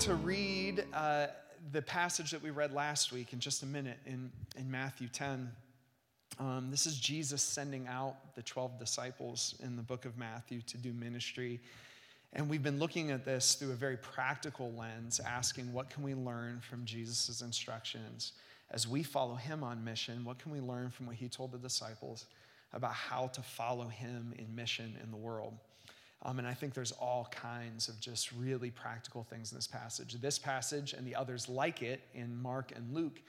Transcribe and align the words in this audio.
to 0.00 0.14
read 0.14 0.82
uh, 0.94 1.26
the 1.72 1.82
passage 1.82 2.30
that 2.30 2.42
we 2.42 2.48
read 2.48 2.72
last 2.72 3.12
week 3.12 3.34
in 3.34 3.38
just 3.38 3.62
a 3.62 3.66
minute 3.66 3.98
in, 4.06 4.32
in 4.56 4.70
Matthew 4.70 5.08
10. 5.08 5.52
Um, 6.38 6.68
this 6.70 6.86
is 6.86 6.98
Jesus 6.98 7.42
sending 7.42 7.86
out 7.86 8.34
the 8.34 8.42
12 8.42 8.78
disciples 8.78 9.54
in 9.62 9.76
the 9.76 9.82
book 9.82 10.06
of 10.06 10.16
Matthew 10.16 10.62
to 10.62 10.78
do 10.78 10.94
ministry. 10.94 11.60
And 12.32 12.48
we've 12.48 12.62
been 12.62 12.78
looking 12.78 13.10
at 13.10 13.26
this 13.26 13.56
through 13.56 13.72
a 13.72 13.74
very 13.74 13.98
practical 13.98 14.72
lens, 14.72 15.20
asking 15.20 15.70
what 15.70 15.90
can 15.90 16.02
we 16.02 16.14
learn 16.14 16.60
from 16.62 16.86
Jesus' 16.86 17.42
instructions 17.42 18.32
as 18.70 18.88
we 18.88 19.02
follow 19.02 19.34
him 19.34 19.62
on 19.62 19.84
mission? 19.84 20.24
What 20.24 20.38
can 20.38 20.50
we 20.50 20.60
learn 20.60 20.88
from 20.88 21.08
what 21.08 21.16
he 21.16 21.28
told 21.28 21.52
the 21.52 21.58
disciples 21.58 22.24
about 22.72 22.94
how 22.94 23.26
to 23.26 23.42
follow 23.42 23.88
him 23.88 24.32
in 24.38 24.54
mission 24.54 24.96
in 25.04 25.10
the 25.10 25.18
world? 25.18 25.58
Um, 26.22 26.38
and 26.38 26.46
I 26.46 26.52
think 26.52 26.74
there's 26.74 26.92
all 26.92 27.28
kinds 27.30 27.88
of 27.88 27.98
just 27.98 28.32
really 28.32 28.70
practical 28.70 29.24
things 29.24 29.52
in 29.52 29.58
this 29.58 29.66
passage. 29.66 30.14
This 30.20 30.38
passage 30.38 30.92
and 30.92 31.06
the 31.06 31.14
others 31.14 31.48
like 31.48 31.82
it 31.82 32.02
in 32.14 32.40
Mark 32.42 32.72
and 32.76 32.94
Luke 32.94 33.22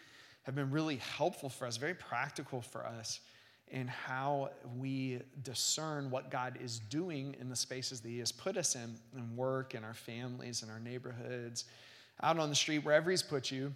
have 0.43 0.55
been 0.55 0.71
really 0.71 0.97
helpful 0.97 1.49
for 1.49 1.65
us, 1.65 1.77
very 1.77 1.93
practical 1.93 2.61
for 2.61 2.85
us 2.85 3.21
in 3.69 3.87
how 3.87 4.49
we 4.77 5.19
discern 5.43 6.11
what 6.11 6.29
God 6.29 6.57
is 6.61 6.79
doing 6.89 7.35
in 7.39 7.49
the 7.49 7.55
spaces 7.55 8.01
that 8.01 8.09
He 8.09 8.19
has 8.19 8.31
put 8.31 8.57
us 8.57 8.75
in, 8.75 8.95
in 9.15 9.35
work, 9.37 9.75
in 9.75 9.83
our 9.85 9.93
families, 9.93 10.61
in 10.61 10.69
our 10.69 10.79
neighborhoods, 10.79 11.65
out 12.21 12.37
on 12.37 12.49
the 12.49 12.55
street, 12.55 12.79
wherever 12.79 13.09
He's 13.09 13.23
put 13.23 13.49
you, 13.49 13.73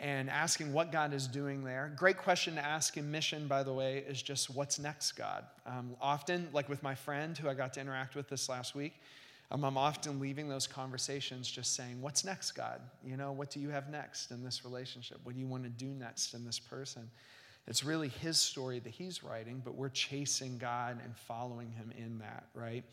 and 0.00 0.30
asking 0.30 0.72
what 0.72 0.92
God 0.92 1.12
is 1.12 1.26
doing 1.26 1.64
there. 1.64 1.92
Great 1.96 2.18
question 2.18 2.54
to 2.54 2.64
ask 2.64 2.96
in 2.96 3.10
mission, 3.10 3.48
by 3.48 3.62
the 3.62 3.72
way, 3.72 4.04
is 4.08 4.22
just 4.22 4.50
what's 4.50 4.78
next, 4.78 5.12
God? 5.12 5.44
Um, 5.66 5.96
often, 6.00 6.48
like 6.52 6.68
with 6.68 6.82
my 6.82 6.94
friend 6.94 7.36
who 7.36 7.48
I 7.48 7.54
got 7.54 7.74
to 7.74 7.80
interact 7.80 8.14
with 8.14 8.28
this 8.28 8.48
last 8.48 8.74
week, 8.74 9.00
um, 9.50 9.64
I'm 9.64 9.76
often 9.76 10.20
leaving 10.20 10.48
those 10.48 10.66
conversations 10.66 11.50
just 11.50 11.74
saying, 11.74 12.00
What's 12.00 12.24
next, 12.24 12.52
God? 12.52 12.80
You 13.04 13.16
know, 13.16 13.32
what 13.32 13.50
do 13.50 13.60
you 13.60 13.70
have 13.70 13.88
next 13.88 14.30
in 14.30 14.44
this 14.44 14.64
relationship? 14.64 15.18
What 15.24 15.34
do 15.34 15.40
you 15.40 15.46
want 15.46 15.64
to 15.64 15.70
do 15.70 15.86
next 15.86 16.34
in 16.34 16.44
this 16.44 16.58
person? 16.58 17.10
It's 17.66 17.84
really 17.84 18.08
his 18.08 18.38
story 18.38 18.78
that 18.78 18.90
he's 18.90 19.22
writing, 19.22 19.60
but 19.64 19.74
we're 19.74 19.90
chasing 19.90 20.58
God 20.58 20.98
and 21.04 21.14
following 21.16 21.70
him 21.70 21.92
in 21.98 22.18
that, 22.18 22.46
right? 22.54 22.84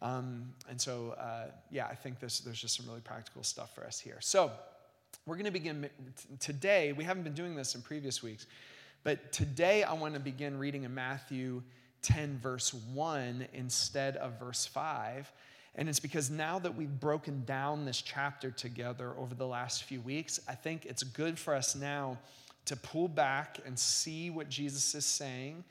Um, 0.00 0.52
and 0.68 0.80
so, 0.80 1.14
uh, 1.18 1.50
yeah, 1.70 1.86
I 1.86 1.94
think 1.94 2.20
this, 2.20 2.40
there's 2.40 2.60
just 2.60 2.76
some 2.76 2.86
really 2.86 3.00
practical 3.00 3.42
stuff 3.42 3.74
for 3.74 3.84
us 3.84 4.00
here. 4.00 4.18
So, 4.20 4.50
we're 5.28 5.34
going 5.34 5.44
to 5.44 5.50
begin 5.50 5.90
today. 6.40 6.94
We 6.94 7.04
haven't 7.04 7.22
been 7.22 7.34
doing 7.34 7.54
this 7.54 7.74
in 7.74 7.82
previous 7.82 8.22
weeks, 8.22 8.46
but 9.04 9.30
today 9.30 9.82
I 9.82 9.92
want 9.92 10.14
to 10.14 10.20
begin 10.20 10.58
reading 10.58 10.84
in 10.84 10.94
Matthew 10.94 11.62
10, 12.00 12.38
verse 12.38 12.72
1 12.72 13.46
instead 13.52 14.16
of 14.16 14.40
verse 14.40 14.64
5. 14.64 15.30
And 15.74 15.86
it's 15.86 16.00
because 16.00 16.30
now 16.30 16.58
that 16.60 16.74
we've 16.74 16.98
broken 16.98 17.44
down 17.44 17.84
this 17.84 18.00
chapter 18.00 18.50
together 18.50 19.12
over 19.18 19.34
the 19.34 19.46
last 19.46 19.84
few 19.84 20.00
weeks, 20.00 20.40
I 20.48 20.54
think 20.54 20.86
it's 20.86 21.02
good 21.02 21.38
for 21.38 21.54
us 21.54 21.76
now 21.76 22.16
to 22.64 22.74
pull 22.76 23.06
back 23.06 23.58
and 23.66 23.78
see 23.78 24.30
what 24.30 24.48
Jesus 24.48 24.94
is 24.94 25.04
saying 25.04 25.62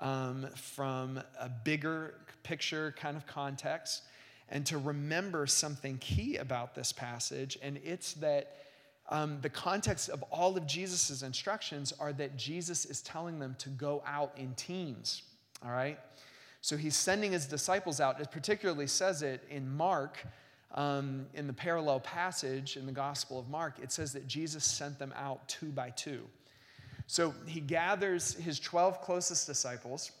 um, 0.00 0.46
from 0.54 1.20
a 1.38 1.50
bigger 1.50 2.14
picture 2.44 2.94
kind 2.96 3.18
of 3.18 3.26
context 3.26 4.04
and 4.48 4.64
to 4.66 4.78
remember 4.78 5.46
something 5.46 5.98
key 5.98 6.38
about 6.38 6.74
this 6.74 6.92
passage. 6.92 7.58
And 7.62 7.78
it's 7.84 8.14
that 8.14 8.56
um, 9.12 9.38
the 9.42 9.50
context 9.50 10.08
of 10.08 10.22
all 10.30 10.56
of 10.56 10.66
Jesus' 10.66 11.22
instructions 11.22 11.92
are 12.00 12.14
that 12.14 12.38
Jesus 12.38 12.86
is 12.86 13.02
telling 13.02 13.38
them 13.38 13.54
to 13.58 13.68
go 13.68 14.02
out 14.06 14.32
in 14.38 14.54
teams, 14.54 15.22
all 15.62 15.70
right? 15.70 15.98
So 16.62 16.78
he's 16.78 16.96
sending 16.96 17.32
his 17.32 17.44
disciples 17.44 18.00
out. 18.00 18.22
It 18.22 18.30
particularly 18.30 18.86
says 18.86 19.20
it 19.20 19.44
in 19.50 19.68
Mark, 19.68 20.24
um, 20.74 21.26
in 21.34 21.46
the 21.46 21.52
parallel 21.52 22.00
passage 22.00 22.78
in 22.78 22.86
the 22.86 22.92
Gospel 22.92 23.38
of 23.38 23.50
Mark. 23.50 23.78
It 23.82 23.92
says 23.92 24.14
that 24.14 24.26
Jesus 24.26 24.64
sent 24.64 24.98
them 24.98 25.12
out 25.14 25.46
two 25.46 25.72
by 25.72 25.90
two. 25.90 26.22
So 27.06 27.34
he 27.44 27.60
gathers 27.60 28.32
his 28.32 28.58
12 28.58 29.02
closest 29.02 29.46
disciples, 29.46 30.12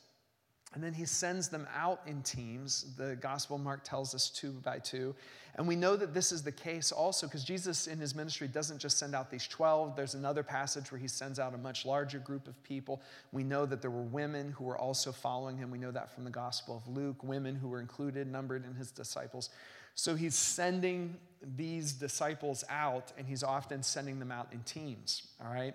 and 0.74 0.82
then 0.82 0.94
he 0.94 1.04
sends 1.04 1.48
them 1.48 1.66
out 1.76 2.00
in 2.06 2.22
teams. 2.22 2.94
The 2.96 3.16
Gospel 3.16 3.58
Mark 3.58 3.84
tells 3.84 4.14
us 4.14 4.30
two 4.30 4.52
by 4.64 4.78
two. 4.78 5.14
And 5.56 5.68
we 5.68 5.76
know 5.76 5.96
that 5.96 6.14
this 6.14 6.32
is 6.32 6.42
the 6.42 6.52
case 6.52 6.92
also 6.92 7.26
because 7.26 7.44
Jesus 7.44 7.86
in 7.86 7.98
his 7.98 8.14
ministry 8.14 8.48
doesn't 8.48 8.78
just 8.78 8.96
send 8.96 9.14
out 9.14 9.30
these 9.30 9.46
12. 9.46 9.94
There's 9.94 10.14
another 10.14 10.42
passage 10.42 10.90
where 10.90 10.98
he 10.98 11.08
sends 11.08 11.38
out 11.38 11.52
a 11.52 11.58
much 11.58 11.84
larger 11.84 12.18
group 12.18 12.48
of 12.48 12.62
people. 12.62 13.02
We 13.32 13.44
know 13.44 13.66
that 13.66 13.82
there 13.82 13.90
were 13.90 14.02
women 14.02 14.52
who 14.52 14.64
were 14.64 14.78
also 14.78 15.12
following 15.12 15.58
him. 15.58 15.70
We 15.70 15.76
know 15.76 15.90
that 15.90 16.10
from 16.10 16.24
the 16.24 16.30
Gospel 16.30 16.82
of 16.84 16.96
Luke, 16.96 17.22
women 17.22 17.54
who 17.54 17.68
were 17.68 17.80
included, 17.80 18.26
numbered 18.26 18.64
in 18.64 18.74
his 18.74 18.90
disciples. 18.90 19.50
So 19.94 20.14
he's 20.14 20.34
sending 20.34 21.18
these 21.56 21.92
disciples 21.92 22.64
out, 22.70 23.12
and 23.18 23.26
he's 23.26 23.42
often 23.42 23.82
sending 23.82 24.18
them 24.18 24.32
out 24.32 24.48
in 24.52 24.60
teams, 24.60 25.26
all 25.44 25.52
right? 25.52 25.74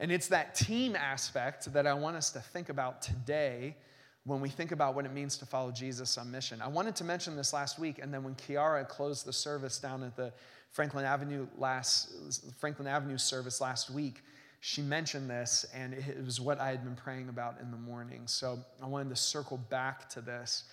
And 0.00 0.10
it's 0.10 0.26
that 0.28 0.56
team 0.56 0.96
aspect 0.96 1.72
that 1.72 1.86
I 1.86 1.94
want 1.94 2.16
us 2.16 2.32
to 2.32 2.40
think 2.40 2.68
about 2.68 3.00
today 3.00 3.76
when 4.24 4.40
we 4.40 4.48
think 4.48 4.72
about 4.72 4.94
what 4.94 5.04
it 5.04 5.12
means 5.12 5.36
to 5.38 5.46
follow 5.46 5.70
Jesus 5.70 6.16
on 6.16 6.30
mission. 6.30 6.62
I 6.62 6.68
wanted 6.68 6.96
to 6.96 7.04
mention 7.04 7.36
this 7.36 7.52
last 7.52 7.78
week, 7.78 7.98
and 8.00 8.12
then 8.12 8.24
when 8.24 8.34
Kiara 8.34 8.88
closed 8.88 9.26
the 9.26 9.32
service 9.32 9.78
down 9.78 10.02
at 10.02 10.16
the 10.16 10.32
Franklin 10.70 11.04
Avenue 11.04 11.46
last 11.58 12.10
Franklin 12.58 12.88
Avenue 12.88 13.18
service 13.18 13.60
last 13.60 13.90
week, 13.90 14.22
she 14.60 14.80
mentioned 14.80 15.28
this, 15.28 15.66
and 15.74 15.92
it 15.92 16.24
was 16.24 16.40
what 16.40 16.58
I 16.58 16.68
had 16.68 16.84
been 16.84 16.96
praying 16.96 17.28
about 17.28 17.60
in 17.60 17.70
the 17.70 17.76
morning. 17.76 18.22
So 18.26 18.58
I 18.82 18.86
wanted 18.86 19.10
to 19.10 19.16
circle 19.16 19.58
back 19.58 20.08
to 20.10 20.22
this 20.22 20.64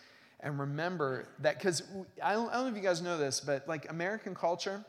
and 0.41 0.59
remember 0.59 1.27
that 1.39 1.57
because 1.57 1.83
I, 2.21 2.31
I 2.31 2.33
don't 2.33 2.51
know 2.51 2.67
if 2.67 2.75
you 2.75 2.81
guys 2.81 3.01
know 3.01 3.17
this, 3.17 3.39
but 3.39 3.67
like 3.67 3.89
American 3.89 4.33
culture, 4.33 4.83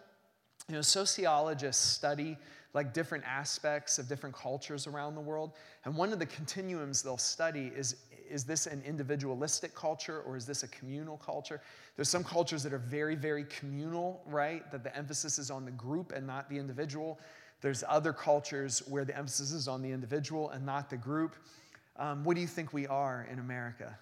you 0.69 0.75
know, 0.75 0.81
sociologists 0.81 1.85
study 1.85 2.39
like 2.75 2.95
different 2.95 3.25
aspects 3.25 3.99
of 3.99 4.09
different 4.09 4.35
cultures 4.35 4.87
around 4.87 5.15
the 5.15 5.21
world. 5.21 5.53
And 5.85 5.95
one 5.97 6.13
of 6.13 6.19
the 6.19 6.27
continuums 6.27 7.03
they'll 7.03 7.19
study 7.19 7.73
is 7.75 7.97
is 8.33 8.45
this 8.45 8.67
an 8.67 8.83
individualistic 8.87 9.75
culture 9.75 10.23
or 10.23 10.37
is 10.37 10.47
this 10.47 10.63
a 10.63 10.69
communal 10.69 11.19
culture? 11.19 11.61
There's 11.97 12.09
some 12.09 12.25
cultures 12.25 12.63
that 12.63 12.73
are 12.73 12.79
very, 12.79 13.15
very 13.15 13.45
communal, 13.45 14.23
right? 14.27 14.71
That 14.73 14.83
the 14.83 14.97
emphasis 14.97 15.39
is 15.39 15.51
on 15.51 15.67
the 15.67 15.71
group 15.73 16.13
and 16.13 16.27
not 16.27 16.49
the 16.49 16.57
individual. 16.57 17.19
There's 17.61 17.85
other 17.87 18.13
cultures 18.13 18.83
where 18.89 19.05
the 19.05 19.17
emphasis 19.17 19.53
is 19.53 19.69
on 19.69 19.83
the 19.83 19.91
individual 19.91 20.49
and 20.51 20.65
not 20.65 20.89
the 20.89 20.97
group. 20.97 21.37
Um, 21.97 22.25
what 22.25 22.35
do 22.35 22.41
you 22.41 22.47
think 22.47 22.73
we 22.73 22.87
are 22.87 23.29
in 23.31 23.39
America? 23.39 23.97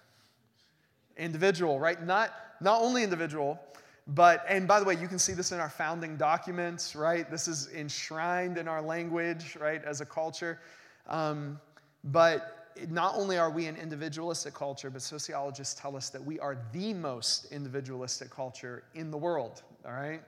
Individual, 1.17 1.77
right? 1.77 2.01
Not, 2.01 2.33
not 2.61 2.81
only 2.81 3.03
individual, 3.03 3.59
but, 4.07 4.43
and 4.47 4.67
by 4.67 4.79
the 4.79 4.85
way, 4.85 4.95
you 4.95 5.07
can 5.07 5.19
see 5.19 5.33
this 5.33 5.51
in 5.51 5.59
our 5.59 5.69
founding 5.69 6.17
documents, 6.17 6.95
right? 6.95 7.29
This 7.29 7.47
is 7.47 7.69
enshrined 7.73 8.57
in 8.57 8.67
our 8.67 8.81
language, 8.81 9.55
right, 9.59 9.83
as 9.83 10.01
a 10.01 10.05
culture. 10.05 10.59
Um, 11.07 11.59
but 12.03 12.73
not 12.89 13.15
only 13.15 13.37
are 13.37 13.49
we 13.49 13.67
an 13.67 13.75
individualistic 13.75 14.53
culture, 14.53 14.89
but 14.89 15.01
sociologists 15.01 15.79
tell 15.79 15.95
us 15.95 16.09
that 16.09 16.23
we 16.23 16.39
are 16.39 16.57
the 16.71 16.93
most 16.93 17.51
individualistic 17.51 18.29
culture 18.29 18.83
in 18.95 19.11
the 19.11 19.17
world, 19.17 19.61
all 19.85 19.91
right? 19.91 20.21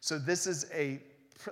So 0.00 0.18
this 0.18 0.46
is 0.46 0.66
a 0.74 1.00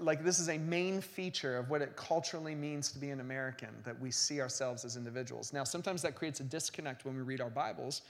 like 0.00 0.22
this 0.22 0.38
is 0.38 0.48
a 0.48 0.58
main 0.58 1.00
feature 1.00 1.58
of 1.58 1.68
what 1.68 1.82
it 1.82 1.96
culturally 1.96 2.54
means 2.54 2.92
to 2.92 2.98
be 2.98 3.10
an 3.10 3.18
American, 3.18 3.70
that 3.84 3.98
we 4.00 4.10
see 4.12 4.40
ourselves 4.40 4.84
as 4.84 4.96
individuals. 4.96 5.52
Now, 5.52 5.64
sometimes 5.64 6.00
that 6.02 6.14
creates 6.14 6.38
a 6.38 6.44
disconnect 6.44 7.04
when 7.04 7.16
we 7.16 7.22
read 7.22 7.40
our 7.40 7.50
Bibles 7.50 8.02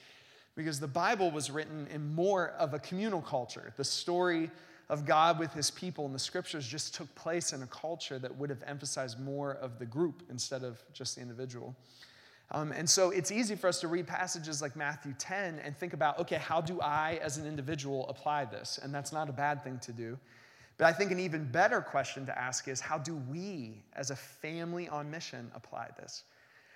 because 0.60 0.78
the 0.78 0.86
Bible 0.86 1.30
was 1.30 1.50
written 1.50 1.86
in 1.90 2.14
more 2.14 2.50
of 2.58 2.74
a 2.74 2.78
communal 2.78 3.22
culture. 3.22 3.72
The 3.78 3.84
story 3.84 4.50
of 4.90 5.06
God 5.06 5.38
with 5.38 5.54
his 5.54 5.70
people 5.70 6.04
and 6.04 6.14
the 6.14 6.18
scriptures 6.18 6.66
just 6.66 6.94
took 6.94 7.12
place 7.14 7.54
in 7.54 7.62
a 7.62 7.66
culture 7.68 8.18
that 8.18 8.36
would 8.36 8.50
have 8.50 8.62
emphasized 8.66 9.18
more 9.18 9.52
of 9.54 9.78
the 9.78 9.86
group 9.86 10.22
instead 10.28 10.62
of 10.62 10.82
just 10.92 11.14
the 11.14 11.22
individual. 11.22 11.74
Um, 12.50 12.72
and 12.72 12.90
so 12.90 13.08
it's 13.08 13.32
easy 13.32 13.54
for 13.54 13.68
us 13.68 13.80
to 13.80 13.88
read 13.88 14.06
passages 14.06 14.60
like 14.60 14.76
Matthew 14.76 15.14
10 15.18 15.60
and 15.60 15.74
think 15.74 15.94
about, 15.94 16.18
okay, 16.18 16.36
how 16.36 16.60
do 16.60 16.78
I 16.82 17.18
as 17.22 17.38
an 17.38 17.46
individual 17.46 18.06
apply 18.10 18.44
this? 18.44 18.78
And 18.82 18.94
that's 18.94 19.12
not 19.12 19.30
a 19.30 19.32
bad 19.32 19.64
thing 19.64 19.78
to 19.78 19.92
do. 19.92 20.18
But 20.76 20.88
I 20.88 20.92
think 20.92 21.10
an 21.10 21.20
even 21.20 21.50
better 21.50 21.80
question 21.80 22.26
to 22.26 22.38
ask 22.38 22.68
is, 22.68 22.80
how 22.80 22.98
do 22.98 23.16
we 23.30 23.82
as 23.94 24.10
a 24.10 24.16
family 24.16 24.90
on 24.90 25.10
mission 25.10 25.50
apply 25.54 25.88
this? 25.98 26.24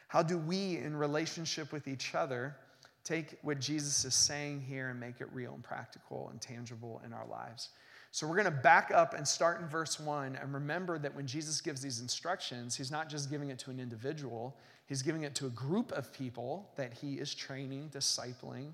How 0.08 0.22
do 0.22 0.38
we, 0.38 0.78
in 0.78 0.96
relationship 0.96 1.70
with 1.70 1.86
each 1.86 2.14
other, 2.14 2.56
take 3.04 3.38
what 3.42 3.60
Jesus 3.60 4.04
is 4.04 4.14
saying 4.14 4.62
here 4.66 4.88
and 4.88 4.98
make 4.98 5.20
it 5.20 5.28
real 5.32 5.54
and 5.54 5.62
practical 5.62 6.28
and 6.30 6.40
tangible 6.40 7.02
in 7.04 7.12
our 7.12 7.26
lives. 7.26 7.68
So 8.10 8.26
we're 8.26 8.36
going 8.36 8.44
to 8.44 8.50
back 8.50 8.92
up 8.94 9.14
and 9.14 9.26
start 9.26 9.60
in 9.60 9.66
verse 9.66 9.98
1 9.98 10.38
and 10.40 10.54
remember 10.54 10.98
that 10.98 11.14
when 11.14 11.26
Jesus 11.26 11.60
gives 11.60 11.82
these 11.82 12.00
instructions, 12.00 12.76
he's 12.76 12.90
not 12.90 13.08
just 13.08 13.28
giving 13.28 13.50
it 13.50 13.58
to 13.60 13.70
an 13.70 13.80
individual, 13.80 14.56
he's 14.86 15.02
giving 15.02 15.22
it 15.22 15.34
to 15.34 15.46
a 15.46 15.50
group 15.50 15.90
of 15.92 16.12
people 16.12 16.70
that 16.76 16.92
he 16.94 17.14
is 17.14 17.34
training, 17.34 17.90
discipling, 17.92 18.72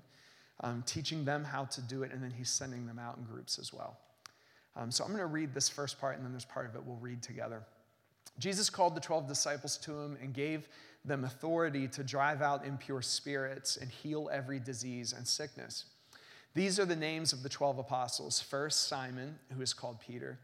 um, 0.59 0.83
teaching 0.85 1.25
them 1.25 1.43
how 1.43 1.65
to 1.65 1.81
do 1.81 2.03
it, 2.03 2.11
and 2.13 2.23
then 2.23 2.31
he's 2.31 2.49
sending 2.49 2.85
them 2.85 2.99
out 2.99 3.17
in 3.17 3.23
groups 3.23 3.57
as 3.57 3.73
well. 3.73 3.97
Um, 4.75 4.91
so 4.91 5.03
I'm 5.03 5.09
going 5.09 5.21
to 5.21 5.25
read 5.25 5.53
this 5.53 5.67
first 5.67 5.99
part, 5.99 6.17
and 6.17 6.23
then 6.23 6.31
there's 6.31 6.45
part 6.45 6.67
of 6.67 6.75
it 6.75 6.83
we'll 6.85 6.97
read 6.97 7.21
together. 7.21 7.63
Jesus 8.39 8.69
called 8.69 8.95
the 8.95 9.01
12 9.01 9.27
disciples 9.27 9.77
to 9.77 9.91
him 9.99 10.17
and 10.21 10.33
gave 10.33 10.69
them 11.03 11.23
authority 11.23 11.87
to 11.87 12.03
drive 12.03 12.41
out 12.41 12.65
impure 12.65 13.01
spirits 13.01 13.77
and 13.77 13.89
heal 13.89 14.29
every 14.31 14.59
disease 14.59 15.13
and 15.13 15.27
sickness. 15.27 15.85
These 16.53 16.79
are 16.79 16.85
the 16.85 16.95
names 16.95 17.33
of 17.33 17.43
the 17.43 17.49
12 17.49 17.79
apostles. 17.79 18.41
First, 18.41 18.87
Simon, 18.87 19.39
who 19.55 19.61
is 19.61 19.73
called 19.73 19.99
Peter. 19.99 20.39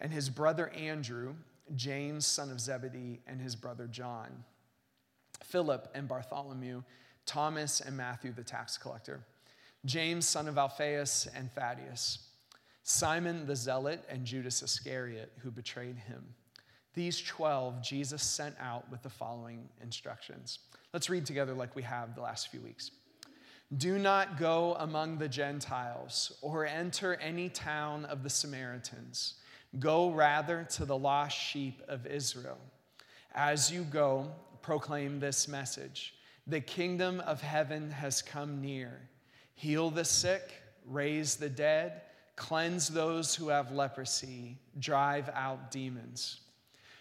and 0.00 0.12
his 0.12 0.30
brother 0.30 0.68
Andrew, 0.70 1.34
James, 1.74 2.24
son 2.24 2.50
of 2.50 2.60
Zebedee, 2.60 3.20
and 3.26 3.40
his 3.40 3.56
brother 3.56 3.88
John, 3.88 4.44
Philip 5.42 5.88
and 5.94 6.06
Bartholomew, 6.06 6.82
Thomas 7.26 7.80
and 7.80 7.96
Matthew 7.96 8.32
the 8.32 8.44
tax 8.44 8.78
collector, 8.78 9.20
James, 9.84 10.26
son 10.26 10.48
of 10.48 10.56
Alphaeus 10.56 11.26
and 11.34 11.52
Thaddeus, 11.52 12.18
Simon 12.84 13.46
the 13.46 13.56
zealot, 13.56 14.04
and 14.08 14.24
Judas 14.24 14.62
Iscariot, 14.62 15.32
who 15.42 15.50
betrayed 15.50 15.96
him. 15.96 16.24
These 16.98 17.20
12 17.20 17.80
Jesus 17.80 18.24
sent 18.24 18.56
out 18.58 18.90
with 18.90 19.02
the 19.02 19.08
following 19.08 19.68
instructions. 19.80 20.58
Let's 20.92 21.08
read 21.08 21.26
together 21.26 21.54
like 21.54 21.76
we 21.76 21.82
have 21.84 22.16
the 22.16 22.22
last 22.22 22.48
few 22.48 22.60
weeks. 22.60 22.90
Do 23.76 24.00
not 24.00 24.36
go 24.36 24.74
among 24.80 25.18
the 25.18 25.28
Gentiles 25.28 26.36
or 26.42 26.66
enter 26.66 27.14
any 27.14 27.50
town 27.50 28.04
of 28.06 28.24
the 28.24 28.28
Samaritans. 28.28 29.34
Go 29.78 30.10
rather 30.10 30.66
to 30.70 30.84
the 30.84 30.98
lost 30.98 31.38
sheep 31.38 31.80
of 31.86 32.04
Israel. 32.04 32.58
As 33.32 33.70
you 33.70 33.84
go, 33.84 34.32
proclaim 34.60 35.20
this 35.20 35.46
message 35.46 36.14
The 36.48 36.60
kingdom 36.60 37.20
of 37.20 37.40
heaven 37.40 37.92
has 37.92 38.22
come 38.22 38.60
near. 38.60 39.08
Heal 39.54 39.92
the 39.92 40.04
sick, 40.04 40.50
raise 40.84 41.36
the 41.36 41.48
dead, 41.48 42.02
cleanse 42.34 42.88
those 42.88 43.36
who 43.36 43.50
have 43.50 43.70
leprosy, 43.70 44.58
drive 44.80 45.30
out 45.32 45.70
demons. 45.70 46.40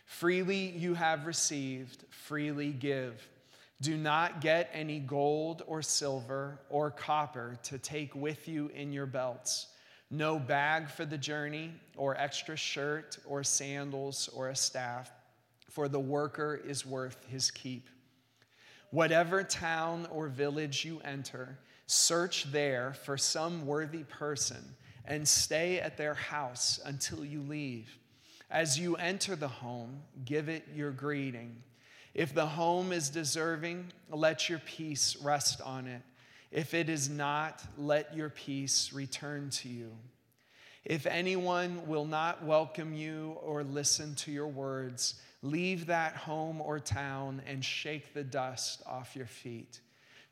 Freely 0.07 0.69
you 0.69 0.93
have 0.93 1.27
received, 1.27 2.05
freely 2.09 2.71
give. 2.71 3.27
Do 3.81 3.95
not 3.97 4.41
get 4.41 4.69
any 4.73 4.99
gold 4.99 5.63
or 5.67 5.81
silver 5.81 6.59
or 6.69 6.89
copper 6.89 7.59
to 7.63 7.77
take 7.77 8.15
with 8.15 8.47
you 8.47 8.71
in 8.73 8.91
your 8.91 9.05
belts. 9.05 9.67
No 10.09 10.39
bag 10.39 10.89
for 10.89 11.05
the 11.05 11.17
journey, 11.17 11.73
or 11.97 12.15
extra 12.17 12.55
shirt, 12.55 13.17
or 13.25 13.43
sandals, 13.43 14.29
or 14.33 14.49
a 14.49 14.55
staff, 14.55 15.11
for 15.69 15.89
the 15.89 15.99
worker 15.99 16.59
is 16.65 16.85
worth 16.85 17.25
his 17.27 17.51
keep. 17.51 17.89
Whatever 18.91 19.43
town 19.43 20.07
or 20.09 20.29
village 20.29 20.85
you 20.85 21.01
enter, 21.03 21.59
search 21.85 22.49
there 22.51 22.93
for 22.93 23.17
some 23.17 23.67
worthy 23.67 24.05
person 24.05 24.63
and 25.03 25.27
stay 25.27 25.81
at 25.81 25.97
their 25.97 26.13
house 26.13 26.79
until 26.85 27.25
you 27.25 27.41
leave. 27.41 27.97
As 28.49 28.79
you 28.79 28.95
enter 28.95 29.35
the 29.35 29.47
home, 29.47 30.01
give 30.23 30.47
it 30.47 30.63
your 30.73 30.91
greeting. 30.91 31.63
If 32.13 32.33
the 32.33 32.45
home 32.45 32.91
is 32.91 33.09
deserving, 33.09 33.91
let 34.09 34.49
your 34.49 34.59
peace 34.59 35.17
rest 35.21 35.61
on 35.61 35.87
it. 35.87 36.01
If 36.51 36.73
it 36.73 36.89
is 36.89 37.09
not, 37.09 37.61
let 37.77 38.15
your 38.15 38.29
peace 38.29 38.93
return 38.93 39.49
to 39.51 39.69
you. 39.69 39.91
If 40.85 41.05
anyone 41.05 41.85
will 41.87 42.05
not 42.05 42.45
welcome 42.45 42.93
you 42.93 43.37
or 43.41 43.63
listen 43.63 44.15
to 44.15 44.31
your 44.31 44.47
words, 44.47 45.15
leave 45.41 45.87
that 45.87 46.15
home 46.15 46.61
or 46.61 46.79
town 46.79 47.41
and 47.45 47.63
shake 47.63 48.13
the 48.13 48.23
dust 48.23 48.81
off 48.87 49.13
your 49.13 49.25
feet. 49.25 49.81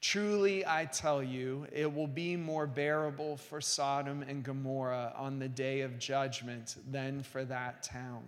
Truly, 0.08 0.64
I 0.64 0.86
tell 0.86 1.24
you, 1.24 1.66
it 1.72 1.92
will 1.92 2.06
be 2.06 2.36
more 2.36 2.68
bearable 2.68 3.38
for 3.38 3.60
Sodom 3.60 4.22
and 4.22 4.44
Gomorrah 4.44 5.12
on 5.18 5.40
the 5.40 5.48
day 5.48 5.82
of 5.82 5.98
judgment 5.98 6.76
than 6.92 7.24
for 7.24 7.44
that 7.46 7.82
town. 7.82 8.22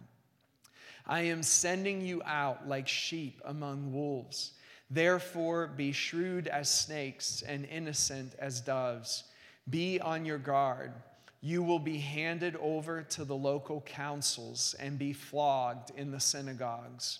I 1.05 1.21
am 1.21 1.43
sending 1.43 2.01
you 2.01 2.23
out 2.25 2.67
like 2.67 2.87
sheep 2.87 3.39
among 3.45 3.93
wolves. 3.93 4.53
Therefore, 4.89 5.67
be 5.67 5.91
shrewd 5.91 6.47
as 6.47 6.67
snakes 6.67 7.43
and 7.43 7.63
innocent 7.65 8.33
as 8.39 8.59
doves. 8.59 9.25
Be 9.69 9.99
on 9.99 10.25
your 10.25 10.39
guard. 10.39 10.93
You 11.41 11.61
will 11.61 11.77
be 11.77 11.99
handed 11.99 12.55
over 12.55 13.03
to 13.03 13.23
the 13.23 13.35
local 13.35 13.81
councils 13.81 14.75
and 14.79 14.97
be 14.97 15.13
flogged 15.13 15.91
in 15.95 16.09
the 16.09 16.19
synagogues. 16.19 17.19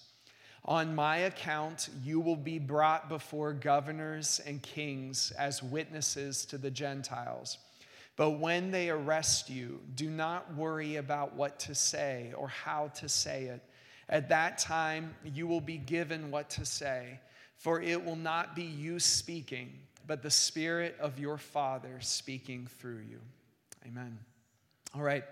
On 0.68 0.94
my 0.94 1.18
account, 1.20 1.90
you 2.04 2.20
will 2.20 2.36
be 2.36 2.60
brought 2.60 3.08
before 3.08 3.54
governors 3.54 4.42
and 4.46 4.62
kings 4.62 5.32
as 5.38 5.64
witnesses 5.64 6.46
to 6.46 6.58
the 6.58 6.72
Gentiles. 6.72 7.58
But 8.18 8.32
when 8.32 8.72
they 8.72 8.90
arrest 8.90 9.50
you, 9.50 9.80
do 9.96 10.10
not 10.10 10.56
worry 10.56 10.98
about 10.98 11.36
what 11.36 11.60
to 11.60 11.76
say 11.76 12.34
or 12.36 12.48
how 12.48 12.90
to 12.96 13.08
say 13.08 13.46
it 13.46 13.62
at 14.10 14.30
that 14.30 14.58
time, 14.58 15.16
you 15.26 15.48
will 15.48 15.62
be 15.62 15.78
given 15.78 16.32
what 16.32 16.50
to 16.52 16.66
say, 16.66 17.20
for 17.58 17.82
it 17.82 18.04
will 18.04 18.16
not 18.16 18.56
be 18.56 18.64
you 18.64 19.00
speaking, 19.00 19.74
but 20.06 20.22
the 20.22 20.32
Spirit 20.32 20.96
of 21.00 21.20
your 21.20 21.38
Father 21.38 21.98
speaking 22.00 22.68
through 22.80 23.02
you. 23.10 23.20
Amen. 23.86 24.18
All 24.96 25.02
right. 25.02 25.26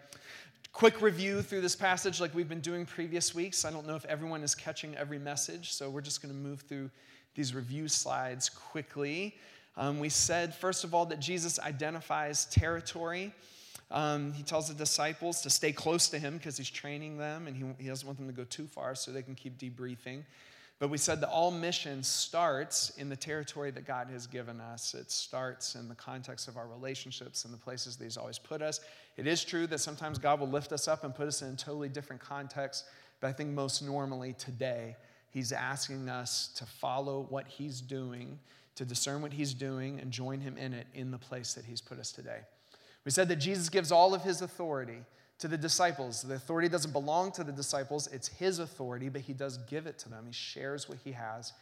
Quick 0.75 1.01
review 1.01 1.41
through 1.41 1.61
this 1.61 1.73
passage, 1.73 2.19
like 2.19 2.35
we've 2.35 2.49
been 2.49 2.59
doing 2.59 2.85
previous 2.85 3.33
weeks. 3.33 3.63
I 3.63 3.71
don't 3.71 3.87
know 3.87 3.95
if 3.95 4.03
everyone 4.07 4.43
is 4.43 4.53
catching 4.53 4.93
every 4.97 5.17
message, 5.17 5.71
so 5.71 5.89
we're 5.89 6.01
just 6.01 6.21
going 6.21 6.33
to 6.33 6.37
move 6.37 6.65
through 6.67 6.89
these 7.33 7.55
review 7.55 7.87
slides 7.87 8.49
quickly. 8.49 9.37
Um, 9.77 10.01
we 10.01 10.09
said, 10.09 10.53
first 10.53 10.83
of 10.83 10.93
all, 10.93 11.05
that 11.05 11.21
Jesus 11.21 11.61
identifies 11.61 12.43
territory. 12.47 13.33
Um, 13.89 14.33
he 14.33 14.43
tells 14.43 14.67
the 14.67 14.73
disciples 14.73 15.41
to 15.43 15.49
stay 15.49 15.71
close 15.71 16.09
to 16.09 16.19
him 16.19 16.35
because 16.35 16.57
he's 16.57 16.69
training 16.69 17.17
them 17.17 17.47
and 17.47 17.55
he, 17.55 17.63
he 17.81 17.87
doesn't 17.87 18.05
want 18.05 18.19
them 18.19 18.27
to 18.27 18.33
go 18.33 18.43
too 18.43 18.67
far 18.67 18.95
so 18.95 19.11
they 19.11 19.23
can 19.23 19.35
keep 19.35 19.57
debriefing. 19.57 20.23
But 20.77 20.89
we 20.89 20.97
said 20.97 21.21
that 21.21 21.29
all 21.29 21.51
mission 21.51 22.03
starts 22.03 22.89
in 22.97 23.07
the 23.07 23.15
territory 23.15 23.71
that 23.71 23.85
God 23.85 24.09
has 24.09 24.27
given 24.27 24.59
us. 24.59 24.93
It 24.93 25.09
starts 25.09 25.75
in 25.75 25.87
the 25.87 25.95
context 25.95 26.49
of 26.49 26.57
our 26.57 26.67
relationships 26.67 27.45
and 27.45 27.53
the 27.53 27.57
places 27.57 27.95
that 27.95 28.03
He's 28.03 28.17
always 28.17 28.39
put 28.39 28.61
us. 28.61 28.81
It 29.15 29.25
is 29.25 29.45
true 29.45 29.67
that 29.67 29.79
sometimes 29.79 30.17
God 30.17 30.41
will 30.41 30.49
lift 30.49 30.73
us 30.73 30.87
up 30.87 31.05
and 31.05 31.15
put 31.15 31.27
us 31.27 31.41
in 31.41 31.53
a 31.53 31.55
totally 31.55 31.87
different 31.87 32.21
context, 32.21 32.85
but 33.21 33.27
I 33.27 33.31
think 33.31 33.51
most 33.51 33.81
normally 33.81 34.33
today, 34.33 34.97
He's 35.29 35.51
asking 35.51 36.09
us 36.09 36.49
to 36.57 36.65
follow 36.65 37.25
what 37.29 37.47
He's 37.47 37.79
doing, 37.79 38.39
to 38.75 38.83
discern 38.83 39.21
what 39.21 39.31
He's 39.31 39.53
doing, 39.53 39.99
and 39.99 40.11
join 40.11 40.41
Him 40.41 40.57
in 40.57 40.73
it 40.73 40.87
in 40.93 41.11
the 41.11 41.17
place 41.17 41.53
that 41.53 41.63
He's 41.63 41.79
put 41.81 41.99
us 41.99 42.11
today. 42.11 42.39
We 43.05 43.11
said 43.11 43.29
that 43.29 43.37
Jesus 43.37 43.69
gives 43.69 43.91
all 43.91 44.13
of 44.13 44.23
his 44.23 44.41
authority 44.41 45.03
to 45.39 45.47
the 45.47 45.57
disciples. 45.57 46.21
The 46.21 46.35
authority 46.35 46.69
doesn't 46.69 46.91
belong 46.91 47.31
to 47.33 47.43
the 47.43 47.51
disciples, 47.51 48.07
it's 48.11 48.27
his 48.27 48.59
authority, 48.59 49.09
but 49.09 49.21
he 49.21 49.33
does 49.33 49.57
give 49.69 49.87
it 49.87 49.97
to 49.99 50.09
them. 50.09 50.25
He 50.27 50.33
shares 50.33 50.87
what 50.87 50.97
he 51.03 51.11
has 51.11 51.53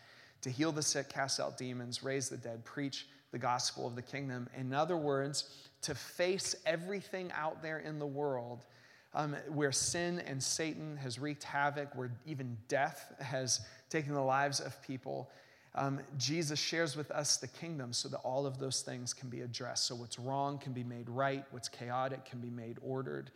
to 0.41 0.49
heal 0.49 0.71
the 0.71 0.81
sick, 0.81 1.09
cast 1.09 1.39
out 1.39 1.57
demons, 1.57 2.03
raise 2.03 2.29
the 2.29 2.37
dead, 2.37 2.63
preach 2.65 3.07
the 3.31 3.39
gospel 3.39 3.87
of 3.87 3.95
the 3.95 4.01
kingdom. 4.01 4.47
In 4.55 4.73
other 4.73 4.97
words, 4.97 5.49
to 5.83 5.95
face 5.95 6.55
everything 6.65 7.31
out 7.33 7.61
there 7.61 7.79
in 7.79 7.97
the 7.97 8.05
world 8.05 8.65
um, 9.13 9.35
where 9.49 9.71
sin 9.71 10.19
and 10.25 10.41
Satan 10.41 10.97
has 10.97 11.19
wreaked 11.19 11.43
havoc, 11.43 11.95
where 11.95 12.11
even 12.25 12.57
death 12.67 13.13
has 13.19 13.61
taken 13.89 14.13
the 14.13 14.21
lives 14.21 14.59
of 14.59 14.81
people, 14.81 15.29
um, 15.75 15.99
Jesus 16.17 16.59
shares 16.59 16.95
with 16.95 17.09
us 17.11 17.37
the 17.37 17.47
kingdom 17.47 17.93
so 17.93 18.09
that 18.09 18.17
all 18.17 18.45
of 18.45 18.59
those 18.59 18.81
things 18.81 19.13
can 19.13 19.29
be 19.29 19.41
addressed. 19.41 19.85
So, 19.85 19.95
what's 19.95 20.19
wrong 20.19 20.57
can 20.59 20.73
be 20.73 20.83
made 20.83 21.09
right, 21.09 21.43
what's 21.51 21.67
chaotic 21.67 22.25
can 22.25 22.39
be 22.39 22.49
made 22.49 22.77
ordered. 22.81 23.31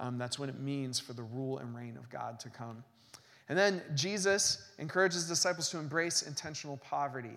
Um, 0.00 0.18
that's 0.18 0.38
what 0.38 0.48
it 0.48 0.58
means 0.58 0.98
for 0.98 1.12
the 1.12 1.22
rule 1.22 1.58
and 1.58 1.76
reign 1.76 1.96
of 1.96 2.08
God 2.10 2.40
to 2.40 2.48
come. 2.48 2.82
And 3.48 3.58
then 3.58 3.82
Jesus 3.94 4.70
encourages 4.78 5.28
disciples 5.28 5.68
to 5.70 5.78
embrace 5.78 6.22
intentional 6.22 6.78
poverty, 6.78 7.36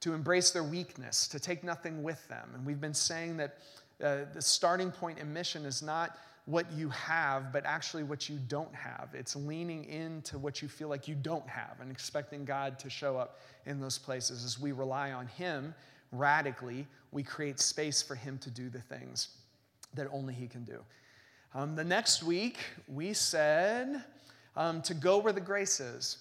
to 0.00 0.14
embrace 0.14 0.50
their 0.50 0.62
weakness, 0.62 1.26
to 1.28 1.40
take 1.40 1.64
nothing 1.64 2.02
with 2.02 2.26
them. 2.28 2.50
And 2.54 2.64
we've 2.64 2.80
been 2.80 2.94
saying 2.94 3.36
that 3.38 3.58
uh, 4.02 4.18
the 4.32 4.42
starting 4.42 4.90
point 4.90 5.18
in 5.18 5.32
mission 5.32 5.64
is 5.64 5.82
not 5.82 6.18
what 6.46 6.70
you 6.72 6.90
have, 6.90 7.52
but 7.52 7.64
actually 7.64 8.02
what 8.02 8.28
you 8.28 8.38
don't 8.48 8.74
have. 8.74 9.08
It's 9.14 9.34
leaning 9.34 9.86
into 9.86 10.38
what 10.38 10.60
you 10.60 10.68
feel 10.68 10.88
like 10.88 11.08
you 11.08 11.14
don't 11.14 11.48
have 11.48 11.80
and 11.80 11.90
expecting 11.90 12.44
God 12.44 12.78
to 12.80 12.90
show 12.90 13.16
up 13.16 13.40
in 13.66 13.80
those 13.80 13.98
places. 13.98 14.44
As 14.44 14.60
we 14.60 14.72
rely 14.72 15.12
on 15.12 15.26
Him 15.26 15.74
radically, 16.12 16.86
we 17.10 17.22
create 17.22 17.58
space 17.58 18.02
for 18.02 18.14
Him 18.14 18.38
to 18.38 18.50
do 18.50 18.68
the 18.68 18.80
things 18.80 19.28
that 19.94 20.06
only 20.12 20.34
He 20.34 20.46
can 20.46 20.64
do. 20.64 20.80
Um, 21.54 21.76
the 21.76 21.84
next 21.84 22.22
week, 22.22 22.58
we 22.88 23.12
said 23.12 24.02
um, 24.56 24.82
to 24.82 24.94
go 24.94 25.18
where 25.18 25.32
the 25.32 25.40
grace 25.40 25.80
is 25.80 26.18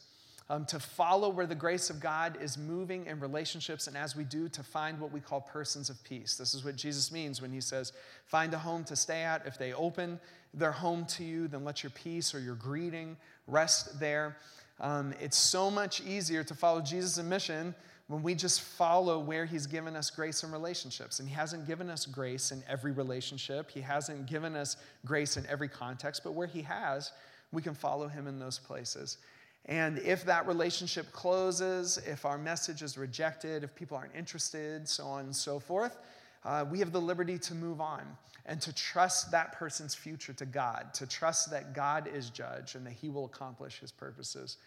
um, 0.50 0.66
to 0.66 0.80
follow 0.80 1.30
where 1.30 1.46
the 1.46 1.56
grace 1.56 1.90
of 1.90 2.00
God 2.00 2.38
is 2.42 2.58
moving 2.58 3.06
in 3.06 3.20
relationships, 3.20 3.88
and 3.88 3.98
as 3.98 4.16
we 4.16 4.24
do, 4.24 4.50
to 4.50 4.62
find 4.62 5.00
what 5.00 5.12
we 5.12 5.20
call 5.20 5.42
persons 5.42 5.90
of 5.90 6.04
peace. 6.04 6.36
This 6.36 6.54
is 6.54 6.66
what 6.66 6.76
Jesus 6.76 7.12
means 7.12 7.42
when 7.42 7.52
he 7.52 7.62
says, 7.62 7.94
Find 8.26 8.54
a 8.54 8.58
home 8.58 8.84
to 8.86 8.96
stay 8.96 9.24
at. 9.24 9.46
If 9.48 9.58
they 9.58 9.74
open 9.74 10.20
their 10.54 10.72
home 10.72 11.06
to 11.06 11.24
you, 11.24 11.48
then 11.48 11.64
let 11.64 11.82
your 11.82 11.90
peace 11.92 12.36
or 12.36 12.40
your 12.40 12.56
greeting 12.56 13.18
rest 13.48 14.00
there. 14.00 14.38
Um, 14.80 15.14
it's 15.20 15.38
so 15.38 15.72
much 15.72 16.02
easier 16.02 16.44
to 16.44 16.54
follow 16.54 16.82
Jesus' 16.82 17.24
mission 17.24 17.74
when 18.08 18.22
we 18.22 18.36
just 18.36 18.62
follow 18.62 19.20
where 19.20 19.46
he's 19.46 19.66
given 19.66 19.96
us 19.96 20.10
grace 20.10 20.44
in 20.44 20.52
relationships. 20.52 21.20
And 21.20 21.28
he 21.28 21.34
hasn't 21.34 21.66
given 21.66 21.90
us 21.90 22.06
grace 22.06 22.52
in 22.52 22.64
every 22.68 22.92
relationship, 22.92 23.72
he 23.72 23.82
hasn't 23.82 24.26
given 24.26 24.56
us 24.56 24.78
grace 25.06 25.38
in 25.38 25.46
every 25.48 25.70
context, 25.70 26.24
but 26.24 26.34
where 26.34 26.48
he 26.48 26.62
has, 26.64 27.12
we 27.52 27.62
can 27.62 27.74
follow 27.74 28.08
him 28.08 28.28
in 28.28 28.40
those 28.40 28.60
places. 28.60 29.18
And 29.66 30.00
if 30.00 30.26
that 30.26 30.46
relationship 30.46 31.12
closes, 31.14 31.98
if 32.06 32.26
our 32.26 32.38
message 32.38 32.82
is 32.82 32.98
rejected, 32.98 33.64
if 33.64 33.74
people 33.76 33.96
aren't 33.96 34.16
interested, 34.16 34.88
so 34.88 35.06
on 35.06 35.26
and 35.26 35.36
so 35.36 35.58
forth, 35.60 35.98
uh, 36.44 36.66
we 36.70 36.80
have 36.80 36.92
the 36.92 37.00
liberty 37.00 37.38
to 37.38 37.56
move 37.56 37.80
on 37.80 38.02
and 38.46 38.60
to 38.62 38.74
trust 38.74 39.32
that 39.32 39.54
person's 39.54 39.96
future 39.96 40.34
to 40.34 40.46
God, 40.46 40.94
to 40.96 41.08
trust 41.08 41.50
that 41.52 41.74
God 41.74 42.10
is 42.14 42.30
judge 42.30 42.76
and 42.76 42.86
that 42.86 42.92
he 42.92 43.08
will 43.08 43.24
accomplish 43.24 43.80
his 43.80 43.92
purposes 43.92 44.58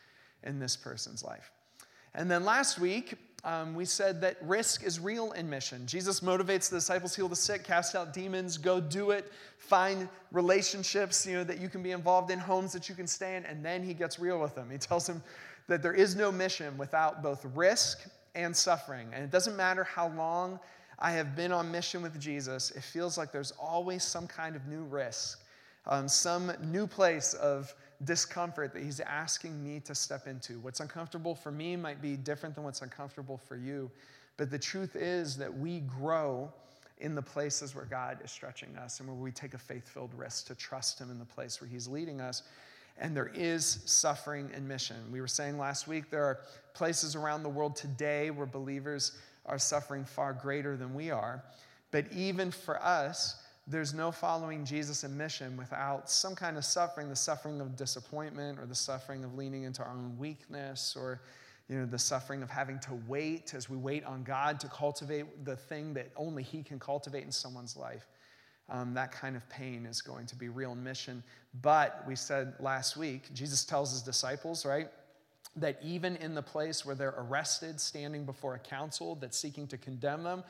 in 0.42 0.58
this 0.58 0.76
person's 0.76 1.22
life. 1.22 1.50
And 2.16 2.30
then 2.30 2.44
last 2.44 2.78
week, 2.78 3.14
um, 3.44 3.74
we 3.74 3.84
said 3.84 4.20
that 4.22 4.38
risk 4.42 4.82
is 4.82 4.98
real 4.98 5.32
in 5.32 5.48
mission. 5.48 5.86
Jesus 5.86 6.20
motivates 6.20 6.68
the 6.68 6.78
disciples, 6.78 7.14
heal 7.14 7.28
the 7.28 7.36
sick, 7.36 7.62
cast 7.62 7.94
out 7.94 8.12
demons, 8.12 8.58
go 8.58 8.80
do 8.80 9.10
it, 9.12 9.30
find 9.58 10.08
relationships 10.32 11.24
you 11.26 11.34
know, 11.34 11.44
that 11.44 11.60
you 11.60 11.68
can 11.68 11.82
be 11.82 11.92
involved 11.92 12.30
in, 12.32 12.38
homes 12.38 12.72
that 12.72 12.88
you 12.88 12.94
can 12.94 13.06
stay 13.06 13.36
in, 13.36 13.44
and 13.44 13.64
then 13.64 13.84
he 13.84 13.94
gets 13.94 14.18
real 14.18 14.40
with 14.40 14.54
them. 14.54 14.68
He 14.68 14.78
tells 14.78 15.06
them 15.06 15.22
that 15.68 15.82
there 15.82 15.92
is 15.92 16.16
no 16.16 16.32
mission 16.32 16.76
without 16.78 17.22
both 17.22 17.44
risk 17.54 18.08
and 18.34 18.56
suffering. 18.56 19.08
And 19.12 19.22
it 19.22 19.30
doesn't 19.30 19.56
matter 19.56 19.84
how 19.84 20.08
long 20.08 20.58
I 20.98 21.12
have 21.12 21.36
been 21.36 21.52
on 21.52 21.70
mission 21.70 22.02
with 22.02 22.18
Jesus, 22.18 22.70
it 22.70 22.82
feels 22.82 23.18
like 23.18 23.30
there's 23.30 23.52
always 23.52 24.02
some 24.02 24.26
kind 24.26 24.56
of 24.56 24.66
new 24.66 24.84
risk, 24.84 25.44
um, 25.86 26.08
some 26.08 26.50
new 26.64 26.86
place 26.86 27.34
of 27.34 27.74
discomfort 28.04 28.72
that 28.74 28.82
he's 28.82 29.00
asking 29.00 29.62
me 29.62 29.80
to 29.80 29.94
step 29.94 30.26
into. 30.26 30.58
What's 30.60 30.80
uncomfortable 30.80 31.34
for 31.34 31.50
me 31.50 31.76
might 31.76 32.02
be 32.02 32.16
different 32.16 32.54
than 32.54 32.64
what's 32.64 32.82
uncomfortable 32.82 33.38
for 33.38 33.56
you. 33.56 33.90
But 34.36 34.50
the 34.50 34.58
truth 34.58 34.96
is 34.96 35.36
that 35.38 35.56
we 35.56 35.80
grow 35.80 36.52
in 36.98 37.14
the 37.14 37.22
places 37.22 37.74
where 37.74 37.84
God 37.84 38.18
is 38.24 38.30
stretching 38.30 38.76
us 38.76 39.00
and 39.00 39.08
where 39.08 39.16
we 39.16 39.30
take 39.30 39.54
a 39.54 39.58
faith 39.58 39.88
filled 39.88 40.14
risk 40.14 40.46
to 40.46 40.54
trust 40.54 40.98
Him 40.98 41.10
in 41.10 41.18
the 41.18 41.24
place 41.24 41.60
where 41.60 41.68
He's 41.68 41.88
leading 41.88 42.20
us. 42.20 42.42
And 42.98 43.14
there 43.14 43.30
is 43.34 43.80
suffering 43.84 44.50
and 44.54 44.66
mission. 44.66 44.96
We 45.12 45.20
were 45.20 45.28
saying 45.28 45.58
last 45.58 45.86
week 45.86 46.10
there 46.10 46.24
are 46.24 46.40
places 46.72 47.14
around 47.14 47.42
the 47.42 47.48
world 47.48 47.76
today 47.76 48.30
where 48.30 48.46
believers 48.46 49.12
are 49.44 49.58
suffering 49.58 50.04
far 50.04 50.32
greater 50.32 50.76
than 50.76 50.94
we 50.94 51.10
are. 51.10 51.42
But 51.90 52.06
even 52.12 52.50
for 52.50 52.82
us, 52.82 53.36
there's 53.66 53.92
no 53.92 54.12
following 54.12 54.64
Jesus 54.64 55.02
in 55.02 55.16
mission 55.16 55.56
without 55.56 56.08
some 56.08 56.34
kind 56.34 56.56
of 56.56 56.64
suffering, 56.64 57.08
the 57.08 57.16
suffering 57.16 57.60
of 57.60 57.76
disappointment 57.76 58.60
or 58.60 58.66
the 58.66 58.74
suffering 58.74 59.24
of 59.24 59.34
leaning 59.34 59.64
into 59.64 59.82
our 59.82 59.90
own 59.90 60.16
weakness 60.18 60.96
or 60.96 61.20
you 61.68 61.76
know, 61.76 61.86
the 61.86 61.98
suffering 61.98 62.42
of 62.44 62.50
having 62.50 62.78
to 62.78 62.94
wait 63.08 63.52
as 63.54 63.68
we 63.68 63.76
wait 63.76 64.04
on 64.04 64.22
God 64.22 64.60
to 64.60 64.68
cultivate 64.68 65.44
the 65.44 65.56
thing 65.56 65.94
that 65.94 66.10
only 66.16 66.44
He 66.44 66.62
can 66.62 66.78
cultivate 66.78 67.24
in 67.24 67.32
someone's 67.32 67.76
life. 67.76 68.06
Um, 68.68 68.94
that 68.94 69.12
kind 69.12 69.36
of 69.36 69.48
pain 69.48 69.86
is 69.86 70.00
going 70.00 70.26
to 70.26 70.36
be 70.36 70.48
real 70.48 70.74
mission. 70.74 71.22
But 71.62 72.04
we 72.06 72.14
said 72.14 72.54
last 72.60 72.96
week, 72.96 73.32
Jesus 73.32 73.64
tells 73.64 73.92
his 73.92 74.02
disciples, 74.02 74.64
right, 74.64 74.88
that 75.56 75.78
even 75.82 76.16
in 76.16 76.34
the 76.34 76.42
place 76.42 76.84
where 76.84 76.94
they're 76.94 77.14
arrested, 77.16 77.80
standing 77.80 78.24
before 78.24 78.54
a 78.54 78.58
council 78.58 79.16
that's 79.16 79.38
seeking 79.38 79.66
to 79.68 79.78
condemn 79.78 80.22
them, 80.22 80.42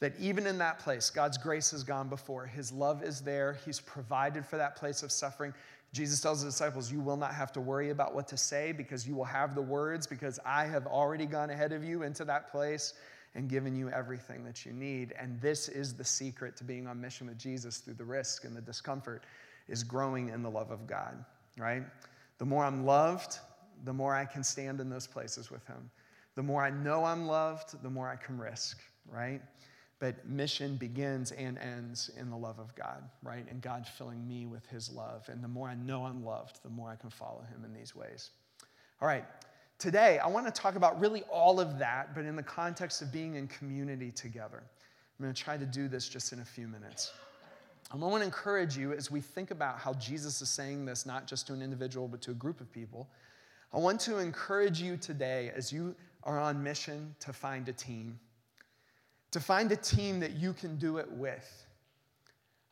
that 0.00 0.14
even 0.18 0.46
in 0.46 0.58
that 0.58 0.78
place, 0.78 1.08
God's 1.10 1.38
grace 1.38 1.70
has 1.70 1.82
gone 1.82 2.08
before. 2.08 2.46
His 2.46 2.70
love 2.70 3.02
is 3.02 3.20
there. 3.20 3.58
He's 3.64 3.80
provided 3.80 4.44
for 4.44 4.56
that 4.56 4.76
place 4.76 5.02
of 5.02 5.10
suffering. 5.10 5.54
Jesus 5.92 6.20
tells 6.20 6.42
the 6.42 6.48
disciples, 6.48 6.92
You 6.92 7.00
will 7.00 7.16
not 7.16 7.34
have 7.34 7.52
to 7.52 7.60
worry 7.60 7.90
about 7.90 8.14
what 8.14 8.28
to 8.28 8.36
say 8.36 8.72
because 8.72 9.08
you 9.08 9.14
will 9.14 9.24
have 9.24 9.54
the 9.54 9.62
words, 9.62 10.06
because 10.06 10.38
I 10.44 10.66
have 10.66 10.86
already 10.86 11.24
gone 11.24 11.50
ahead 11.50 11.72
of 11.72 11.82
you 11.82 12.02
into 12.02 12.24
that 12.26 12.50
place 12.50 12.94
and 13.34 13.48
given 13.48 13.74
you 13.76 13.88
everything 13.90 14.44
that 14.44 14.66
you 14.66 14.72
need. 14.72 15.14
And 15.18 15.40
this 15.40 15.68
is 15.68 15.94
the 15.94 16.04
secret 16.04 16.56
to 16.56 16.64
being 16.64 16.86
on 16.86 17.00
mission 17.00 17.28
with 17.28 17.38
Jesus 17.38 17.78
through 17.78 17.94
the 17.94 18.04
risk 18.04 18.44
and 18.44 18.56
the 18.56 18.60
discomfort, 18.60 19.24
is 19.68 19.82
growing 19.82 20.28
in 20.28 20.42
the 20.42 20.50
love 20.50 20.70
of 20.70 20.86
God, 20.86 21.24
right? 21.58 21.82
The 22.38 22.44
more 22.44 22.64
I'm 22.64 22.84
loved, 22.84 23.38
the 23.84 23.92
more 23.92 24.14
I 24.14 24.24
can 24.24 24.44
stand 24.44 24.80
in 24.80 24.88
those 24.88 25.06
places 25.06 25.50
with 25.50 25.66
Him. 25.66 25.90
The 26.34 26.42
more 26.42 26.62
I 26.62 26.70
know 26.70 27.04
I'm 27.04 27.26
loved, 27.26 27.82
the 27.82 27.90
more 27.90 28.08
I 28.08 28.16
can 28.16 28.38
risk, 28.38 28.78
right? 29.10 29.40
But 29.98 30.28
mission 30.28 30.76
begins 30.76 31.32
and 31.32 31.56
ends 31.58 32.10
in 32.18 32.28
the 32.28 32.36
love 32.36 32.58
of 32.58 32.74
God, 32.74 33.02
right? 33.22 33.46
And 33.50 33.62
God 33.62 33.86
filling 33.86 34.26
me 34.28 34.44
with 34.44 34.66
his 34.66 34.90
love. 34.92 35.26
And 35.28 35.42
the 35.42 35.48
more 35.48 35.68
I 35.68 35.74
know 35.74 36.04
I'm 36.04 36.24
loved, 36.24 36.62
the 36.62 36.68
more 36.68 36.90
I 36.90 36.96
can 36.96 37.08
follow 37.08 37.42
him 37.50 37.64
in 37.64 37.72
these 37.72 37.96
ways. 37.96 38.30
All 39.00 39.08
right, 39.08 39.24
today 39.78 40.18
I 40.18 40.26
want 40.28 40.46
to 40.46 40.52
talk 40.52 40.76
about 40.76 41.00
really 41.00 41.22
all 41.30 41.60
of 41.60 41.78
that, 41.78 42.14
but 42.14 42.26
in 42.26 42.36
the 42.36 42.42
context 42.42 43.00
of 43.00 43.10
being 43.10 43.36
in 43.36 43.48
community 43.48 44.10
together. 44.10 44.62
I'm 45.18 45.24
going 45.24 45.34
to 45.34 45.42
try 45.42 45.56
to 45.56 45.64
do 45.64 45.88
this 45.88 46.08
just 46.10 46.34
in 46.34 46.40
a 46.40 46.44
few 46.44 46.68
minutes. 46.68 47.12
I 47.90 47.96
want 47.96 48.20
to 48.20 48.24
encourage 48.24 48.76
you 48.76 48.92
as 48.92 49.10
we 49.10 49.20
think 49.20 49.50
about 49.50 49.78
how 49.78 49.94
Jesus 49.94 50.42
is 50.42 50.50
saying 50.50 50.84
this, 50.84 51.06
not 51.06 51.26
just 51.26 51.46
to 51.46 51.54
an 51.54 51.62
individual, 51.62 52.08
but 52.08 52.20
to 52.22 52.32
a 52.32 52.34
group 52.34 52.60
of 52.60 52.70
people. 52.70 53.08
I 53.72 53.78
want 53.78 54.00
to 54.00 54.18
encourage 54.18 54.80
you 54.80 54.96
today 54.96 55.52
as 55.54 55.72
you 55.72 55.94
are 56.24 56.38
on 56.38 56.62
mission 56.62 57.14
to 57.20 57.32
find 57.32 57.68
a 57.68 57.72
team 57.72 58.18
to 59.36 59.42
find 59.42 59.70
a 59.70 59.76
team 59.76 60.20
that 60.20 60.32
you 60.32 60.54
can 60.54 60.78
do 60.78 60.96
it 60.96 61.12
with. 61.12 61.66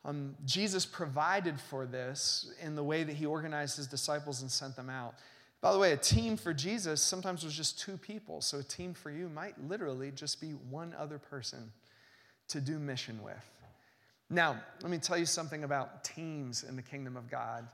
Um, 0.03 0.35
Jesus 0.45 0.83
provided 0.83 1.59
for 1.59 1.85
this 1.85 2.51
in 2.59 2.75
the 2.75 2.83
way 2.83 3.03
that 3.03 3.15
he 3.15 3.27
organized 3.27 3.77
his 3.77 3.85
disciples 3.85 4.41
and 4.41 4.49
sent 4.49 4.75
them 4.75 4.89
out. 4.89 5.13
By 5.61 5.71
the 5.71 5.77
way, 5.77 5.91
a 5.91 5.97
team 5.97 6.37
for 6.37 6.55
Jesus 6.55 7.03
sometimes 7.03 7.43
was 7.43 7.55
just 7.55 7.79
two 7.79 7.97
people. 7.97 8.41
So 8.41 8.57
a 8.57 8.63
team 8.63 8.95
for 8.95 9.11
you 9.11 9.29
might 9.29 9.53
literally 9.67 10.09
just 10.09 10.41
be 10.41 10.53
one 10.71 10.95
other 10.97 11.19
person 11.19 11.71
to 12.47 12.59
do 12.59 12.79
mission 12.79 13.21
with. 13.21 13.35
Now, 14.31 14.59
let 14.81 14.89
me 14.89 14.97
tell 14.97 15.19
you 15.19 15.27
something 15.27 15.65
about 15.65 16.03
teams 16.03 16.63
in 16.63 16.75
the 16.75 16.81
kingdom 16.81 17.15
of 17.15 17.29
God. 17.29 17.67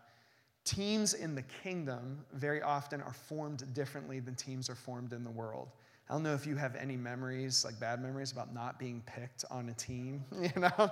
Teams 0.66 1.14
in 1.14 1.34
the 1.34 1.44
kingdom 1.64 2.26
very 2.34 2.62
often 2.62 3.02
are 3.02 3.14
formed 3.14 3.74
differently 3.74 4.20
than 4.20 4.36
teams 4.36 4.70
are 4.70 4.76
formed 4.76 5.14
in 5.14 5.24
the 5.24 5.32
world. 5.32 5.70
I 6.12 6.16
don't 6.16 6.24
know 6.24 6.34
if 6.34 6.46
you 6.46 6.58
have 6.58 6.76
any 6.76 6.98
memories, 6.98 7.64
like 7.64 7.80
bad 7.80 8.02
memories, 8.02 8.34
about 8.34 8.54
not 8.54 8.78
being 8.78 9.02
picked 9.06 9.46
on 9.50 9.70
a 9.70 9.74
team, 9.74 10.26
you 10.42 10.52
know? 10.60 10.92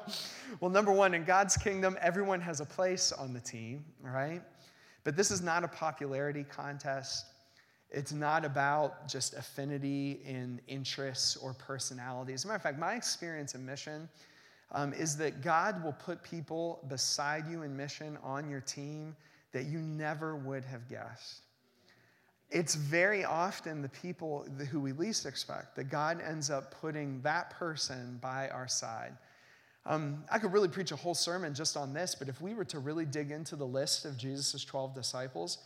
Well, 0.61 0.71
number 0.71 0.93
one, 0.93 1.13
in 1.13 1.25
God's 1.25 1.57
kingdom, 1.57 1.97
everyone 1.99 2.39
has 2.39 2.61
a 2.61 2.65
place 2.65 3.11
on 3.11 3.33
the 3.33 3.41
team, 3.41 3.83
right? 4.01 4.41
But 5.03 5.17
this 5.17 5.29
is 5.29 5.41
not 5.41 5.65
a 5.65 5.67
popularity 5.67 6.45
contest. 6.45 7.25
It's 7.91 8.13
not 8.13 8.45
about 8.45 9.09
just 9.09 9.33
affinity 9.33 10.21
in 10.25 10.61
interests 10.69 11.35
or 11.35 11.53
personalities. 11.53 12.35
As 12.35 12.45
a 12.45 12.47
matter 12.47 12.55
of 12.55 12.63
fact, 12.63 12.79
my 12.79 12.93
experience 12.93 13.55
in 13.55 13.65
mission 13.65 14.07
um, 14.71 14.93
is 14.93 15.17
that 15.17 15.41
God 15.41 15.83
will 15.83 15.91
put 15.91 16.23
people 16.23 16.79
beside 16.88 17.45
you 17.45 17.63
in 17.63 17.75
mission 17.75 18.17
on 18.23 18.49
your 18.49 18.61
team 18.61 19.17
that 19.51 19.65
you 19.65 19.79
never 19.79 20.38
would 20.38 20.63
have 20.63 20.88
guessed 20.88 21.41
it's 22.51 22.74
very 22.75 23.24
often 23.24 23.82
the 23.82 23.89
people 23.89 24.46
who 24.72 24.79
we 24.79 24.91
least 24.91 25.25
expect 25.25 25.75
that 25.75 25.86
God 25.86 26.22
ends 26.22 26.50
up 26.50 26.79
putting 26.82 27.22
that 27.22 27.51
person 27.51 28.18
by 28.22 28.50
our 28.50 28.68
side. 28.68 29.13
Um, 29.86 30.24
I 30.32 30.39
could 30.39 30.51
really 30.51 30.68
preach 30.68 30.91
a 30.91 30.96
whole 30.96 31.13
sermon 31.13 31.53
just 31.53 31.77
on 31.77 31.94
this, 31.94 32.15
but 32.15 32.27
if 32.27 32.41
we 32.41 32.53
were 32.53 32.65
to 32.65 32.79
really 32.79 33.06
dig 33.06 33.32
into 33.32 33.56
the 33.56 33.65
list 33.65 34.06
of 34.06 34.18
Jesus' 34.18 34.65
12 34.65 34.94
disciples, 34.96 35.60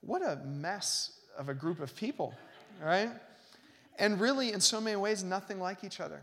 what 0.00 0.22
a 0.22 0.36
mess 0.44 1.20
of 1.36 1.48
a 1.48 1.54
group 1.54 1.80
of 1.80 1.94
people, 1.96 2.34
right? 2.82 3.10
And 3.98 4.20
really, 4.20 4.52
in 4.52 4.60
so 4.60 4.80
many 4.80 4.96
ways, 4.96 5.24
nothing 5.24 5.58
like 5.58 5.84
each 5.84 6.00
other. 6.00 6.22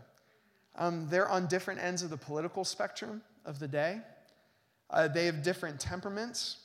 Um, 0.76 1.08
they're 1.08 1.28
on 1.28 1.46
different 1.46 1.80
ends 1.80 2.02
of 2.02 2.10
the 2.10 2.16
political 2.16 2.64
spectrum 2.64 3.22
of 3.44 3.58
the 3.58 3.68
day. 3.68 4.00
Uh, 4.90 5.08
they 5.08 5.26
have 5.26 5.42
different 5.42 5.80
temperaments. 5.80 6.58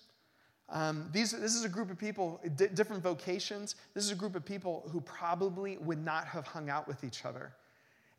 Um, 0.72 1.10
these, 1.12 1.32
this 1.32 1.56
is 1.56 1.66
a 1.66 1.70
group 1.70 1.90
of 1.90 1.98
people, 1.98 2.40
d- 2.56 2.68
different 2.74 3.02
vocations. 3.02 3.76
This 3.94 4.04
is 4.04 4.12
a 4.12 4.16
group 4.16 4.36
of 4.36 4.46
people 4.46 4.88
who 4.92 5.02
probably 5.02 5.78
would 5.78 6.04
not 6.04 6.26
have 6.28 6.46
hung 6.46 6.70
out 6.70 6.88
with 6.88 7.04
each 7.04 7.26
other 7.26 7.54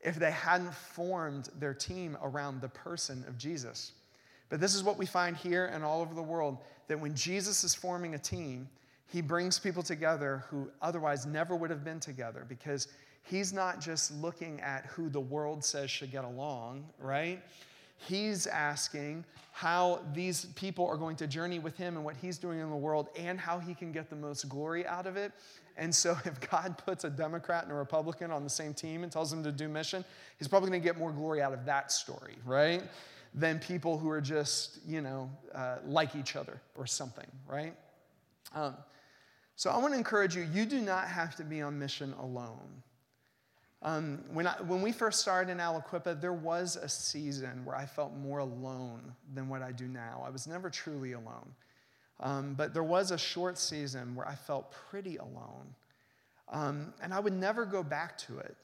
if 0.00 0.16
they 0.16 0.30
hadn't 0.30 0.74
formed 0.74 1.50
their 1.58 1.74
team 1.74 2.16
around 2.22 2.60
the 2.60 2.68
person 2.68 3.24
of 3.28 3.38
Jesus. 3.38 3.92
But 4.48 4.60
this 4.60 4.74
is 4.74 4.82
what 4.82 4.98
we 4.98 5.06
find 5.06 5.36
here 5.36 5.66
and 5.66 5.84
all 5.84 6.00
over 6.00 6.14
the 6.14 6.22
world 6.22 6.58
that 6.88 6.98
when 6.98 7.14
Jesus 7.14 7.62
is 7.62 7.74
forming 7.74 8.14
a 8.14 8.18
team, 8.18 8.68
he 9.06 9.20
brings 9.20 9.58
people 9.58 9.82
together 9.82 10.44
who 10.48 10.70
otherwise 10.82 11.26
never 11.26 11.54
would 11.54 11.70
have 11.70 11.84
been 11.84 12.00
together 12.00 12.44
because 12.48 12.88
he's 13.22 13.52
not 13.52 13.80
just 13.80 14.12
looking 14.20 14.60
at 14.60 14.86
who 14.86 15.08
the 15.08 15.20
world 15.20 15.64
says 15.64 15.90
should 15.90 16.10
get 16.10 16.24
along, 16.24 16.84
right? 16.98 17.42
He's 18.06 18.46
asking 18.46 19.24
how 19.52 20.00
these 20.14 20.46
people 20.54 20.86
are 20.86 20.96
going 20.96 21.16
to 21.16 21.26
journey 21.26 21.58
with 21.58 21.76
him 21.76 21.96
and 21.96 22.04
what 22.04 22.16
he's 22.16 22.38
doing 22.38 22.60
in 22.60 22.70
the 22.70 22.76
world 22.76 23.08
and 23.14 23.38
how 23.38 23.58
he 23.58 23.74
can 23.74 23.92
get 23.92 24.08
the 24.08 24.16
most 24.16 24.48
glory 24.48 24.86
out 24.86 25.06
of 25.06 25.16
it. 25.16 25.32
And 25.76 25.94
so, 25.94 26.16
if 26.24 26.40
God 26.50 26.78
puts 26.78 27.04
a 27.04 27.10
Democrat 27.10 27.64
and 27.64 27.72
a 27.72 27.76
Republican 27.76 28.30
on 28.30 28.42
the 28.42 28.50
same 28.50 28.72
team 28.72 29.02
and 29.02 29.12
tells 29.12 29.30
them 29.30 29.42
to 29.44 29.52
do 29.52 29.68
mission, 29.68 30.04
he's 30.38 30.48
probably 30.48 30.70
going 30.70 30.80
to 30.80 30.88
get 30.88 30.98
more 30.98 31.12
glory 31.12 31.42
out 31.42 31.52
of 31.52 31.64
that 31.66 31.92
story, 31.92 32.36
right? 32.44 32.82
Than 33.34 33.58
people 33.58 33.98
who 33.98 34.08
are 34.08 34.20
just, 34.20 34.78
you 34.86 35.02
know, 35.02 35.30
uh, 35.54 35.76
like 35.84 36.16
each 36.16 36.36
other 36.36 36.60
or 36.76 36.86
something, 36.86 37.26
right? 37.46 37.74
Um, 38.54 38.74
so, 39.56 39.70
I 39.70 39.78
want 39.78 39.92
to 39.92 39.98
encourage 39.98 40.34
you 40.34 40.46
you 40.52 40.64
do 40.64 40.80
not 40.80 41.06
have 41.06 41.36
to 41.36 41.44
be 41.44 41.60
on 41.60 41.78
mission 41.78 42.14
alone. 42.20 42.82
Um, 43.82 44.22
when, 44.32 44.46
I, 44.46 44.52
when 44.66 44.82
we 44.82 44.92
first 44.92 45.20
started 45.20 45.50
in 45.50 45.58
Aliquippa, 45.58 46.20
there 46.20 46.34
was 46.34 46.76
a 46.76 46.88
season 46.88 47.64
where 47.64 47.74
I 47.74 47.86
felt 47.86 48.14
more 48.14 48.40
alone 48.40 49.00
than 49.34 49.48
what 49.48 49.62
I 49.62 49.72
do 49.72 49.88
now. 49.88 50.22
I 50.24 50.30
was 50.30 50.46
never 50.46 50.68
truly 50.68 51.12
alone. 51.12 51.54
Um, 52.20 52.54
but 52.54 52.74
there 52.74 52.84
was 52.84 53.10
a 53.10 53.18
short 53.18 53.56
season 53.56 54.14
where 54.14 54.28
I 54.28 54.34
felt 54.34 54.70
pretty 54.90 55.16
alone. 55.16 55.74
Um, 56.50 56.92
and 57.02 57.14
I 57.14 57.20
would 57.20 57.32
never 57.32 57.64
go 57.64 57.82
back 57.82 58.18
to 58.18 58.38
it. 58.38 58.56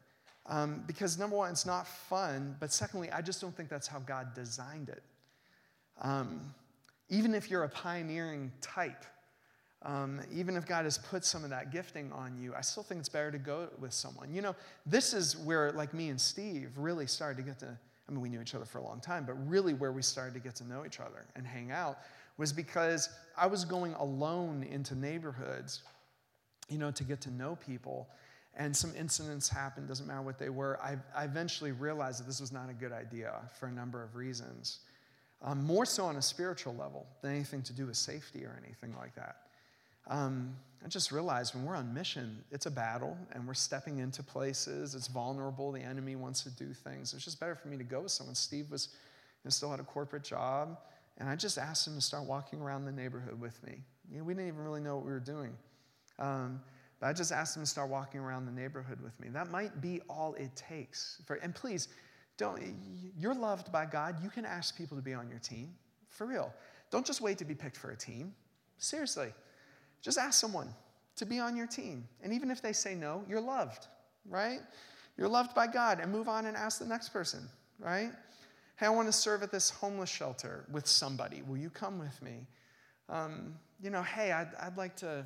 Um, 0.48 0.84
because 0.86 1.18
number 1.18 1.36
one, 1.36 1.50
it's 1.50 1.66
not 1.66 1.88
fun, 1.88 2.56
but 2.60 2.72
secondly, 2.72 3.10
I 3.10 3.20
just 3.22 3.40
don't 3.40 3.56
think 3.56 3.68
that's 3.68 3.88
how 3.88 3.98
God 4.00 4.34
designed 4.34 4.90
it. 4.90 5.02
Um, 6.02 6.54
even 7.08 7.34
if 7.34 7.50
you're 7.50 7.64
a 7.64 7.68
pioneering 7.68 8.52
type, 8.60 9.04
um, 9.86 10.20
even 10.34 10.56
if 10.56 10.66
God 10.66 10.84
has 10.84 10.98
put 10.98 11.24
some 11.24 11.44
of 11.44 11.50
that 11.50 11.70
gifting 11.70 12.10
on 12.10 12.36
you, 12.36 12.52
I 12.56 12.60
still 12.60 12.82
think 12.82 12.98
it's 12.98 13.08
better 13.08 13.30
to 13.30 13.38
go 13.38 13.68
with 13.78 13.92
someone. 13.92 14.34
You 14.34 14.42
know, 14.42 14.56
this 14.84 15.14
is 15.14 15.36
where, 15.36 15.70
like 15.70 15.94
me 15.94 16.08
and 16.08 16.20
Steve, 16.20 16.70
really 16.76 17.06
started 17.06 17.36
to 17.36 17.42
get 17.44 17.60
to, 17.60 17.78
I 18.08 18.12
mean, 18.12 18.20
we 18.20 18.28
knew 18.28 18.40
each 18.40 18.56
other 18.56 18.64
for 18.64 18.78
a 18.78 18.82
long 18.82 19.00
time, 19.00 19.24
but 19.24 19.34
really 19.48 19.74
where 19.74 19.92
we 19.92 20.02
started 20.02 20.34
to 20.34 20.40
get 20.40 20.56
to 20.56 20.66
know 20.66 20.84
each 20.84 20.98
other 20.98 21.24
and 21.36 21.46
hang 21.46 21.70
out 21.70 21.98
was 22.36 22.52
because 22.52 23.10
I 23.38 23.46
was 23.46 23.64
going 23.64 23.94
alone 23.94 24.66
into 24.68 24.96
neighborhoods, 24.96 25.82
you 26.68 26.78
know, 26.78 26.90
to 26.90 27.04
get 27.04 27.20
to 27.22 27.30
know 27.30 27.54
people. 27.54 28.08
And 28.54 28.76
some 28.76 28.92
incidents 28.96 29.48
happened, 29.48 29.86
doesn't 29.86 30.08
matter 30.08 30.22
what 30.22 30.38
they 30.38 30.48
were. 30.48 30.80
I, 30.82 30.96
I 31.14 31.24
eventually 31.24 31.70
realized 31.70 32.18
that 32.20 32.26
this 32.26 32.40
was 32.40 32.50
not 32.50 32.68
a 32.70 32.74
good 32.74 32.92
idea 32.92 33.34
for 33.56 33.68
a 33.68 33.72
number 33.72 34.02
of 34.02 34.16
reasons. 34.16 34.80
Um, 35.42 35.62
more 35.62 35.86
so 35.86 36.06
on 36.06 36.16
a 36.16 36.22
spiritual 36.22 36.74
level 36.74 37.06
than 37.22 37.30
anything 37.30 37.62
to 37.62 37.72
do 37.72 37.86
with 37.86 37.96
safety 37.96 38.44
or 38.44 38.60
anything 38.64 38.92
like 38.98 39.14
that. 39.14 39.36
Um, 40.08 40.56
I 40.84 40.88
just 40.88 41.10
realized 41.10 41.54
when 41.54 41.64
we're 41.64 41.74
on 41.74 41.92
mission, 41.92 42.44
it's 42.52 42.66
a 42.66 42.70
battle 42.70 43.16
and 43.32 43.46
we're 43.46 43.54
stepping 43.54 43.98
into 43.98 44.22
places. 44.22 44.94
It's 44.94 45.08
vulnerable. 45.08 45.72
The 45.72 45.80
enemy 45.80 46.14
wants 46.14 46.42
to 46.44 46.50
do 46.50 46.72
things. 46.72 47.12
It's 47.12 47.24
just 47.24 47.40
better 47.40 47.56
for 47.56 47.68
me 47.68 47.76
to 47.76 47.84
go 47.84 48.02
with 48.02 48.12
someone. 48.12 48.36
Steve 48.36 48.70
was 48.70 48.90
you 48.92 49.48
know, 49.48 49.50
still 49.50 49.70
had 49.70 49.80
a 49.80 49.84
corporate 49.84 50.22
job. 50.22 50.78
And 51.18 51.28
I 51.28 51.34
just 51.34 51.58
asked 51.58 51.86
him 51.86 51.94
to 51.94 52.00
start 52.00 52.24
walking 52.24 52.60
around 52.60 52.84
the 52.84 52.92
neighborhood 52.92 53.40
with 53.40 53.60
me. 53.64 53.82
You 54.12 54.18
know, 54.18 54.24
we 54.24 54.34
didn't 54.34 54.48
even 54.48 54.62
really 54.62 54.80
know 54.80 54.96
what 54.96 55.04
we 55.04 55.10
were 55.10 55.18
doing. 55.18 55.56
Um, 56.18 56.60
but 57.00 57.08
I 57.08 57.12
just 57.12 57.32
asked 57.32 57.56
him 57.56 57.62
to 57.62 57.68
start 57.68 57.90
walking 57.90 58.20
around 58.20 58.46
the 58.46 58.52
neighborhood 58.52 59.00
with 59.00 59.18
me. 59.18 59.28
That 59.28 59.50
might 59.50 59.80
be 59.80 60.00
all 60.08 60.34
it 60.34 60.54
takes. 60.54 61.20
For, 61.26 61.34
and 61.36 61.54
please, 61.54 61.88
don't, 62.36 62.62
you're 63.18 63.34
loved 63.34 63.72
by 63.72 63.86
God. 63.86 64.22
You 64.22 64.30
can 64.30 64.44
ask 64.44 64.76
people 64.76 64.96
to 64.96 65.02
be 65.02 65.14
on 65.14 65.28
your 65.28 65.38
team. 65.38 65.70
For 66.10 66.26
real. 66.26 66.52
Don't 66.90 67.04
just 67.04 67.20
wait 67.20 67.38
to 67.38 67.44
be 67.44 67.54
picked 67.54 67.76
for 67.76 67.90
a 67.90 67.96
team. 67.96 68.34
Seriously. 68.78 69.32
Just 70.02 70.18
ask 70.18 70.40
someone 70.40 70.68
to 71.16 71.26
be 71.26 71.38
on 71.38 71.56
your 71.56 71.66
team. 71.66 72.06
And 72.22 72.32
even 72.32 72.50
if 72.50 72.62
they 72.62 72.72
say 72.72 72.94
no, 72.94 73.24
you're 73.28 73.40
loved, 73.40 73.86
right? 74.28 74.60
You're 75.16 75.28
loved 75.28 75.54
by 75.54 75.66
God. 75.66 76.00
And 76.00 76.12
move 76.12 76.28
on 76.28 76.46
and 76.46 76.56
ask 76.56 76.78
the 76.78 76.86
next 76.86 77.08
person, 77.10 77.48
right? 77.78 78.12
Hey, 78.76 78.86
I 78.86 78.90
want 78.90 79.08
to 79.08 79.12
serve 79.12 79.42
at 79.42 79.50
this 79.50 79.70
homeless 79.70 80.10
shelter 80.10 80.64
with 80.70 80.86
somebody. 80.86 81.42
Will 81.42 81.56
you 81.56 81.70
come 81.70 81.98
with 81.98 82.20
me? 82.22 82.46
Um, 83.08 83.54
you 83.82 83.90
know, 83.90 84.02
hey, 84.02 84.32
I'd, 84.32 84.50
I'd 84.60 84.76
like 84.76 84.96
to, 84.96 85.24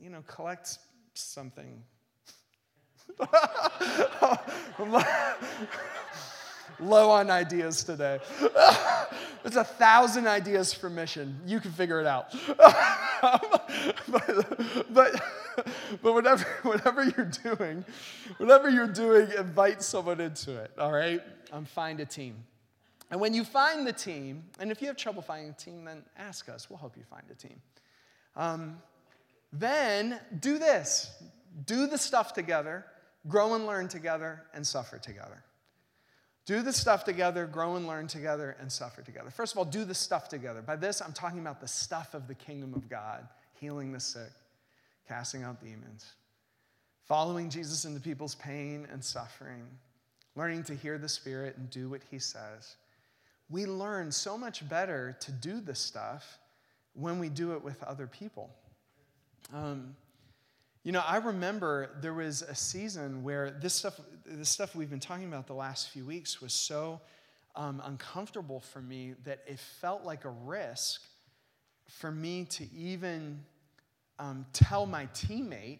you 0.00 0.10
know, 0.10 0.22
collect 0.26 0.78
something. 1.14 1.82
Low 6.80 7.10
on 7.10 7.30
ideas 7.30 7.82
today. 7.84 8.20
There's 9.42 9.56
a 9.56 9.64
thousand 9.64 10.26
ideas 10.26 10.72
for 10.72 10.88
mission. 10.88 11.40
You 11.46 11.60
can 11.60 11.72
figure 11.72 12.00
it 12.00 12.06
out. 12.06 12.34
but, 14.08 14.86
but, 14.90 15.22
but 16.02 16.14
whatever, 16.14 16.44
whatever 16.62 17.04
you're 17.04 17.30
doing, 17.56 17.84
whatever 18.38 18.70
you're 18.70 18.86
doing, 18.86 19.28
invite 19.36 19.82
someone 19.82 20.20
into 20.20 20.56
it, 20.56 20.70
all 20.78 20.92
right? 20.92 21.20
Um, 21.52 21.64
find 21.64 22.00
a 22.00 22.06
team. 22.06 22.36
And 23.10 23.20
when 23.20 23.34
you 23.34 23.44
find 23.44 23.86
the 23.86 23.92
team, 23.92 24.44
and 24.58 24.70
if 24.70 24.80
you 24.80 24.88
have 24.88 24.96
trouble 24.96 25.22
finding 25.22 25.50
a 25.50 25.54
team, 25.54 25.84
then 25.84 26.02
ask 26.16 26.48
us. 26.48 26.70
We'll 26.70 26.78
help 26.78 26.96
you 26.96 27.04
find 27.04 27.24
a 27.30 27.34
team. 27.34 27.60
Um, 28.36 28.78
then 29.52 30.18
do 30.40 30.58
this 30.58 31.10
do 31.66 31.86
the 31.86 31.98
stuff 31.98 32.32
together, 32.32 32.86
grow 33.28 33.54
and 33.54 33.66
learn 33.66 33.88
together, 33.88 34.42
and 34.54 34.66
suffer 34.66 34.98
together. 34.98 35.42
Do 36.44 36.62
the 36.62 36.72
stuff 36.72 37.04
together, 37.04 37.46
grow 37.46 37.76
and 37.76 37.86
learn 37.86 38.08
together, 38.08 38.56
and 38.60 38.70
suffer 38.70 39.02
together. 39.02 39.30
First 39.30 39.54
of 39.54 39.58
all, 39.58 39.64
do 39.64 39.84
the 39.84 39.94
stuff 39.94 40.28
together. 40.28 40.60
By 40.60 40.76
this, 40.76 41.00
I'm 41.00 41.12
talking 41.12 41.38
about 41.38 41.60
the 41.60 41.68
stuff 41.68 42.14
of 42.14 42.26
the 42.26 42.34
kingdom 42.34 42.74
of 42.74 42.88
God 42.88 43.28
healing 43.60 43.92
the 43.92 44.00
sick, 44.00 44.32
casting 45.06 45.44
out 45.44 45.62
demons, 45.62 46.04
following 47.06 47.48
Jesus 47.48 47.84
into 47.84 48.00
people's 48.00 48.34
pain 48.34 48.88
and 48.90 49.04
suffering, 49.04 49.62
learning 50.34 50.64
to 50.64 50.74
hear 50.74 50.98
the 50.98 51.08
Spirit 51.08 51.56
and 51.56 51.70
do 51.70 51.90
what 51.90 52.00
He 52.10 52.18
says 52.18 52.74
we 53.52 53.66
learn 53.66 54.10
so 54.10 54.38
much 54.38 54.66
better 54.66 55.16
to 55.20 55.30
do 55.30 55.60
this 55.60 55.78
stuff 55.78 56.38
when 56.94 57.18
we 57.18 57.28
do 57.28 57.52
it 57.52 57.62
with 57.62 57.82
other 57.82 58.06
people. 58.06 58.50
Um, 59.52 59.94
you 60.84 60.90
know, 60.90 61.02
I 61.06 61.18
remember 61.18 61.90
there 62.00 62.14
was 62.14 62.42
a 62.42 62.54
season 62.54 63.22
where 63.22 63.50
this 63.50 63.74
stuff, 63.74 64.00
this 64.26 64.48
stuff 64.48 64.74
we've 64.74 64.90
been 64.90 65.00
talking 65.00 65.26
about 65.26 65.46
the 65.46 65.54
last 65.54 65.90
few 65.90 66.04
weeks 66.04 66.40
was 66.40 66.52
so 66.52 67.00
um, 67.54 67.80
uncomfortable 67.84 68.60
for 68.60 68.80
me 68.80 69.14
that 69.24 69.40
it 69.46 69.60
felt 69.80 70.04
like 70.04 70.24
a 70.24 70.30
risk 70.30 71.02
for 71.86 72.10
me 72.10 72.46
to 72.46 72.66
even 72.74 73.40
um, 74.18 74.44
tell 74.52 74.86
my 74.86 75.06
teammate 75.14 75.78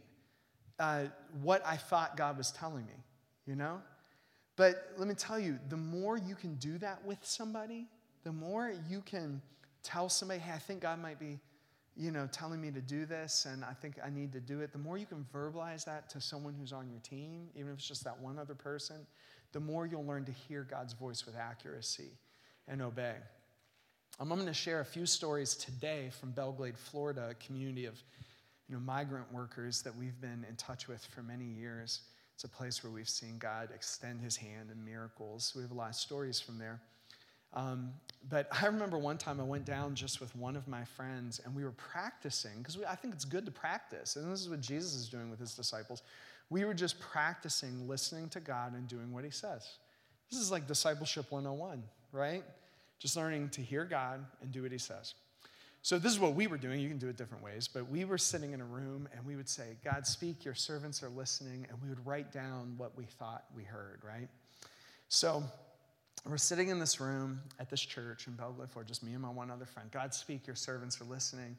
uh, 0.79 1.05
what 1.43 1.63
I 1.67 1.77
thought 1.77 2.17
God 2.17 2.39
was 2.39 2.53
telling 2.53 2.87
me, 2.87 2.95
you 3.47 3.57
know? 3.57 3.81
But 4.57 4.93
let 4.99 5.09
me 5.09 5.15
tell 5.15 5.39
you, 5.39 5.59
the 5.69 5.77
more 5.77 6.17
you 6.17 6.35
can 6.35 6.55
do 6.57 6.79
that 6.79 7.05
with 7.05 7.19
somebody, 7.23 7.87
the 8.23 8.33
more 8.33 8.73
you 8.89 9.01
can 9.01 9.41
tell 9.83 10.09
somebody, 10.09 10.41
hey, 10.41 10.53
I 10.53 10.59
think 10.59 10.81
God 10.81 11.01
might 11.01 11.19
be, 11.19 11.41
you 11.97 12.11
know, 12.11 12.29
telling 12.33 12.61
me 12.61 12.71
to 12.71 12.81
do 12.81 13.05
this 13.05 13.47
and 13.51 13.65
I 13.65 13.73
think 13.73 13.97
I 14.05 14.11
need 14.11 14.33
to 14.33 14.41
do 14.41 14.61
it. 14.61 14.73
The 14.73 14.79
more 14.79 14.97
you 14.97 15.07
can 15.07 15.27
verbalize 15.33 15.85
that 15.85 16.09
to 16.11 16.21
someone 16.21 16.55
who's 16.55 16.73
on 16.73 16.89
your 16.89 17.01
team, 17.01 17.49
even 17.55 17.73
if 17.73 17.79
it's 17.79 17.89
just 17.89 18.05
that 18.05 18.19
one 18.19 18.39
other 18.39 18.55
person, 18.55 19.07
the 19.53 19.61
more 19.61 19.87
you'll 19.87 20.07
learn 20.07 20.25
to 20.25 20.33
hear 20.33 20.67
God's 20.69 20.95
voice 20.95 21.27
with 21.27 21.37
accuracy 21.37 22.11
and 22.69 22.81
obey. 22.81 23.17
Um, 24.21 24.31
I'm 24.31 24.39
going 24.39 24.47
to 24.47 24.55
share 24.55 24.81
a 24.81 24.85
few 24.85 25.07
stories 25.07 25.55
today 25.55 26.11
from 26.19 26.31
Belle 26.33 26.53
Glade, 26.53 26.79
Florida, 26.79 27.29
a 27.31 27.35
community 27.35 27.87
of 27.87 28.03
you 28.69 28.75
know, 28.75 28.81
migrant 28.81 29.31
workers 29.33 29.83
that 29.83 29.95
we've 29.95 30.19
been 30.21 30.47
in 30.49 30.57
touch 30.57 30.89
with 30.89 31.05
for 31.05 31.23
many 31.23 31.45
years. 31.45 32.03
It's 32.35 32.45
a 32.45 32.49
place 32.49 32.83
where 32.83 32.93
we've 32.93 33.09
seen 33.09 33.39
God 33.39 33.69
extend 33.75 34.21
his 34.21 34.37
hand 34.37 34.71
in 34.71 34.83
miracles. 34.85 35.53
We 35.55 35.63
have 35.63 35.71
a 35.71 35.75
lot 35.75 35.91
of 35.91 35.95
stories 35.95 36.41
from 36.41 36.59
there. 36.59 36.81
Um, 37.55 37.93
but 38.29 38.49
I 38.53 38.67
remember 38.67 38.99
one 38.99 39.19
time 39.19 39.41
I 39.41 39.45
went 39.45 39.65
down 39.65 39.95
just 39.95 40.21
with 40.21 40.35
one 40.37 40.57
of 40.57 40.69
my 40.69 40.85
friends 40.85 41.41
and 41.45 41.55
we 41.55 41.65
were 41.65 41.73
practicing, 41.73 42.59
because 42.59 42.79
I 42.89 42.95
think 42.95 43.15
it's 43.15 43.25
good 43.25 43.45
to 43.47 43.53
practice. 43.53 44.17
And 44.17 44.33
this 44.33 44.41
is 44.41 44.49
what 44.49 44.61
Jesus 44.61 44.95
is 44.95 45.09
doing 45.09 45.31
with 45.31 45.41
his 45.41 45.55
disciples. 45.55 46.03
We 46.51 46.65
were 46.65 46.75
just 46.75 47.01
practicing 47.01 47.89
listening 47.89 48.29
to 48.31 48.41
God 48.41 48.75
and 48.75 48.87
doing 48.87 49.13
what 49.13 49.25
he 49.25 49.31
says. 49.31 49.67
This 50.31 50.41
is 50.41 50.51
like 50.51 50.67
discipleship 50.67 51.31
101, 51.31 51.83
right? 52.13 52.45
Just 52.99 53.17
learning 53.17 53.51
to 53.51 53.61
hear 53.61 53.85
God 53.85 54.25
and 54.41 54.53
do 54.53 54.63
what 54.63 54.73
he 54.73 54.79
says. 54.79 55.15
So, 55.85 55.99
this 55.99 56.13
is 56.13 56.21
what 56.21 56.35
we 56.35 56.47
were 56.47 56.59
doing. 56.59 56.79
You 56.79 56.89
can 56.89 56.99
do 56.99 57.09
it 57.09 57.17
different 57.17 57.43
ways, 57.43 57.69
but 57.69 57.91
we 57.91 58.05
were 58.05 58.17
sitting 58.17 58.53
in 58.53 58.61
a 58.61 58.65
room 58.65 59.09
and 59.17 59.27
we 59.27 59.35
would 59.35 59.49
say, 59.49 59.77
God, 59.85 60.07
speak, 60.07 60.45
your 60.45 60.55
servants 60.55 61.03
are 61.03 61.09
listening, 61.09 61.67
and 61.69 61.83
we 61.83 61.89
would 61.89 62.07
write 62.07 62.31
down 62.31 62.75
what 62.77 62.97
we 62.97 63.05
thought 63.05 63.45
we 63.57 63.65
heard, 63.65 64.01
right? 64.07 64.29
So, 65.09 65.43
we're 66.31 66.37
sitting 66.37 66.69
in 66.69 66.79
this 66.79 67.01
room 67.01 67.41
at 67.59 67.69
this 67.69 67.81
church 67.81 68.27
in 68.27 68.35
Belle 68.35 68.53
Glade, 68.53 68.87
just 68.87 69.03
me 69.03 69.13
and 69.13 69.23
my 69.23 69.31
one 69.31 69.51
other 69.51 69.67
friend. 69.67 69.91
God, 69.91 70.15
speak, 70.15 70.47
your 70.47 70.57
servants 70.57 71.01
are 71.01 71.05
listening. 71.05 71.57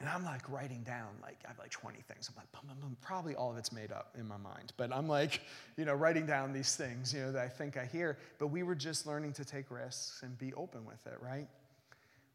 And 0.00 0.08
I'm 0.08 0.24
like 0.24 0.48
writing 0.50 0.82
down, 0.82 1.08
like, 1.22 1.38
I 1.44 1.48
have 1.48 1.58
like 1.58 1.70
20 1.70 1.98
things. 2.08 2.28
I'm 2.28 2.34
like, 2.36 2.50
bum, 2.50 2.62
bum, 2.66 2.76
bum. 2.80 2.96
probably 3.00 3.36
all 3.36 3.52
of 3.52 3.58
it's 3.58 3.70
made 3.70 3.92
up 3.92 4.14
in 4.18 4.26
my 4.26 4.36
mind. 4.36 4.72
But 4.76 4.92
I'm 4.92 5.06
like, 5.06 5.42
you 5.76 5.84
know, 5.84 5.94
writing 5.94 6.26
down 6.26 6.52
these 6.52 6.74
things, 6.74 7.14
you 7.14 7.20
know, 7.20 7.32
that 7.32 7.44
I 7.44 7.48
think 7.48 7.76
I 7.76 7.84
hear. 7.84 8.18
But 8.38 8.48
we 8.48 8.64
were 8.64 8.74
just 8.74 9.06
learning 9.06 9.34
to 9.34 9.44
take 9.44 9.70
risks 9.70 10.22
and 10.22 10.36
be 10.36 10.52
open 10.54 10.84
with 10.84 11.06
it, 11.06 11.18
right? 11.20 11.46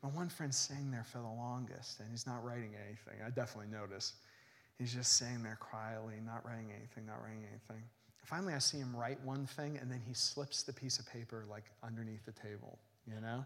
My 0.01 0.09
one 0.09 0.29
friend's 0.29 0.57
sitting 0.57 0.89
there 0.89 1.03
for 1.03 1.17
the 1.17 1.27
longest, 1.27 1.99
and 1.99 2.09
he's 2.09 2.25
not 2.25 2.45
writing 2.45 2.71
anything. 2.85 3.21
I 3.25 3.29
definitely 3.29 3.71
notice. 3.71 4.13
He's 4.77 4.93
just 4.93 5.17
sitting 5.17 5.43
there 5.43 5.57
quietly, 5.59 6.13
not 6.25 6.45
writing 6.45 6.71
anything, 6.71 7.05
not 7.05 7.21
writing 7.21 7.43
anything. 7.49 7.83
Finally, 8.29 8.53
I 8.53 8.59
see 8.59 8.77
him 8.77 8.95
write 8.95 9.19
one 9.23 9.45
thing, 9.45 9.77
and 9.81 9.91
then 9.91 10.01
he 10.05 10.13
slips 10.13 10.63
the 10.63 10.73
piece 10.73 10.99
of 10.99 11.07
paper 11.07 11.45
like 11.49 11.65
underneath 11.83 12.25
the 12.25 12.31
table, 12.31 12.77
you 13.07 13.19
know? 13.21 13.45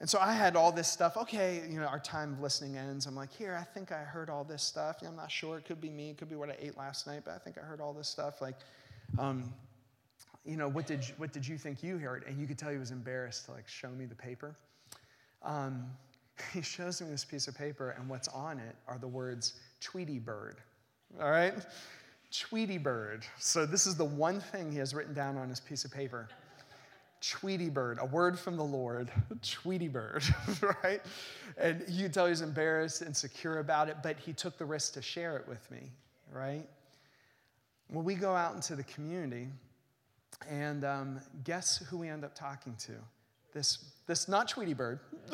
And 0.00 0.08
so 0.08 0.18
I 0.20 0.32
had 0.34 0.54
all 0.54 0.70
this 0.70 0.88
stuff. 0.88 1.16
Okay, 1.16 1.62
you 1.70 1.80
know, 1.80 1.86
our 1.86 1.98
time 1.98 2.34
of 2.34 2.40
listening 2.40 2.76
ends. 2.76 3.06
I'm 3.06 3.16
like, 3.16 3.32
here, 3.32 3.56
I 3.58 3.64
think 3.64 3.92
I 3.92 4.00
heard 4.00 4.28
all 4.28 4.44
this 4.44 4.62
stuff. 4.62 4.98
I'm 5.06 5.16
not 5.16 5.30
sure. 5.30 5.56
It 5.56 5.64
could 5.64 5.80
be 5.80 5.88
me. 5.88 6.10
It 6.10 6.18
could 6.18 6.28
be 6.28 6.36
what 6.36 6.50
I 6.50 6.56
ate 6.60 6.76
last 6.76 7.06
night, 7.06 7.22
but 7.24 7.34
I 7.34 7.38
think 7.38 7.56
I 7.56 7.62
heard 7.62 7.80
all 7.80 7.94
this 7.94 8.08
stuff. 8.08 8.42
Like, 8.42 8.56
um, 9.18 9.50
you 10.44 10.58
know, 10.58 10.68
what 10.68 10.86
did, 10.86 11.08
you, 11.08 11.14
what 11.16 11.32
did 11.32 11.46
you 11.46 11.56
think 11.56 11.82
you 11.82 11.96
heard? 11.96 12.24
And 12.28 12.38
you 12.38 12.46
could 12.46 12.58
tell 12.58 12.70
he 12.70 12.76
was 12.76 12.90
embarrassed 12.90 13.46
to 13.46 13.52
like 13.52 13.66
show 13.66 13.88
me 13.88 14.04
the 14.04 14.14
paper 14.14 14.56
um, 15.46 15.90
he 16.52 16.60
shows 16.60 17.00
me 17.00 17.08
this 17.08 17.24
piece 17.24 17.48
of 17.48 17.56
paper, 17.56 17.90
and 17.90 18.08
what's 18.08 18.28
on 18.28 18.58
it 18.58 18.76
are 18.86 18.98
the 18.98 19.08
words 19.08 19.54
Tweety 19.80 20.18
Bird. 20.18 20.58
All 21.20 21.30
right? 21.30 21.54
Tweety 22.30 22.78
Bird. 22.78 23.24
So, 23.38 23.66
this 23.66 23.86
is 23.86 23.96
the 23.96 24.04
one 24.04 24.40
thing 24.40 24.70
he 24.72 24.78
has 24.78 24.94
written 24.94 25.14
down 25.14 25.36
on 25.36 25.48
his 25.48 25.60
piece 25.60 25.84
of 25.84 25.92
paper. 25.92 26.28
Tweety 27.20 27.70
Bird, 27.70 27.98
a 28.00 28.04
word 28.04 28.38
from 28.38 28.56
the 28.56 28.64
Lord, 28.64 29.10
Tweety 29.42 29.88
Bird, 29.88 30.22
right? 30.82 31.00
And 31.56 31.84
you 31.88 32.04
can 32.04 32.12
tell 32.12 32.26
he's 32.26 32.42
embarrassed, 32.42 33.02
insecure 33.02 33.58
about 33.58 33.88
it, 33.88 33.96
but 34.02 34.18
he 34.18 34.32
took 34.32 34.58
the 34.58 34.64
risk 34.64 34.92
to 34.94 35.02
share 35.02 35.36
it 35.36 35.48
with 35.48 35.68
me, 35.70 35.90
right? 36.30 36.64
When 37.88 38.04
we 38.04 38.14
go 38.14 38.34
out 38.34 38.54
into 38.54 38.76
the 38.76 38.84
community, 38.84 39.48
And 40.48 40.84
um, 40.84 41.20
guess 41.44 41.78
who 41.88 41.98
we 41.98 42.08
end 42.08 42.24
up 42.24 42.34
talking 42.34 42.74
to? 42.80 42.92
This, 43.52 43.92
this 44.06 44.28
not 44.28 44.48
Tweety 44.48 44.74
Bird. 44.74 45.00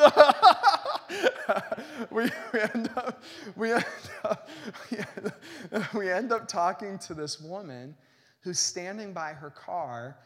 we, 2.11 2.31
we, 2.53 2.61
end 2.61 2.91
up, 2.97 3.23
we, 3.57 3.73
end 3.73 3.85
up, 4.25 4.49
we 5.95 6.11
end 6.11 6.33
up 6.33 6.49
talking 6.49 6.99
to 7.01 7.15
this 7.15 7.41
woman 7.41 7.95
who's 8.41 8.59
standing 8.59 9.13
by 9.13 9.33
her 9.33 9.51
car 9.51 10.17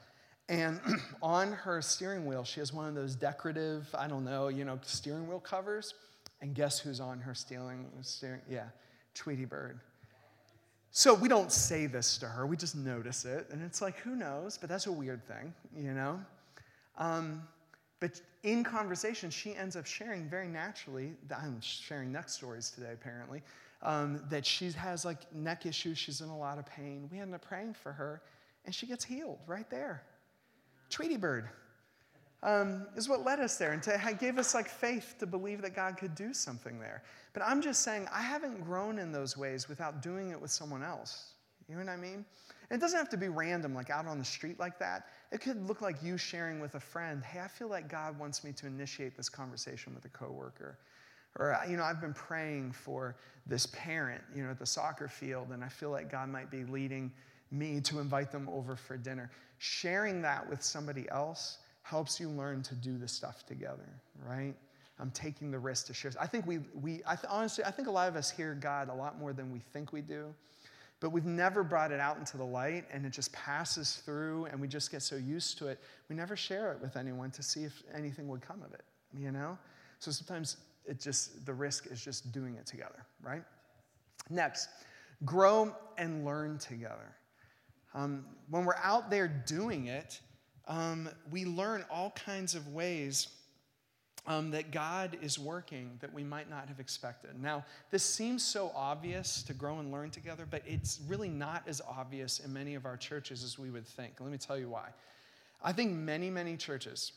and 0.49 0.81
on 1.23 1.53
her 1.53 1.83
steering 1.83 2.25
wheel 2.27 2.45
she 2.45 2.61
has 2.61 2.73
one 2.73 2.89
of 2.89 2.95
those 2.95 3.17
decorative 3.17 3.89
i 3.99 4.07
don't 4.07 4.25
know 4.25 4.49
you 4.49 4.65
know 4.65 4.79
steering 4.83 5.29
wheel 5.29 5.41
covers. 5.41 5.95
And 6.43 6.55
guess 6.55 6.79
who's 6.79 7.01
on 7.01 7.19
her 7.21 7.35
steering, 7.35 7.87
steering 8.03 8.43
yeah 8.49 8.67
tweety 9.15 9.47
bird. 9.47 9.81
So 10.91 11.15
we 11.15 11.29
don't 11.29 11.51
say 11.51 11.87
this 11.87 12.19
to 12.19 12.27
her 12.27 12.47
we 12.47 12.57
just 12.57 12.77
notice 12.77 13.25
it. 13.25 13.47
And 13.51 13.63
it's 13.63 13.81
like 13.81 13.97
who 13.99 14.15
knows? 14.17 14.59
But 14.59 14.69
that's 14.69 14.87
a 14.87 14.93
weird 14.93 15.27
thing 15.27 15.53
you 15.77 15.93
know? 15.93 16.21
Um, 16.99 17.43
but 18.01 18.21
in 18.47 18.63
conversation, 18.63 19.29
she 19.29 19.57
ends 19.57 19.75
up 19.75 19.85
sharing 19.85 20.29
very 20.29 20.47
naturally, 20.47 21.13
I'm 21.37 21.61
sharing 21.61 22.13
neck 22.13 22.29
stories 22.29 22.71
today 22.71 22.93
apparently, 22.93 23.43
um, 23.83 24.23
that 24.31 24.47
she 24.47 24.71
has 24.71 25.05
like 25.05 25.33
neck 25.35 25.67
issues, 25.67 25.99
she's 25.99 26.21
in 26.21 26.29
a 26.29 26.39
lot 26.39 26.59
of 26.59 26.65
pain. 26.65 27.09
We 27.11 27.19
end 27.19 27.35
up 27.35 27.43
praying 27.43 27.75
for 27.75 27.93
her, 27.93 28.23
and 28.65 28.73
she 28.73 28.87
gets 28.87 29.05
healed 29.05 29.41
right 29.49 29.69
there. 29.69 30.05
Tweety 30.91 31.17
Bird 31.17 31.49
um, 32.45 32.87
is 32.95 33.09
what 33.09 33.25
led 33.25 33.41
us 33.41 33.57
there 33.57 33.73
and 33.73 33.83
to, 33.83 34.17
gave 34.21 34.39
us 34.39 34.55
like 34.55 34.69
faith 34.69 35.17
to 35.19 35.27
believe 35.27 35.61
that 35.63 35.75
God 35.75 35.97
could 35.97 36.15
do 36.15 36.33
something 36.33 36.79
there. 36.79 37.03
But 37.33 37.43
I'm 37.43 37.61
just 37.61 37.83
saying, 37.83 38.07
I 38.13 38.23
haven't 38.23 38.63
grown 38.63 39.01
in 39.01 39.11
those 39.11 39.37
ways 39.37 39.69
without 39.69 40.03
doing 40.03 40.31
it 40.31 40.41
with 40.41 40.53
someone 40.53 40.85
else. 40.85 41.33
You 41.69 41.75
know 41.75 41.85
what 41.85 41.91
I 41.91 41.97
mean? 41.97 42.25
It 42.71 42.81
doesn't 42.81 42.99
have 42.99 43.09
to 43.11 43.17
be 43.17 43.29
random, 43.29 43.75
like 43.75 43.91
out 43.91 44.07
on 44.07 44.19
the 44.19 44.25
street 44.25 44.59
like 44.59 44.79
that. 44.79 45.07
It 45.33 45.41
could 45.41 45.67
look 45.67 45.83
like 45.83 46.03
you 46.03 46.17
sharing 46.17 46.61
with 46.61 46.75
a 46.75 46.81
friend, 46.81 47.25
hey, 47.25 47.41
I 47.41 47.49
feel 47.49 47.69
like 47.69 47.89
God 47.89 48.19
wants 48.19 48.45
me 48.45 48.53
to 48.53 48.67
initiate 48.67 49.17
this 49.17 49.29
conversation 49.29 49.95
with 49.95 50.05
a 50.05 50.09
coworker. 50.09 50.79
Or, 51.39 51.59
you 51.69 51.77
know, 51.77 51.83
I've 51.83 52.01
been 52.01 52.15
praying 52.15 52.73
for 52.73 53.17
this 53.47 53.67
parent, 53.67 54.23
you 54.35 54.43
know, 54.43 54.51
at 54.51 54.59
the 54.59 54.67
soccer 54.67 55.09
field, 55.09 55.49
and 55.53 55.63
I 55.63 55.69
feel 55.69 55.91
like 55.91 56.11
God 56.11 56.29
might 56.29 56.51
be 56.51 56.65
leading 56.65 57.13
me 57.51 57.81
to 57.83 58.01
invite 58.01 58.33
them 58.33 58.49
over 58.49 58.75
for 58.75 58.97
dinner. 58.97 59.31
Sharing 59.59 60.23
that 60.23 60.49
with 60.49 60.63
somebody 60.63 61.07
else 61.11 61.59
helps 61.83 62.19
you 62.19 62.29
learn 62.29 62.63
to 62.63 62.75
do 62.75 62.97
the 62.97 63.07
stuff 63.07 63.45
together, 63.47 63.89
right? 64.25 64.55
I'm 64.99 65.11
taking 65.11 65.51
the 65.51 65.59
risk 65.59 65.87
to 65.89 65.95
share. 65.95 66.13
I 66.19 66.27
think 66.27 66.47
we, 66.47 66.59
we 66.81 67.03
I 67.07 67.17
th- 67.17 67.27
honestly, 67.29 67.65
I 67.65 67.71
think 67.71 67.87
a 67.87 67.91
lot 67.91 68.09
of 68.09 68.17
us 68.17 68.31
hear 68.31 68.55
God 68.55 68.89
a 68.89 68.95
lot 68.95 69.19
more 69.19 69.33
than 69.33 69.53
we 69.53 69.59
think 69.59 69.93
we 69.93 70.01
do 70.01 70.35
but 71.01 71.11
we've 71.11 71.27
never 71.27 71.63
brought 71.63 71.93
it 71.93 72.01
out 72.01 72.17
into 72.17 72.37
the 72.37 72.45
light 72.45 72.85
and 72.93 73.05
it 73.05 73.11
just 73.11 73.33
passes 73.33 73.97
through 74.05 74.47
and 74.47 74.61
we 74.61 74.67
just 74.67 74.91
get 74.91 75.03
so 75.03 75.17
used 75.17 75.59
to 75.59 75.69
it 75.69 75.81
we 76.09 76.17
never 76.17 76.37
share 76.37 76.73
it 76.73 76.81
with 76.81 76.97
anyone 76.97 77.31
to 77.31 77.43
see 77.43 77.65
if 77.65 77.83
anything 77.95 78.29
would 78.29 78.41
come 78.41 78.63
of 78.63 78.73
it 78.73 78.85
you 79.17 79.33
know? 79.33 79.57
So 79.99 80.11
sometimes 80.11 80.59
it 80.85 81.01
just 81.01 81.45
the 81.47 81.55
risk 81.55 81.87
is 81.87 82.03
just 82.03 82.33
doing 82.33 82.55
it 82.57 82.67
together 82.67 83.05
right? 83.23 83.43
Next 84.31 84.69
grow 85.25 85.75
and 85.97 86.27
learn 86.27 86.59
together. 86.59 87.17
Um, 87.95 88.27
when 88.51 88.67
we're 88.67 88.77
out 88.83 89.11
there 89.11 89.29
doing 89.29 89.87
it 89.87 90.21
um, 90.69 91.09
we 91.31 91.45
learn 91.45 91.85
all 91.91 92.11
kinds 92.11 92.55
of 92.55 92.69
ways 92.69 93.29
um, 94.27 94.51
that 94.51 94.73
God 94.73 95.17
is 95.23 95.39
working 95.39 95.99
that 96.01 96.12
we 96.12 96.25
might 96.25 96.51
not 96.51 96.69
have 96.69 96.81
expected. 96.81 97.41
Now, 97.41 97.65
this 97.91 98.03
seems 98.03 98.43
so 98.43 98.73
obvious 98.75 99.43
to 99.45 99.55
grow 99.55 99.79
and 99.79 99.93
learn 99.93 100.11
together, 100.11 100.47
but 100.51 100.62
it's 100.67 101.01
really 101.07 101.29
not 101.29 101.62
as 101.67 101.81
obvious 101.89 102.41
in 102.41 102.53
many 102.53 102.75
of 102.75 102.87
our 102.87 102.97
churches 102.97 103.45
as 103.45 103.59
we 103.59 103.71
would 103.71 103.87
think. 103.87 104.15
Let 104.21 104.33
me 104.33 104.39
tell 104.39 104.59
you 104.59 104.69
why. 104.69 104.89
I 105.62 105.73
think 105.73 105.93
many, 105.93 106.29
many 106.29 106.57
churches 106.57 107.12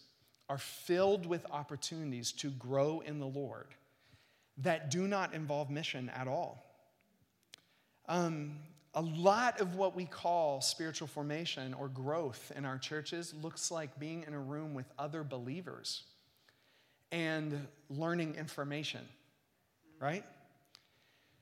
are 0.49 0.57
filled 0.57 1.25
with 1.25 1.45
opportunities 1.51 2.31
to 2.33 2.49
grow 2.51 3.01
in 3.05 3.19
the 3.19 3.27
Lord 3.27 3.67
that 4.57 4.91
do 4.91 5.07
not 5.07 5.33
involve 5.33 5.69
mission 5.69 6.09
at 6.09 6.27
all. 6.27 6.65
Um, 8.07 8.57
a 8.95 9.01
lot 9.01 9.61
of 9.61 9.75
what 9.75 9.95
we 9.95 10.05
call 10.05 10.61
spiritual 10.61 11.07
formation 11.07 11.73
or 11.75 11.87
growth 11.87 12.51
in 12.55 12.65
our 12.65 12.77
churches 12.77 13.33
looks 13.41 13.69
like 13.69 13.99
being 13.99 14.23
in 14.27 14.33
a 14.33 14.39
room 14.39 14.73
with 14.73 14.87
other 14.97 15.23
believers 15.23 16.03
and 17.11 17.67
learning 17.89 18.35
information, 18.35 19.01
right? 19.99 20.23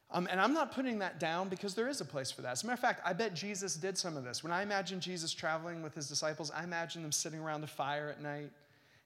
Um, 0.10 0.27
and 0.32 0.39
I'm 0.39 0.53
not 0.53 0.73
putting 0.73 0.99
that 0.99 1.19
down 1.19 1.49
because 1.49 1.75
there 1.75 1.89
is 1.89 1.99
a 1.99 2.06
place 2.06 2.32
for 2.32 2.41
that. 2.41 2.53
As 2.53 2.63
a 2.63 2.65
matter 2.65 2.75
of 2.75 2.80
fact, 2.80 3.01
I 3.06 3.12
bet 3.12 3.34
Jesus 3.34 3.75
did 3.75 3.97
some 3.97 4.15
of 4.15 4.23
this. 4.23 4.41
When 4.41 4.53
I 4.53 4.63
imagine 4.63 5.01
Jesus 5.01 5.34
traveling 5.34 5.84
with 5.84 5.93
his 5.93 6.08
disciples, 6.08 6.49
I 6.51 6.63
imagine 6.63 7.01
them 7.01 7.12
sitting 7.12 7.39
around 7.39 7.63
a 7.63 7.67
fire 7.67 8.10
at 8.10 8.21
night 8.21 8.51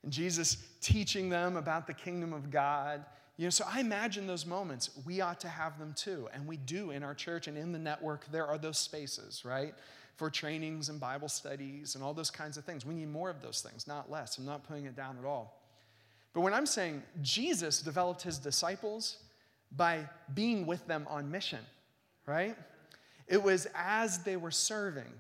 and 0.03 0.11
Jesus 0.11 0.57
teaching 0.79 1.29
them 1.29 1.57
about 1.57 1.87
the 1.87 1.93
kingdom 1.93 2.33
of 2.33 2.51
God. 2.51 3.03
You 3.37 3.47
know, 3.47 3.49
so 3.49 3.65
I 3.67 3.79
imagine 3.79 4.27
those 4.27 4.45
moments. 4.45 4.91
We 5.03 5.21
ought 5.21 5.39
to 5.39 5.47
have 5.47 5.79
them 5.79 5.93
too. 5.95 6.29
And 6.33 6.45
we 6.45 6.57
do 6.57 6.91
in 6.91 7.01
our 7.01 7.15
church 7.15 7.47
and 7.47 7.57
in 7.57 7.71
the 7.71 7.79
network. 7.79 8.31
There 8.31 8.45
are 8.45 8.59
those 8.59 8.77
spaces, 8.77 9.43
right? 9.43 9.73
For 10.17 10.29
trainings 10.29 10.89
and 10.89 10.99
Bible 10.99 11.29
studies 11.29 11.95
and 11.95 12.03
all 12.03 12.13
those 12.13 12.29
kinds 12.29 12.57
of 12.57 12.63
things. 12.63 12.85
We 12.85 12.93
need 12.93 13.09
more 13.09 13.31
of 13.31 13.41
those 13.41 13.61
things, 13.61 13.87
not 13.87 14.11
less. 14.11 14.37
I'm 14.37 14.45
not 14.45 14.67
putting 14.67 14.85
it 14.85 14.95
down 14.95 15.17
at 15.17 15.25
all. 15.25 15.60
But 16.33 16.41
when 16.41 16.53
I'm 16.53 16.65
saying 16.65 17.03
Jesus 17.21 17.81
developed 17.81 18.21
his 18.21 18.37
disciples 18.37 19.17
by 19.71 20.07
being 20.33 20.65
with 20.65 20.85
them 20.87 21.05
on 21.09 21.31
mission, 21.31 21.59
right? 22.25 22.55
It 23.27 23.41
was 23.41 23.67
as 23.75 24.19
they 24.19 24.37
were 24.37 24.51
serving, 24.51 25.11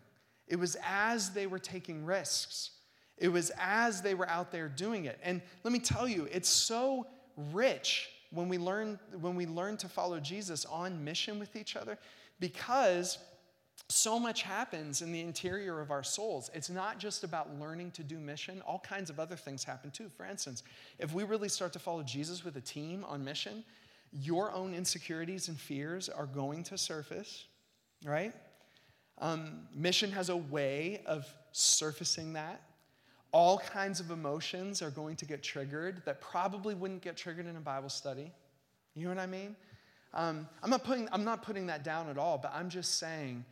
it 0.47 0.57
was 0.57 0.77
as 0.85 1.31
they 1.31 1.47
were 1.47 1.59
taking 1.59 2.05
risks, 2.05 2.71
it 3.17 3.29
was 3.29 3.51
as 3.57 4.01
they 4.01 4.15
were 4.15 4.27
out 4.27 4.51
there 4.51 4.67
doing 4.67 5.05
it. 5.05 5.19
And 5.23 5.41
let 5.63 5.71
me 5.71 5.79
tell 5.79 6.07
you, 6.07 6.27
it's 6.31 6.49
so 6.49 7.07
rich 7.51 8.09
when 8.31 8.49
we 8.49 8.57
learn 8.57 8.99
when 9.19 9.35
we 9.35 9.45
learn 9.45 9.77
to 9.77 9.89
follow 9.89 10.19
Jesus 10.19 10.65
on 10.65 11.03
mission 11.03 11.39
with 11.39 11.55
each 11.55 11.75
other 11.75 11.97
because 12.39 13.17
so 13.91 14.19
much 14.19 14.41
happens 14.41 15.01
in 15.01 15.11
the 15.11 15.19
interior 15.19 15.79
of 15.79 15.91
our 15.91 16.03
souls. 16.03 16.49
It's 16.53 16.69
not 16.69 16.99
just 16.99 17.23
about 17.23 17.59
learning 17.59 17.91
to 17.91 18.03
do 18.03 18.19
mission, 18.19 18.61
all 18.61 18.79
kinds 18.79 19.09
of 19.09 19.19
other 19.19 19.35
things 19.35 19.63
happen 19.63 19.91
too. 19.91 20.09
For 20.15 20.25
instance, 20.25 20.63
if 20.99 21.13
we 21.13 21.23
really 21.23 21.49
start 21.49 21.73
to 21.73 21.79
follow 21.79 22.03
Jesus 22.03 22.43
with 22.43 22.55
a 22.57 22.61
team 22.61 23.03
on 23.05 23.23
mission, 23.23 23.63
your 24.11 24.51
own 24.51 24.73
insecurities 24.73 25.47
and 25.47 25.59
fears 25.59 26.09
are 26.09 26.25
going 26.25 26.63
to 26.63 26.77
surface, 26.77 27.45
right? 28.03 28.33
Um, 29.19 29.67
mission 29.73 30.11
has 30.11 30.29
a 30.29 30.37
way 30.37 31.01
of 31.05 31.25
surfacing 31.51 32.33
that. 32.33 32.61
All 33.31 33.59
kinds 33.59 33.99
of 33.99 34.11
emotions 34.11 34.81
are 34.81 34.89
going 34.89 35.15
to 35.17 35.25
get 35.25 35.41
triggered 35.41 36.01
that 36.05 36.19
probably 36.19 36.75
wouldn't 36.75 37.01
get 37.01 37.15
triggered 37.15 37.45
in 37.45 37.55
a 37.55 37.61
Bible 37.61 37.89
study. 37.89 38.31
You 38.95 39.03
know 39.03 39.09
what 39.09 39.19
I 39.19 39.27
mean? 39.27 39.55
Um, 40.13 40.47
I'm, 40.61 40.69
not 40.69 40.83
putting, 40.83 41.07
I'm 41.13 41.23
not 41.23 41.41
putting 41.41 41.67
that 41.67 41.83
down 41.83 42.09
at 42.09 42.17
all, 42.17 42.37
but 42.37 42.51
I'm 42.53 42.69
just 42.69 42.99
saying 42.99 43.45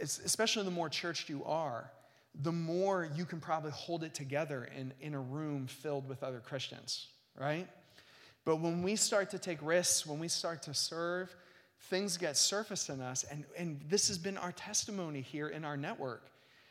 especially 0.00 0.64
the 0.64 0.70
more 0.70 0.88
churched 0.88 1.28
you 1.28 1.44
are, 1.44 1.90
the 2.42 2.52
more 2.52 3.10
you 3.14 3.24
can 3.24 3.40
probably 3.40 3.72
hold 3.72 4.04
it 4.04 4.14
together 4.14 4.68
in, 4.76 4.92
in 5.00 5.14
a 5.14 5.20
room 5.20 5.66
filled 5.66 6.08
with 6.08 6.22
other 6.22 6.40
Christians, 6.40 7.08
right? 7.38 7.68
But 8.44 8.56
when 8.56 8.82
we 8.82 8.96
start 8.96 9.30
to 9.30 9.38
take 9.38 9.58
risks, 9.62 10.06
when 10.06 10.18
we 10.18 10.28
start 10.28 10.62
to 10.62 10.74
serve, 10.74 11.34
things 11.82 12.16
get 12.16 12.36
surfaced 12.36 12.88
in 12.88 13.00
us. 13.00 13.24
And, 13.30 13.44
and 13.56 13.80
this 13.88 14.08
has 14.08 14.18
been 14.18 14.36
our 14.36 14.52
testimony 14.52 15.20
here 15.20 15.48
in 15.48 15.64
our 15.64 15.76
network 15.76 16.30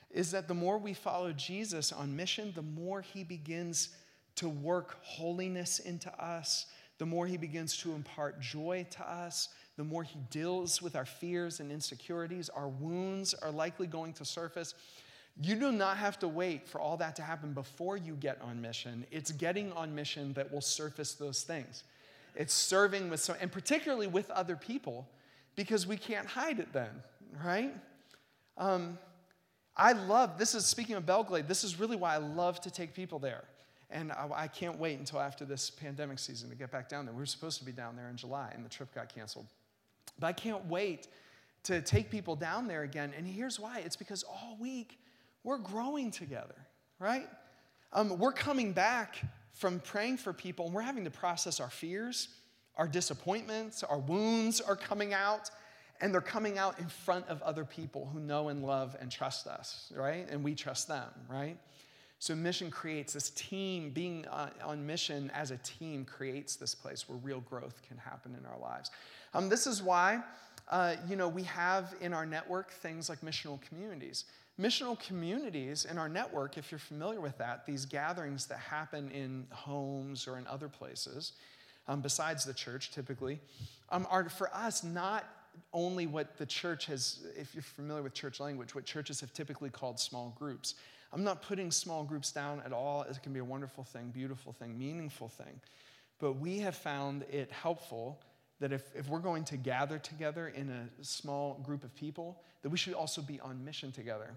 is 0.09 0.31
that 0.31 0.47
the 0.47 0.53
more 0.53 0.77
we 0.77 0.93
follow 0.93 1.31
Jesus 1.31 1.91
on 1.91 2.15
mission, 2.15 2.51
the 2.53 2.61
more 2.61 3.01
he 3.01 3.23
begins 3.23 3.89
to 4.35 4.49
work 4.49 4.97
holiness 5.03 5.79
into 5.79 6.11
us, 6.21 6.65
the 7.01 7.05
more 7.07 7.25
he 7.25 7.35
begins 7.35 7.75
to 7.77 7.93
impart 7.93 8.39
joy 8.39 8.85
to 8.91 9.11
us, 9.11 9.49
the 9.75 9.83
more 9.83 10.03
He 10.03 10.19
deals 10.29 10.83
with 10.83 10.95
our 10.95 11.03
fears 11.03 11.59
and 11.59 11.71
insecurities. 11.71 12.47
Our 12.49 12.67
wounds 12.67 13.33
are 13.33 13.49
likely 13.49 13.87
going 13.87 14.13
to 14.13 14.23
surface. 14.23 14.75
You 15.41 15.55
do 15.55 15.71
not 15.71 15.97
have 15.97 16.19
to 16.19 16.27
wait 16.27 16.69
for 16.69 16.79
all 16.79 16.97
that 16.97 17.15
to 17.15 17.23
happen 17.23 17.53
before 17.53 17.97
you 17.97 18.13
get 18.13 18.39
on 18.39 18.61
mission. 18.61 19.07
It's 19.09 19.31
getting 19.31 19.71
on 19.71 19.95
mission 19.95 20.33
that 20.33 20.53
will 20.53 20.61
surface 20.61 21.15
those 21.15 21.41
things. 21.41 21.85
It's 22.35 22.53
serving 22.53 23.09
with 23.09 23.19
so, 23.19 23.35
and 23.41 23.51
particularly 23.51 24.05
with 24.05 24.29
other 24.29 24.55
people, 24.55 25.09
because 25.55 25.87
we 25.87 25.97
can't 25.97 26.27
hide 26.27 26.59
it 26.59 26.71
then, 26.71 26.91
right? 27.43 27.73
Um, 28.59 28.99
I 29.75 29.93
love, 29.93 30.37
this 30.37 30.53
is 30.53 30.67
speaking 30.67 30.97
of 30.97 31.07
Belle 31.07 31.23
Glade, 31.23 31.47
this 31.47 31.63
is 31.63 31.79
really 31.79 31.95
why 31.95 32.13
I 32.13 32.17
love 32.17 32.61
to 32.61 32.69
take 32.69 32.93
people 32.93 33.17
there. 33.17 33.43
And 33.91 34.11
I, 34.11 34.27
I, 34.33 34.47
can't 34.47 34.79
wait 34.79 34.97
until 34.99 35.19
after 35.19 35.43
this 35.43 35.69
pandemic 35.69 36.19
season 36.19 36.49
to 36.49 36.55
get 36.55 36.71
back 36.71 36.87
down 36.87 37.05
there. 37.05 37.13
We 37.13 37.19
were 37.19 37.25
supposed 37.25 37.59
to 37.59 37.65
be 37.65 37.71
down 37.71 37.95
there 37.95 38.09
in 38.09 38.15
July, 38.15 38.51
and 38.55 38.63
the 38.63 38.69
trip 38.69 38.93
got 38.95 39.13
canceled. 39.13 39.47
But 40.19 40.27
I 40.27 40.33
can't 40.33 40.65
wait 40.67 41.07
to 41.63 41.81
take 41.81 42.09
people 42.09 42.35
down 42.35 42.67
there 42.67 42.83
again. 42.83 43.13
And 43.15 43.27
here's 43.27 43.59
why 43.59 43.79
it's 43.79 43.95
because 43.95 44.23
all 44.23 44.57
week 44.59 44.97
we're 45.43 45.57
growing 45.57 46.11
together, 46.11 46.55
right? 46.99 47.27
Um, 47.93 48.17
we're 48.17 48.31
coming 48.31 48.73
back 48.73 49.17
from 49.53 49.79
praying 49.79 50.17
for 50.17 50.33
people 50.33 50.65
and 50.65 50.73
we're 50.73 50.81
having 50.81 51.03
to 51.03 51.11
process 51.11 51.59
our 51.59 51.69
fears, 51.69 52.29
our 52.77 52.87
disappointments, 52.87 53.83
our 53.83 53.99
wounds 53.99 54.61
are 54.61 54.75
coming 54.75 55.13
out. 55.13 55.49
and 55.99 56.11
they're 56.11 56.19
coming 56.19 56.57
out 56.57 56.79
in 56.79 56.87
front 56.87 57.27
of 57.27 57.39
other 57.43 57.63
people 57.63 58.09
who 58.11 58.19
know 58.19 58.49
and 58.49 58.65
love 58.65 58.97
and 58.99 59.11
trust 59.11 59.45
us, 59.45 59.93
right? 59.95 60.27
And 60.31 60.43
we 60.43 60.55
trust 60.55 60.87
them, 60.87 61.07
right? 61.29 61.59
So, 62.21 62.35
mission 62.35 62.69
creates 62.69 63.13
this 63.13 63.31
team, 63.31 63.89
being 63.89 64.27
on 64.63 64.85
mission 64.85 65.31
as 65.33 65.49
a 65.49 65.57
team 65.57 66.05
creates 66.05 66.55
this 66.55 66.75
place 66.75 67.09
where 67.09 67.17
real 67.17 67.39
growth 67.39 67.81
can 67.87 67.97
happen 67.97 68.35
in 68.39 68.45
our 68.45 68.59
lives. 68.59 68.91
Um, 69.33 69.49
this 69.49 69.65
is 69.65 69.81
why, 69.81 70.21
uh, 70.69 70.97
you 71.09 71.15
know, 71.15 71.27
we 71.27 71.41
have 71.41 71.95
in 71.99 72.13
our 72.13 72.27
network 72.27 72.73
things 72.73 73.09
like 73.09 73.21
missional 73.21 73.59
communities. 73.59 74.25
Missional 74.59 74.99
communities 74.99 75.85
in 75.85 75.97
our 75.97 76.07
network, 76.07 76.59
if 76.59 76.71
you're 76.71 76.77
familiar 76.77 77.19
with 77.19 77.39
that, 77.39 77.65
these 77.65 77.85
gatherings 77.85 78.45
that 78.45 78.59
happen 78.59 79.09
in 79.09 79.47
homes 79.49 80.27
or 80.27 80.37
in 80.37 80.45
other 80.45 80.69
places, 80.69 81.33
um, 81.87 82.01
besides 82.01 82.45
the 82.45 82.53
church 82.53 82.91
typically, 82.91 83.39
um, 83.89 84.05
are 84.11 84.29
for 84.29 84.53
us 84.53 84.83
not 84.83 85.25
only 85.73 86.05
what 86.05 86.37
the 86.37 86.45
church 86.45 86.85
has, 86.85 87.25
if 87.35 87.55
you're 87.55 87.63
familiar 87.63 88.03
with 88.03 88.13
church 88.13 88.39
language, 88.39 88.75
what 88.75 88.85
churches 88.85 89.19
have 89.21 89.33
typically 89.33 89.71
called 89.71 89.99
small 89.99 90.35
groups. 90.37 90.75
I'm 91.13 91.23
not 91.23 91.41
putting 91.41 91.71
small 91.71 92.03
groups 92.03 92.31
down 92.31 92.61
at 92.65 92.71
all. 92.71 93.03
It 93.03 93.21
can 93.21 93.33
be 93.33 93.39
a 93.39 93.45
wonderful 93.45 93.83
thing, 93.83 94.11
beautiful 94.11 94.53
thing, 94.53 94.77
meaningful 94.77 95.27
thing. 95.27 95.59
But 96.19 96.33
we 96.33 96.59
have 96.59 96.75
found 96.75 97.23
it 97.31 97.51
helpful 97.51 98.21
that 98.59 98.71
if, 98.71 98.83
if 98.95 99.09
we're 99.09 99.19
going 99.19 99.43
to 99.45 99.57
gather 99.57 99.97
together 99.97 100.53
in 100.55 100.69
a 100.69 101.03
small 101.03 101.59
group 101.63 101.83
of 101.83 101.93
people, 101.95 102.41
that 102.61 102.69
we 102.69 102.77
should 102.77 102.93
also 102.93 103.21
be 103.21 103.39
on 103.41 103.65
mission 103.65 103.91
together, 103.91 104.29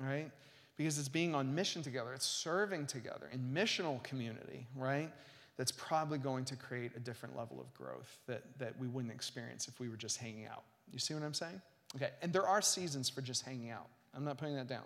right? 0.00 0.30
Because 0.76 0.98
it's 0.98 1.08
being 1.08 1.34
on 1.34 1.54
mission 1.54 1.82
together, 1.82 2.12
it's 2.14 2.26
serving 2.26 2.86
together 2.86 3.28
in 3.32 3.40
missional 3.54 4.02
community, 4.02 4.66
right? 4.74 5.12
That's 5.58 5.72
probably 5.72 6.18
going 6.18 6.44
to 6.46 6.56
create 6.56 6.92
a 6.96 7.00
different 7.00 7.36
level 7.36 7.60
of 7.60 7.72
growth 7.74 8.18
that, 8.26 8.42
that 8.58 8.78
we 8.78 8.88
wouldn't 8.88 9.12
experience 9.12 9.68
if 9.68 9.78
we 9.78 9.88
were 9.88 9.96
just 9.96 10.16
hanging 10.18 10.46
out. 10.46 10.64
You 10.92 10.98
see 10.98 11.14
what 11.14 11.22
I'm 11.22 11.34
saying? 11.34 11.60
Okay, 11.94 12.10
and 12.22 12.32
there 12.32 12.46
are 12.46 12.60
seasons 12.60 13.08
for 13.08 13.20
just 13.20 13.44
hanging 13.44 13.70
out. 13.70 13.86
I'm 14.14 14.24
not 14.24 14.38
putting 14.38 14.56
that 14.56 14.68
down. 14.68 14.82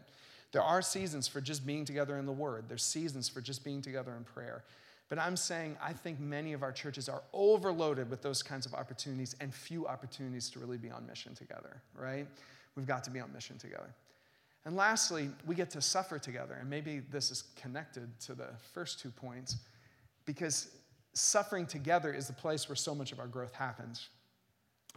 There 0.52 0.62
are 0.62 0.82
seasons 0.82 1.28
for 1.28 1.40
just 1.40 1.64
being 1.64 1.84
together 1.84 2.18
in 2.18 2.26
the 2.26 2.32
Word, 2.32 2.64
there's 2.68 2.82
seasons 2.82 3.28
for 3.28 3.40
just 3.40 3.64
being 3.64 3.82
together 3.82 4.14
in 4.16 4.24
prayer. 4.24 4.64
But 5.08 5.18
I'm 5.18 5.36
saying 5.36 5.76
I 5.82 5.92
think 5.92 6.20
many 6.20 6.52
of 6.52 6.62
our 6.62 6.70
churches 6.70 7.08
are 7.08 7.22
overloaded 7.32 8.08
with 8.08 8.22
those 8.22 8.44
kinds 8.44 8.64
of 8.64 8.74
opportunities 8.74 9.34
and 9.40 9.52
few 9.52 9.86
opportunities 9.88 10.48
to 10.50 10.60
really 10.60 10.78
be 10.78 10.90
on 10.90 11.04
mission 11.06 11.34
together, 11.34 11.82
right? 11.94 12.28
We've 12.76 12.86
got 12.86 13.02
to 13.04 13.10
be 13.10 13.18
on 13.18 13.32
mission 13.32 13.58
together. 13.58 13.92
And 14.64 14.76
lastly, 14.76 15.30
we 15.46 15.54
get 15.56 15.70
to 15.70 15.80
suffer 15.80 16.18
together. 16.18 16.56
And 16.60 16.70
maybe 16.70 17.00
this 17.10 17.30
is 17.30 17.44
connected 17.60 18.08
to 18.20 18.34
the 18.34 18.48
first 18.72 19.00
two 19.00 19.10
points 19.10 19.56
because 20.26 20.70
suffering 21.12 21.66
together 21.66 22.12
is 22.12 22.26
the 22.26 22.32
place 22.32 22.68
where 22.68 22.76
so 22.76 22.94
much 22.94 23.10
of 23.10 23.18
our 23.18 23.26
growth 23.26 23.54
happens. 23.54 24.10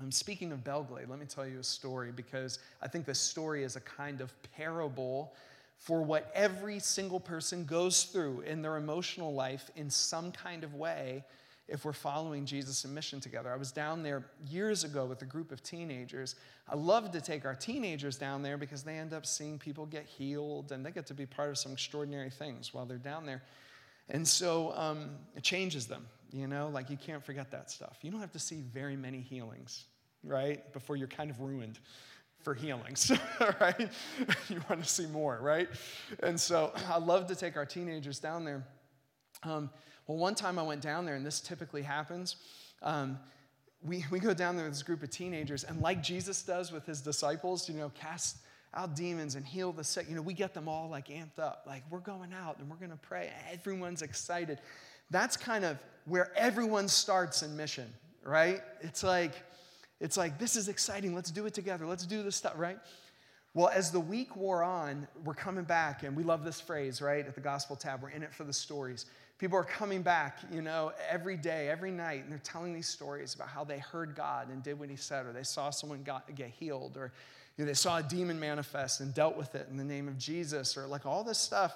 I'm 0.02 0.12
speaking 0.12 0.52
of 0.52 0.64
Belle 0.64 0.84
Glade. 0.84 1.10
Let 1.10 1.20
me 1.20 1.26
tell 1.26 1.48
you 1.48 1.60
a 1.60 1.64
story 1.64 2.12
because 2.12 2.60
I 2.82 2.88
think 2.88 3.06
this 3.06 3.20
story 3.20 3.64
is 3.64 3.76
a 3.76 3.82
kind 3.82 4.22
of 4.22 4.34
parable 4.54 5.34
for 5.78 6.02
what 6.02 6.32
every 6.34 6.80
single 6.80 7.20
person 7.20 7.66
goes 7.66 8.06
through 8.06 8.42
in 8.42 8.62
their 8.62 8.78
emotional 8.78 9.34
life 9.34 9.70
in 9.76 9.90
some 9.90 10.32
kind 10.32 10.64
of 10.64 10.74
way 10.74 11.24
if 11.68 11.86
we're 11.86 11.94
following 11.94 12.46
Jesus 12.46 12.86
in 12.86 12.94
mission 12.94 13.20
together. 13.20 13.52
I 13.52 13.56
was 13.56 13.72
down 13.72 14.04
there 14.04 14.26
years 14.48 14.84
ago 14.84 15.06
with 15.06 15.22
a 15.22 15.26
group 15.26 15.52
of 15.52 15.64
teenagers. 15.64 16.36
I 16.68 16.76
love 16.76 17.12
to 17.12 17.22
take 17.22 17.46
our 17.46 17.56
teenagers 17.56 18.18
down 18.18 18.44
there 18.44 18.58
because 18.58 18.84
they 18.84 18.98
end 18.98 19.14
up 19.14 19.26
seeing 19.26 19.58
people 19.58 19.86
get 19.86 20.06
healed 20.06 20.72
and 20.72 20.86
they 20.86 20.92
get 20.92 21.06
to 21.08 21.14
be 21.14 21.26
part 21.26 21.50
of 21.50 21.58
some 21.58 21.72
extraordinary 21.72 22.30
things 22.30 22.74
while 22.74 22.86
they're 22.86 22.98
down 22.98 23.26
there. 23.26 23.42
And 24.10 24.28
so 24.28 24.74
um, 24.76 25.12
it 25.36 25.44
changes 25.44 25.88
them. 25.88 26.06
You 26.32 26.48
know, 26.48 26.70
like 26.74 26.90
you 26.90 26.98
can't 26.98 27.24
forget 27.24 27.52
that 27.52 27.70
stuff. 27.70 28.00
You 28.02 28.10
don't 28.10 28.20
have 28.20 28.32
to 28.32 28.40
see 28.40 28.62
very 28.74 28.96
many 28.96 29.20
healings, 29.20 29.86
right? 30.24 30.72
Before 30.74 30.96
you're 30.96 31.08
kind 31.08 31.30
of 31.30 31.40
ruined 31.40 31.80
for 32.42 32.56
healings, 32.56 33.12
right? 33.62 33.90
you 34.50 34.62
want 34.68 34.84
to 34.84 34.90
see 34.90 35.06
more, 35.06 35.40
right? 35.42 35.70
And 36.24 36.40
so 36.40 36.74
I 36.90 36.98
love 36.98 37.28
to 37.28 37.36
take 37.36 37.56
our 37.56 37.66
teenagers 37.66 38.20
down 38.20 38.46
there. 38.46 38.66
Um, 39.44 39.70
well, 40.08 40.18
one 40.18 40.36
time 40.36 40.60
I 40.60 40.64
went 40.64 40.82
down 40.82 41.06
there, 41.06 41.16
and 41.16 41.26
this 41.26 41.40
typically 41.40 41.84
happens. 41.84 42.36
Um, 42.82 43.20
we, 43.82 44.06
we 44.12 44.20
go 44.20 44.34
down 44.34 44.56
there 44.56 44.66
with 44.66 44.74
this 44.74 44.84
group 44.84 45.04
of 45.04 45.12
teenagers, 45.12 45.64
and 45.64 45.82
like 45.82 46.02
Jesus 46.02 46.42
does 46.42 46.72
with 46.72 46.86
his 46.86 47.02
disciples, 47.02 47.70
you 47.70 47.76
know, 47.76 47.90
cast 47.90 48.38
out 48.74 48.96
demons 48.96 49.36
and 49.36 49.46
heal 49.46 49.72
the 49.72 49.84
sick. 49.84 50.08
You 50.10 50.16
know, 50.16 50.22
we 50.22 50.34
get 50.34 50.54
them 50.54 50.68
all 50.68 50.90
like 50.90 51.08
amped 51.08 51.40
up. 51.40 51.64
Like, 51.68 51.84
we're 51.90 52.00
going 52.00 52.34
out 52.34 52.60
and 52.60 52.70
we're 52.70 52.78
going 52.78 52.92
to 52.92 52.98
pray. 52.98 53.32
Everyone's 53.52 54.02
excited. 54.02 54.60
That's 55.10 55.38
kind 55.38 55.64
of 55.64 55.78
where 56.06 56.32
everyone 56.36 56.88
starts 56.88 57.44
in 57.44 57.56
mission, 57.56 57.88
right? 58.24 58.62
It's 58.82 59.04
like, 59.04 59.34
it's 60.00 60.18
like, 60.18 60.40
this 60.40 60.56
is 60.56 60.68
exciting. 60.68 61.16
Let's 61.16 61.32
do 61.32 61.46
it 61.46 61.54
together. 61.54 61.86
Let's 61.86 62.06
do 62.06 62.24
this 62.24 62.36
stuff, 62.36 62.54
right? 62.58 62.78
Well, 63.54 63.70
as 63.70 63.92
the 63.92 64.00
week 64.00 64.36
wore 64.36 64.64
on, 64.64 65.08
we're 65.24 65.36
coming 65.36 65.64
back, 65.64 66.02
and 66.02 66.18
we 66.18 66.24
love 66.24 66.44
this 66.44 66.60
phrase, 66.60 67.02
right? 67.02 67.26
At 67.26 67.36
the 67.36 67.42
Gospel 67.42 67.76
tab, 67.76 68.02
we're 68.02 68.10
in 68.10 68.24
it 68.24 68.34
for 68.34 68.44
the 68.44 68.54
stories. 68.54 69.06
People 69.38 69.60
are 69.60 69.64
coming 69.64 70.02
back, 70.02 70.40
you 70.52 70.64
know, 70.64 70.92
every 71.08 71.38
day, 71.38 71.70
every 71.70 71.92
night, 71.92 72.24
and 72.24 72.32
they're 72.32 72.40
telling 72.40 72.74
these 72.74 72.88
stories 72.88 73.36
about 73.36 73.50
how 73.50 73.64
they 73.64 73.78
heard 73.78 74.16
God 74.16 74.50
and 74.50 74.64
did 74.64 74.80
what 74.80 74.90
He 74.90 74.96
said, 74.96 75.28
or 75.28 75.34
they 75.34 75.44
saw 75.44 75.70
someone 75.70 76.02
got, 76.02 76.34
get 76.34 76.50
healed, 76.50 76.98
or 76.98 77.14
you 77.58 77.64
know, 77.64 77.68
they 77.68 77.76
saw 77.76 77.98
a 77.98 78.04
demon 78.04 78.40
manifest 78.40 79.00
and 79.00 79.14
dealt 79.14 79.38
with 79.38 79.56
it 79.56 79.68
in 79.70 79.78
the 79.78 79.84
name 79.84 80.08
of 80.08 80.18
Jesus, 80.18 80.76
or 80.76 80.88
like 80.88 81.06
all 81.06 81.24
this 81.24 81.38
stuff. 81.38 81.76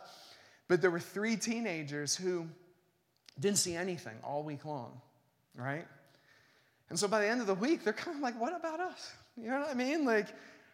But 0.67 0.81
there 0.81 0.91
were 0.91 0.99
three 0.99 1.35
teenagers 1.35 2.15
who 2.15 2.47
didn't 3.39 3.59
see 3.59 3.75
anything 3.75 4.15
all 4.23 4.43
week 4.43 4.65
long, 4.65 4.99
right? 5.55 5.85
And 6.89 6.97
so 6.97 7.07
by 7.07 7.21
the 7.21 7.27
end 7.27 7.41
of 7.41 7.47
the 7.47 7.53
week, 7.53 7.83
they're 7.83 7.93
kind 7.93 8.17
of 8.17 8.23
like, 8.23 8.39
what 8.39 8.55
about 8.55 8.79
us? 8.79 9.13
You 9.35 9.49
know 9.49 9.59
what 9.59 9.69
I 9.69 9.73
mean? 9.73 10.05
Like, 10.05 10.27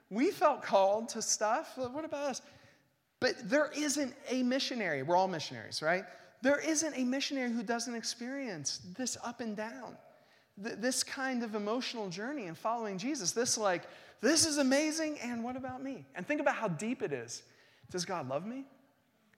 we 0.09 0.31
felt 0.31 0.61
called 0.61 1.09
to 1.09 1.21
stuff. 1.21 1.77
What 1.77 2.05
about 2.05 2.29
us? 2.29 2.41
But 3.19 3.49
there 3.49 3.71
isn't 3.75 4.13
a 4.29 4.43
missionary. 4.43 5.03
We're 5.03 5.15
all 5.15 5.27
missionaries, 5.27 5.81
right? 5.81 6.03
There 6.41 6.59
isn't 6.59 6.93
a 6.95 7.03
missionary 7.03 7.51
who 7.51 7.63
doesn't 7.63 7.95
experience 7.95 8.79
this 8.97 9.17
up 9.23 9.39
and 9.39 9.55
down, 9.55 9.97
this 10.57 11.03
kind 11.03 11.43
of 11.43 11.55
emotional 11.55 12.09
journey 12.09 12.45
and 12.45 12.57
following 12.57 12.97
Jesus. 12.97 13.31
This, 13.31 13.57
like, 13.57 13.83
this 14.21 14.45
is 14.45 14.57
amazing, 14.57 15.17
and 15.19 15.43
what 15.43 15.57
about 15.57 15.83
me? 15.83 16.05
And 16.15 16.25
think 16.25 16.39
about 16.39 16.55
how 16.55 16.67
deep 16.67 17.01
it 17.01 17.11
is. 17.11 17.43
Does 17.91 18.05
God 18.05 18.29
love 18.29 18.45
me? 18.45 18.65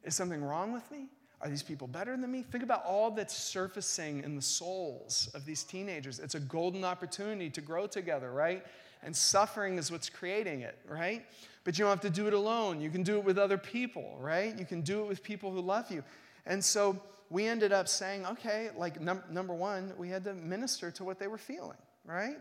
Is 0.04 0.15
something 0.15 0.43
wrong 0.43 0.71
with 0.71 0.89
me? 0.91 1.08
Are 1.41 1.49
these 1.49 1.63
people 1.63 1.88
better 1.88 2.15
than 2.15 2.32
me? 2.32 2.43
Think 2.43 2.63
about 2.63 2.84
all 2.86 3.12
that's 3.12 3.36
surfacing 3.36 4.23
in 4.23 4.36
the 4.36 4.41
souls 4.41 5.30
of 5.34 5.45
these 5.45 5.63
teenagers. 5.63 6.19
It's 6.19 6.36
a 6.36 6.39
golden 6.39 6.84
opportunity 6.84 7.49
to 7.49 7.62
grow 7.62 7.88
together, 7.88 8.32
right? 8.32 8.65
And 9.04 9.15
suffering 9.15 9.78
is 9.78 9.91
what's 9.91 10.10
creating 10.10 10.62
it, 10.62 10.78
right? 10.88 11.25
But 11.63 11.78
you 11.78 11.86
don't 11.86 11.91
have 11.91 12.01
to 12.01 12.10
do 12.10 12.28
it 12.28 12.34
alone. 12.34 12.82
You 12.82 12.89
can 12.89 13.04
do 13.04 13.17
it 13.17 13.23
with 13.23 13.38
other 13.38 13.58
people, 13.58 14.17
right? 14.19 14.58
You 14.58 14.65
can 14.65 14.82
do 14.82 15.01
it 15.01 15.08
with 15.08 15.23
people 15.23 15.51
who 15.51 15.62
love 15.62 15.91
you. 15.91 16.04
And 16.45 16.63
so 16.63 16.99
we 17.30 17.46
ended 17.46 17.74
up 17.74 17.88
saying, 17.88 18.26
okay, 18.26 18.70
like 18.78 19.02
num- 19.02 19.24
number 19.30 19.54
one, 19.54 19.94
we 19.98 20.10
had 20.10 20.24
to 20.26 20.34
minister 20.34 20.92
to 20.92 21.04
what 21.04 21.20
they 21.20 21.28
were 21.28 21.38
feeling, 21.38 21.78
right? 22.06 22.38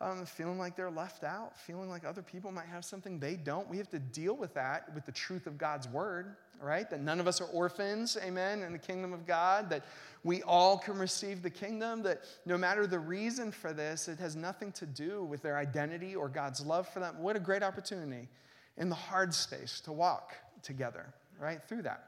Um, 0.00 0.26
feeling 0.26 0.58
like 0.58 0.76
they're 0.76 0.90
left 0.90 1.24
out, 1.24 1.58
feeling 1.58 1.88
like 1.88 2.04
other 2.04 2.20
people 2.20 2.52
might 2.52 2.66
have 2.66 2.84
something 2.84 3.18
they 3.18 3.34
don't. 3.34 3.66
We 3.68 3.78
have 3.78 3.88
to 3.90 3.98
deal 3.98 4.36
with 4.36 4.52
that 4.54 4.92
with 4.94 5.06
the 5.06 5.12
truth 5.12 5.46
of 5.46 5.56
God's 5.56 5.88
word, 5.88 6.36
right? 6.60 6.90
That 6.90 7.00
none 7.00 7.18
of 7.18 7.26
us 7.26 7.40
are 7.40 7.46
orphans, 7.46 8.18
amen, 8.22 8.62
in 8.62 8.72
the 8.72 8.78
kingdom 8.78 9.14
of 9.14 9.26
God, 9.26 9.70
that 9.70 9.84
we 10.22 10.42
all 10.42 10.76
can 10.76 10.98
receive 10.98 11.42
the 11.42 11.48
kingdom, 11.48 12.02
that 12.02 12.24
no 12.44 12.58
matter 12.58 12.86
the 12.86 12.98
reason 12.98 13.50
for 13.50 13.72
this, 13.72 14.08
it 14.08 14.18
has 14.18 14.36
nothing 14.36 14.72
to 14.72 14.84
do 14.84 15.24
with 15.24 15.40
their 15.40 15.56
identity 15.56 16.14
or 16.14 16.28
God's 16.28 16.60
love 16.66 16.88
for 16.88 17.00
them. 17.00 17.14
What 17.18 17.36
a 17.36 17.40
great 17.40 17.62
opportunity 17.62 18.28
in 18.76 18.88
the 18.88 18.94
hard 18.94 19.32
space 19.32 19.80
to 19.82 19.92
walk 19.92 20.34
together, 20.62 21.06
right, 21.40 21.62
through 21.68 21.82
that. 21.82 22.04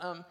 Um, 0.00 0.24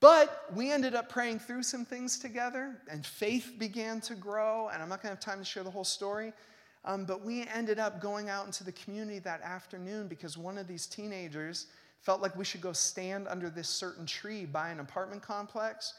but 0.00 0.44
we 0.54 0.70
ended 0.70 0.94
up 0.94 1.08
praying 1.08 1.38
through 1.38 1.62
some 1.62 1.84
things 1.84 2.18
together, 2.18 2.76
and 2.90 3.04
faith 3.04 3.54
began 3.58 4.00
to 4.02 4.14
grow. 4.14 4.68
And 4.72 4.82
I'm 4.82 4.88
not 4.88 5.02
going 5.02 5.14
to 5.14 5.16
have 5.16 5.20
time 5.20 5.38
to 5.38 5.44
share 5.44 5.62
the 5.62 5.70
whole 5.70 5.84
story. 5.84 6.32
Um, 6.84 7.04
but 7.04 7.24
we 7.24 7.46
ended 7.48 7.78
up 7.78 8.00
going 8.00 8.28
out 8.28 8.46
into 8.46 8.62
the 8.62 8.72
community 8.72 9.18
that 9.20 9.42
afternoon 9.42 10.06
because 10.06 10.38
one 10.38 10.56
of 10.56 10.68
these 10.68 10.86
teenagers 10.86 11.66
felt 12.00 12.20
like 12.20 12.36
we 12.36 12.44
should 12.44 12.60
go 12.60 12.72
stand 12.72 13.26
under 13.26 13.50
this 13.50 13.68
certain 13.68 14.06
tree 14.06 14.44
by 14.44 14.68
an 14.68 14.78
apartment 14.78 15.22
complex. 15.22 15.94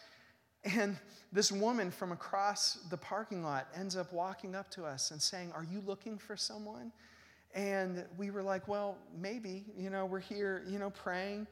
And 0.63 0.97
this 1.33 1.51
woman 1.51 1.91
from 1.91 2.11
across 2.11 2.75
the 2.89 2.97
parking 2.97 3.43
lot 3.43 3.67
ends 3.75 3.97
up 3.97 4.13
walking 4.13 4.55
up 4.55 4.71
to 4.71 4.85
us 4.85 5.11
and 5.11 5.21
saying, 5.21 5.51
Are 5.53 5.63
you 5.63 5.81
looking 5.85 6.17
for 6.17 6.37
someone? 6.37 6.91
And 7.53 8.05
we 8.17 8.31
were 8.31 8.43
like, 8.43 8.67
Well, 8.67 8.97
maybe. 9.19 9.65
You 9.77 9.89
know, 9.89 10.05
we're 10.05 10.19
here, 10.19 10.63
you 10.67 10.79
know, 10.79 10.89
praying. 10.89 11.47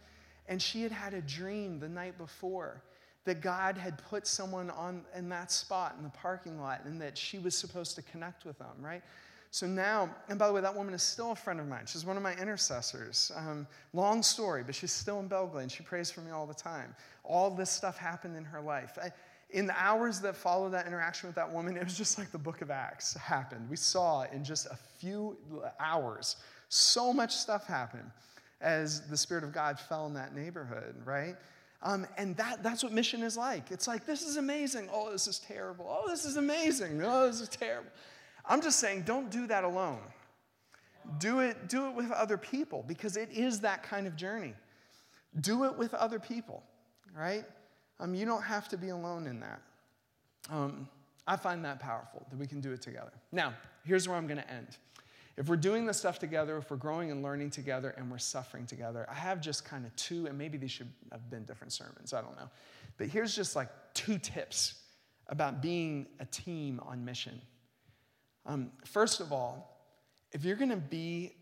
And 0.47 0.61
she 0.61 0.83
had 0.83 0.91
had 0.91 1.13
a 1.13 1.21
dream 1.21 1.79
the 1.79 1.89
night 1.89 2.17
before 2.17 2.81
that 3.25 3.41
God 3.41 3.77
had 3.77 3.97
put 4.09 4.27
someone 4.27 4.69
on 4.69 5.03
in 5.15 5.29
that 5.29 5.51
spot 5.51 5.95
in 5.97 6.03
the 6.03 6.11
parking 6.11 6.61
lot 6.61 6.81
and 6.85 7.01
that 7.01 7.17
she 7.17 7.39
was 7.39 7.57
supposed 7.57 7.95
to 7.95 8.01
connect 8.03 8.45
with 8.45 8.57
them, 8.59 8.75
right? 8.79 9.01
So 9.49 9.65
now, 9.65 10.13
and 10.29 10.37
by 10.37 10.47
the 10.47 10.53
way, 10.53 10.61
that 10.61 10.75
woman 10.75 10.93
is 10.93 11.01
still 11.01 11.31
a 11.31 11.35
friend 11.35 11.59
of 11.59 11.67
mine. 11.67 11.85
She's 11.87 12.05
one 12.05 12.17
of 12.17 12.23
my 12.23 12.33
intercessors. 12.35 13.31
Um, 13.35 13.65
long 13.93 14.21
story, 14.21 14.63
but 14.63 14.75
she's 14.75 14.91
still 14.91 15.19
in 15.19 15.27
Belle 15.27 15.47
Glade 15.47 15.63
and 15.63 15.71
she 15.71 15.81
prays 15.81 16.11
for 16.11 16.21
me 16.21 16.31
all 16.31 16.45
the 16.45 16.53
time. 16.53 16.93
All 17.23 17.49
this 17.49 17.71
stuff 17.71 17.97
happened 17.97 18.35
in 18.35 18.43
her 18.43 18.61
life. 18.61 18.97
I, 19.01 19.11
in 19.51 19.65
the 19.65 19.75
hours 19.81 20.19
that 20.21 20.35
followed 20.35 20.73
that 20.73 20.85
interaction 20.85 21.29
with 21.29 21.35
that 21.37 21.51
woman, 21.51 21.77
it 21.77 21.83
was 21.83 21.97
just 21.97 22.17
like 22.17 22.31
the 22.31 22.37
book 22.37 22.61
of 22.61 22.69
Acts 22.69 23.15
happened. 23.15 23.69
We 23.69 23.77
saw 23.77 24.23
in 24.23 24.43
just 24.43 24.65
a 24.65 24.77
few 24.99 25.37
hours 25.79 26.35
so 26.69 27.13
much 27.13 27.33
stuff 27.33 27.65
happen 27.65 28.11
as 28.65 29.01
the 29.01 29.15
Spirit 29.15 29.43
of 29.43 29.53
God 29.53 29.79
fell 29.79 30.07
in 30.07 30.13
that 30.15 30.35
neighborhood, 30.35 30.95
right? 31.05 31.35
Um, 31.83 32.07
and 32.17 32.35
that, 32.37 32.63
that's 32.63 32.83
what 32.83 32.91
mission 32.91 33.21
is 33.21 33.37
like. 33.37 33.69
It's 33.69 33.87
like, 33.87 34.05
this 34.05 34.23
is 34.23 34.37
amazing. 34.37 34.89
Oh, 34.91 35.11
this 35.11 35.27
is 35.27 35.37
terrible. 35.37 35.85
Oh, 35.87 36.09
this 36.09 36.25
is 36.25 36.35
amazing. 36.35 36.99
Oh, 37.03 37.27
this 37.27 37.41
is 37.41 37.47
terrible. 37.47 37.91
I'm 38.43 38.61
just 38.61 38.79
saying, 38.79 39.03
don't 39.03 39.29
do 39.29 39.45
that 39.47 39.63
alone. 39.63 40.01
Do 41.19 41.39
it, 41.41 41.69
do 41.69 41.87
it 41.87 41.93
with 41.93 42.11
other 42.11 42.37
people 42.37 42.83
because 42.87 43.15
it 43.17 43.29
is 43.29 43.59
that 43.59 43.83
kind 43.83 44.07
of 44.07 44.15
journey. 44.15 44.55
Do 45.41 45.65
it 45.65 45.77
with 45.77 45.93
other 45.93 46.17
people, 46.17 46.63
right? 47.15 47.45
Um, 47.99 48.15
you 48.15 48.25
don't 48.25 48.41
have 48.41 48.67
to 48.69 48.77
be 48.77 48.89
alone 48.89 49.27
in 49.27 49.39
that. 49.41 49.61
Um, 50.49 50.89
I 51.27 51.35
find 51.35 51.63
that 51.65 51.79
powerful 51.79 52.25
that 52.31 52.39
we 52.39 52.47
can 52.47 52.61
do 52.61 52.71
it 52.71 52.81
together. 52.81 53.11
Now, 53.31 53.53
here's 53.83 54.07
where 54.07 54.17
I'm 54.17 54.25
going 54.25 54.41
to 54.41 54.51
end. 54.51 54.77
If 55.37 55.49
we're 55.49 55.57
doing 55.57 55.85
this 55.85 55.97
stuff 55.97 56.17
together, 56.17 56.57
if 56.57 56.71
we're 56.71 56.77
growing 56.77 57.11
and 57.11 57.21
learning 57.21 57.49
together, 57.49 57.93
and 57.97 58.09
we're 58.09 58.17
suffering 58.17 58.65
together, 58.65 59.05
I 59.09 59.15
have 59.15 59.41
just 59.41 59.65
kind 59.65 59.85
of 59.85 59.93
two, 59.95 60.27
and 60.27 60.37
maybe 60.37 60.57
these 60.57 60.71
should 60.71 60.91
have 61.11 61.29
been 61.29 61.43
different 61.43 61.73
sermons, 61.73 62.13
I 62.13 62.21
don't 62.21 62.37
know. 62.37 62.49
But 62.97 63.07
here's 63.07 63.35
just 63.35 63.55
like 63.55 63.69
two 63.93 64.17
tips 64.17 64.75
about 65.27 65.61
being 65.61 66.07
a 66.19 66.25
team 66.25 66.79
on 66.85 67.03
mission. 67.03 67.41
Um, 68.45 68.71
first 68.85 69.19
of 69.19 69.33
all, 69.33 69.75
if 70.31 70.45
you're 70.45 70.55
going 70.55 70.69
to 70.69 70.77
be 70.77 71.33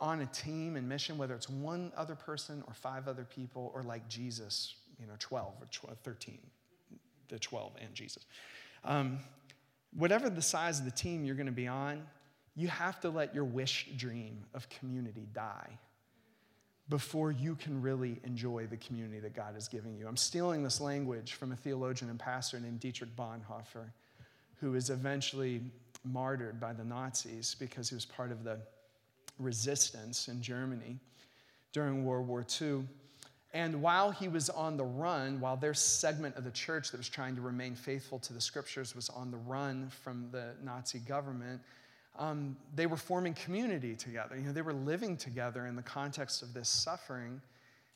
on 0.00 0.20
a 0.20 0.26
team 0.26 0.76
and 0.76 0.88
mission, 0.88 1.18
whether 1.18 1.34
it's 1.34 1.48
one 1.48 1.92
other 1.96 2.14
person 2.14 2.62
or 2.66 2.74
five 2.74 3.08
other 3.08 3.24
people, 3.24 3.72
or 3.74 3.82
like 3.82 4.08
Jesus, 4.08 4.74
you 4.98 5.06
know, 5.06 5.14
12 5.18 5.54
or 5.60 5.66
12, 5.70 5.98
13, 5.98 6.38
the 7.28 7.38
12 7.38 7.72
and 7.80 7.94
Jesus. 7.94 8.24
Um, 8.84 9.18
whatever 9.94 10.28
the 10.28 10.42
size 10.42 10.78
of 10.78 10.84
the 10.84 10.90
team 10.90 11.24
you're 11.24 11.36
going 11.36 11.46
to 11.46 11.52
be 11.52 11.68
on, 11.68 12.06
you 12.56 12.68
have 12.68 13.00
to 13.00 13.10
let 13.10 13.34
your 13.34 13.44
wish 13.44 13.88
dream 13.96 14.44
of 14.54 14.68
community 14.68 15.26
die 15.32 15.78
before 16.88 17.32
you 17.32 17.54
can 17.54 17.80
really 17.80 18.20
enjoy 18.24 18.66
the 18.66 18.76
community 18.76 19.18
that 19.18 19.34
God 19.34 19.56
is 19.56 19.68
giving 19.68 19.96
you. 19.96 20.06
I'm 20.06 20.16
stealing 20.16 20.62
this 20.62 20.80
language 20.80 21.32
from 21.32 21.52
a 21.52 21.56
theologian 21.56 22.10
and 22.10 22.18
pastor 22.18 22.60
named 22.60 22.80
Dietrich 22.80 23.16
Bonhoeffer, 23.16 23.86
who 24.60 24.72
was 24.72 24.90
eventually 24.90 25.62
martyred 26.04 26.60
by 26.60 26.72
the 26.72 26.84
Nazis 26.84 27.56
because 27.58 27.88
he 27.88 27.94
was 27.94 28.04
part 28.04 28.30
of 28.30 28.44
the 28.44 28.58
resistance 29.38 30.28
in 30.28 30.42
Germany 30.42 30.98
during 31.72 32.04
World 32.04 32.28
War 32.28 32.44
II. 32.60 32.84
And 33.54 33.80
while 33.80 34.10
he 34.10 34.28
was 34.28 34.50
on 34.50 34.76
the 34.76 34.84
run, 34.84 35.40
while 35.40 35.56
their 35.56 35.74
segment 35.74 36.36
of 36.36 36.44
the 36.44 36.50
church 36.50 36.90
that 36.90 36.98
was 36.98 37.08
trying 37.08 37.34
to 37.36 37.40
remain 37.40 37.74
faithful 37.74 38.18
to 38.20 38.32
the 38.32 38.40
scriptures 38.40 38.94
was 38.94 39.08
on 39.08 39.30
the 39.30 39.36
run 39.38 39.88
from 40.02 40.28
the 40.32 40.54
Nazi 40.62 40.98
government, 40.98 41.60
um, 42.16 42.56
they 42.74 42.86
were 42.86 42.96
forming 42.96 43.34
community 43.34 43.94
together. 43.94 44.36
You 44.36 44.42
know, 44.42 44.52
they 44.52 44.62
were 44.62 44.72
living 44.72 45.16
together 45.16 45.66
in 45.66 45.76
the 45.76 45.82
context 45.82 46.42
of 46.42 46.54
this 46.54 46.68
suffering. 46.68 47.40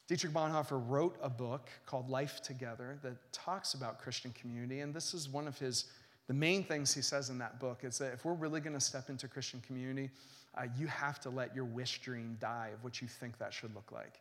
Dietrich 0.08 0.32
Bonhoeffer 0.32 0.82
wrote 0.88 1.16
a 1.22 1.28
book 1.28 1.68
called 1.86 2.08
Life 2.08 2.42
Together 2.42 2.98
that 3.02 3.32
talks 3.32 3.74
about 3.74 4.00
Christian 4.00 4.32
community, 4.32 4.80
and 4.80 4.94
this 4.94 5.14
is 5.14 5.28
one 5.28 5.46
of 5.46 5.58
his 5.58 5.86
the 6.28 6.34
main 6.34 6.62
things 6.62 6.94
he 6.94 7.00
says 7.00 7.30
in 7.30 7.38
that 7.38 7.58
book 7.58 7.80
is 7.82 7.98
that 7.98 8.12
if 8.12 8.24
we're 8.24 8.34
really 8.34 8.60
going 8.60 8.74
to 8.74 8.80
step 8.80 9.08
into 9.08 9.26
Christian 9.26 9.62
community, 9.66 10.10
uh, 10.56 10.66
you 10.78 10.86
have 10.86 11.18
to 11.20 11.30
let 11.30 11.56
your 11.56 11.64
wish 11.64 12.02
dream 12.02 12.36
die 12.38 12.70
of 12.74 12.84
what 12.84 13.00
you 13.00 13.08
think 13.08 13.38
that 13.38 13.52
should 13.52 13.74
look 13.74 13.90
like. 13.90 14.20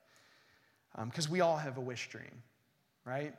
Because 1.06 1.26
um, 1.28 1.32
we 1.32 1.42
all 1.42 1.58
have 1.58 1.78
a 1.78 1.82
wish 1.82 2.10
dream, 2.10 2.42
right? 3.04 3.36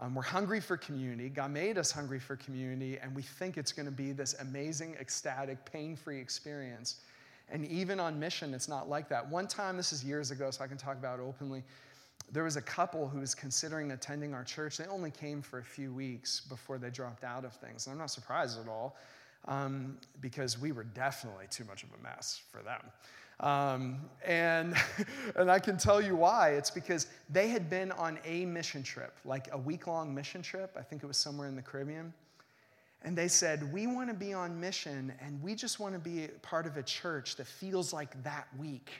Um, 0.00 0.14
we're 0.14 0.22
hungry 0.22 0.60
for 0.60 0.76
community. 0.76 1.28
God 1.28 1.52
made 1.52 1.78
us 1.78 1.92
hungry 1.92 2.18
for 2.18 2.36
community, 2.36 2.98
and 2.98 3.14
we 3.14 3.22
think 3.22 3.56
it's 3.56 3.72
going 3.72 3.86
to 3.86 3.92
be 3.92 4.12
this 4.12 4.34
amazing, 4.40 4.96
ecstatic, 5.00 5.64
pain 5.70 5.94
free 5.94 6.18
experience. 6.18 7.00
And 7.48 7.64
even 7.66 8.00
on 8.00 8.18
mission, 8.18 8.54
it's 8.54 8.68
not 8.68 8.88
like 8.88 9.08
that. 9.10 9.28
One 9.28 9.46
time, 9.46 9.76
this 9.76 9.92
is 9.92 10.04
years 10.04 10.30
ago, 10.30 10.50
so 10.50 10.64
I 10.64 10.66
can 10.66 10.78
talk 10.78 10.96
about 10.96 11.20
it 11.20 11.22
openly. 11.22 11.62
There 12.32 12.42
was 12.42 12.56
a 12.56 12.62
couple 12.62 13.06
who 13.06 13.20
was 13.20 13.34
considering 13.34 13.92
attending 13.92 14.34
our 14.34 14.44
church. 14.44 14.78
They 14.78 14.86
only 14.86 15.10
came 15.10 15.42
for 15.42 15.58
a 15.58 15.64
few 15.64 15.92
weeks 15.92 16.40
before 16.40 16.78
they 16.78 16.90
dropped 16.90 17.22
out 17.22 17.44
of 17.44 17.52
things. 17.52 17.86
And 17.86 17.92
I'm 17.92 17.98
not 17.98 18.10
surprised 18.10 18.58
at 18.58 18.66
all 18.66 18.96
um, 19.46 19.98
because 20.20 20.58
we 20.58 20.72
were 20.72 20.84
definitely 20.84 21.46
too 21.50 21.64
much 21.64 21.84
of 21.84 21.90
a 21.98 22.02
mess 22.02 22.40
for 22.50 22.62
them. 22.62 22.80
Um, 23.44 24.00
and, 24.24 24.74
and 25.36 25.50
I 25.50 25.58
can 25.58 25.76
tell 25.76 26.00
you 26.00 26.16
why. 26.16 26.50
It's 26.52 26.70
because 26.70 27.06
they 27.28 27.48
had 27.48 27.68
been 27.68 27.92
on 27.92 28.18
a 28.24 28.46
mission 28.46 28.82
trip, 28.82 29.14
like 29.24 29.48
a 29.52 29.58
week 29.58 29.86
long 29.86 30.14
mission 30.14 30.42
trip. 30.42 30.74
I 30.76 30.82
think 30.82 31.04
it 31.04 31.06
was 31.06 31.18
somewhere 31.18 31.46
in 31.46 31.54
the 31.54 31.62
Caribbean. 31.62 32.12
And 33.02 33.16
they 33.16 33.28
said, 33.28 33.70
We 33.70 33.86
want 33.86 34.08
to 34.08 34.14
be 34.14 34.32
on 34.32 34.58
mission 34.58 35.12
and 35.20 35.40
we 35.42 35.54
just 35.54 35.78
want 35.78 35.92
to 35.92 36.00
be 36.00 36.28
part 36.40 36.66
of 36.66 36.78
a 36.78 36.82
church 36.82 37.36
that 37.36 37.46
feels 37.46 37.92
like 37.92 38.20
that 38.24 38.48
week. 38.58 38.90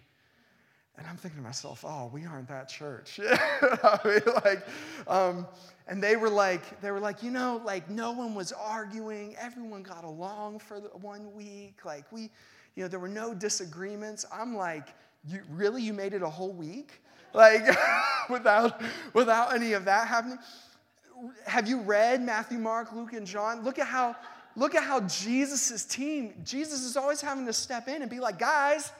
And 0.96 1.06
I'm 1.08 1.16
thinking 1.16 1.40
to 1.40 1.44
myself, 1.44 1.84
oh, 1.84 2.08
we 2.12 2.24
aren't 2.24 2.46
that 2.48 2.68
church. 2.68 3.18
I 3.28 3.98
mean, 4.04 4.20
like, 4.44 4.64
um, 5.08 5.44
and 5.88 6.00
they 6.00 6.14
were 6.14 6.30
like, 6.30 6.80
they 6.80 6.92
were 6.92 7.00
like, 7.00 7.20
you 7.20 7.32
know, 7.32 7.60
like 7.64 7.90
no 7.90 8.12
one 8.12 8.34
was 8.34 8.52
arguing. 8.52 9.34
Everyone 9.40 9.82
got 9.82 10.04
along 10.04 10.60
for 10.60 10.78
the 10.78 10.88
one 10.88 11.34
week. 11.34 11.84
Like 11.84 12.04
we, 12.12 12.30
you 12.76 12.82
know, 12.82 12.88
there 12.88 13.00
were 13.00 13.08
no 13.08 13.34
disagreements. 13.34 14.24
I'm 14.32 14.56
like, 14.56 14.88
you, 15.26 15.42
really? 15.50 15.82
You 15.82 15.92
made 15.92 16.12
it 16.12 16.22
a 16.22 16.28
whole 16.28 16.52
week? 16.52 17.02
Like, 17.32 17.62
without, 18.30 18.80
without 19.12 19.54
any 19.54 19.72
of 19.72 19.84
that 19.84 20.08
happening? 20.08 20.38
Have 21.46 21.68
you 21.68 21.80
read 21.80 22.22
Matthew, 22.22 22.58
Mark, 22.58 22.92
Luke, 22.92 23.12
and 23.12 23.26
John? 23.26 23.62
Look 23.62 23.78
at 23.78 23.86
how, 23.86 24.16
look 24.56 24.74
at 24.74 24.82
how 24.82 25.00
Jesus' 25.00 25.84
team, 25.84 26.34
Jesus 26.44 26.82
is 26.82 26.96
always 26.96 27.20
having 27.20 27.46
to 27.46 27.52
step 27.52 27.88
in 27.88 28.02
and 28.02 28.10
be 28.10 28.20
like, 28.20 28.38
guys, 28.38 28.90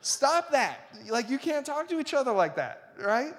stop 0.00 0.52
that. 0.52 0.78
Like, 1.08 1.28
you 1.28 1.38
can't 1.38 1.66
talk 1.66 1.88
to 1.88 1.98
each 1.98 2.14
other 2.14 2.32
like 2.32 2.56
that, 2.56 2.92
right? 3.00 3.34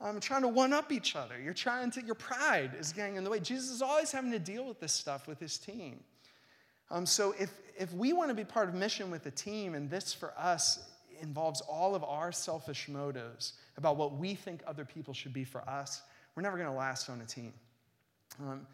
I'm 0.00 0.20
trying 0.20 0.42
to 0.42 0.48
one 0.48 0.72
up 0.72 0.90
each 0.92 1.14
other. 1.16 1.40
You're 1.40 1.54
trying 1.54 1.90
to, 1.92 2.02
your 2.02 2.16
pride 2.16 2.72
is 2.78 2.92
getting 2.92 3.16
in 3.16 3.24
the 3.24 3.30
way. 3.30 3.40
Jesus 3.40 3.70
is 3.70 3.82
always 3.82 4.10
having 4.10 4.32
to 4.32 4.38
deal 4.38 4.66
with 4.66 4.80
this 4.80 4.92
stuff 4.92 5.28
with 5.28 5.38
his 5.38 5.58
team. 5.58 6.00
Um, 6.90 7.06
so 7.06 7.34
if, 7.38 7.50
if 7.78 7.92
we 7.92 8.12
want 8.12 8.30
to 8.30 8.34
be 8.34 8.44
part 8.44 8.68
of 8.68 8.74
mission 8.74 9.10
with 9.10 9.24
the 9.24 9.30
team, 9.30 9.74
and 9.74 9.90
this 9.90 10.12
for 10.12 10.32
us 10.38 10.90
involves 11.20 11.60
all 11.62 11.94
of 11.94 12.04
our 12.04 12.32
selfish 12.32 12.88
motives 12.88 13.54
about 13.76 13.96
what 13.96 14.16
we 14.16 14.34
think 14.34 14.62
other 14.66 14.84
people 14.84 15.14
should 15.14 15.32
be 15.32 15.44
for 15.44 15.66
us, 15.68 16.02
we're 16.34 16.42
never 16.42 16.56
going 16.56 16.68
to 16.68 16.74
last 16.74 17.08
on 17.08 17.20
a 17.20 17.26
team. 17.26 17.52
Um, 18.40 18.66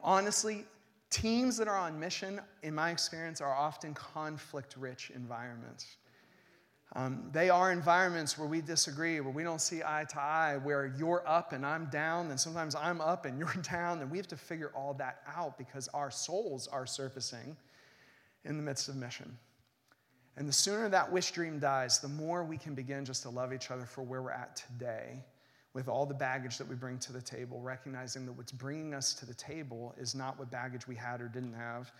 honestly, 0.00 0.64
teams 1.10 1.56
that 1.56 1.68
are 1.68 1.76
on 1.76 1.98
mission, 1.98 2.40
in 2.62 2.74
my 2.74 2.90
experience, 2.90 3.40
are 3.40 3.54
often 3.54 3.94
conflict 3.94 4.76
rich 4.78 5.10
environments. 5.14 5.86
Um, 6.96 7.30
they 7.32 7.50
are 7.50 7.70
environments 7.70 8.36
where 8.36 8.48
we 8.48 8.60
disagree, 8.60 9.20
where 9.20 9.32
we 9.32 9.44
don't 9.44 9.60
see 9.60 9.80
eye 9.84 10.06
to 10.10 10.20
eye, 10.20 10.58
where 10.60 10.92
you're 10.98 11.22
up 11.26 11.52
and 11.52 11.64
I'm 11.64 11.86
down, 11.86 12.30
and 12.30 12.40
sometimes 12.40 12.74
I'm 12.74 13.00
up 13.00 13.26
and 13.26 13.38
you're 13.38 13.54
down, 13.70 14.00
and 14.00 14.10
we 14.10 14.16
have 14.16 14.26
to 14.28 14.36
figure 14.36 14.72
all 14.74 14.94
that 14.94 15.22
out 15.36 15.56
because 15.56 15.86
our 15.88 16.10
souls 16.10 16.66
are 16.66 16.86
surfacing 16.86 17.56
in 18.44 18.56
the 18.56 18.62
midst 18.62 18.88
of 18.88 18.96
mission. 18.96 19.36
And 20.36 20.48
the 20.48 20.52
sooner 20.52 20.88
that 20.88 21.10
wish 21.12 21.32
dream 21.32 21.58
dies, 21.58 21.98
the 21.98 22.08
more 22.08 22.44
we 22.44 22.56
can 22.56 22.74
begin 22.74 23.04
just 23.04 23.22
to 23.24 23.30
love 23.30 23.52
each 23.52 23.70
other 23.70 23.84
for 23.84 24.02
where 24.02 24.22
we're 24.22 24.30
at 24.30 24.56
today 24.56 25.24
with 25.74 25.88
all 25.88 26.06
the 26.06 26.14
baggage 26.14 26.58
that 26.58 26.68
we 26.68 26.74
bring 26.74 26.98
to 26.98 27.12
the 27.12 27.22
table, 27.22 27.60
recognizing 27.60 28.26
that 28.26 28.32
what's 28.32 28.52
bringing 28.52 28.94
us 28.94 29.14
to 29.14 29.26
the 29.26 29.34
table 29.34 29.94
is 29.98 30.14
not 30.14 30.38
what 30.38 30.50
baggage 30.50 30.88
we 30.88 30.94
had 30.94 31.20
or 31.20 31.28
didn't 31.28 31.52
have, 31.52 31.92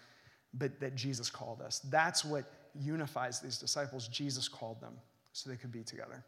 but 0.55 0.81
that 0.81 0.96
Jesus 0.96 1.31
called 1.31 1.61
us. 1.61 1.81
That's 1.90 2.24
what 2.24 2.50
unifies 2.74 3.40
these 3.40 3.59
disciples. 3.59 4.09
Jesus 4.09 4.48
called 4.48 4.81
them 4.81 4.94
so 5.33 5.50
they 5.50 5.57
could 5.57 5.70
be 5.70 5.83
together. 5.83 6.24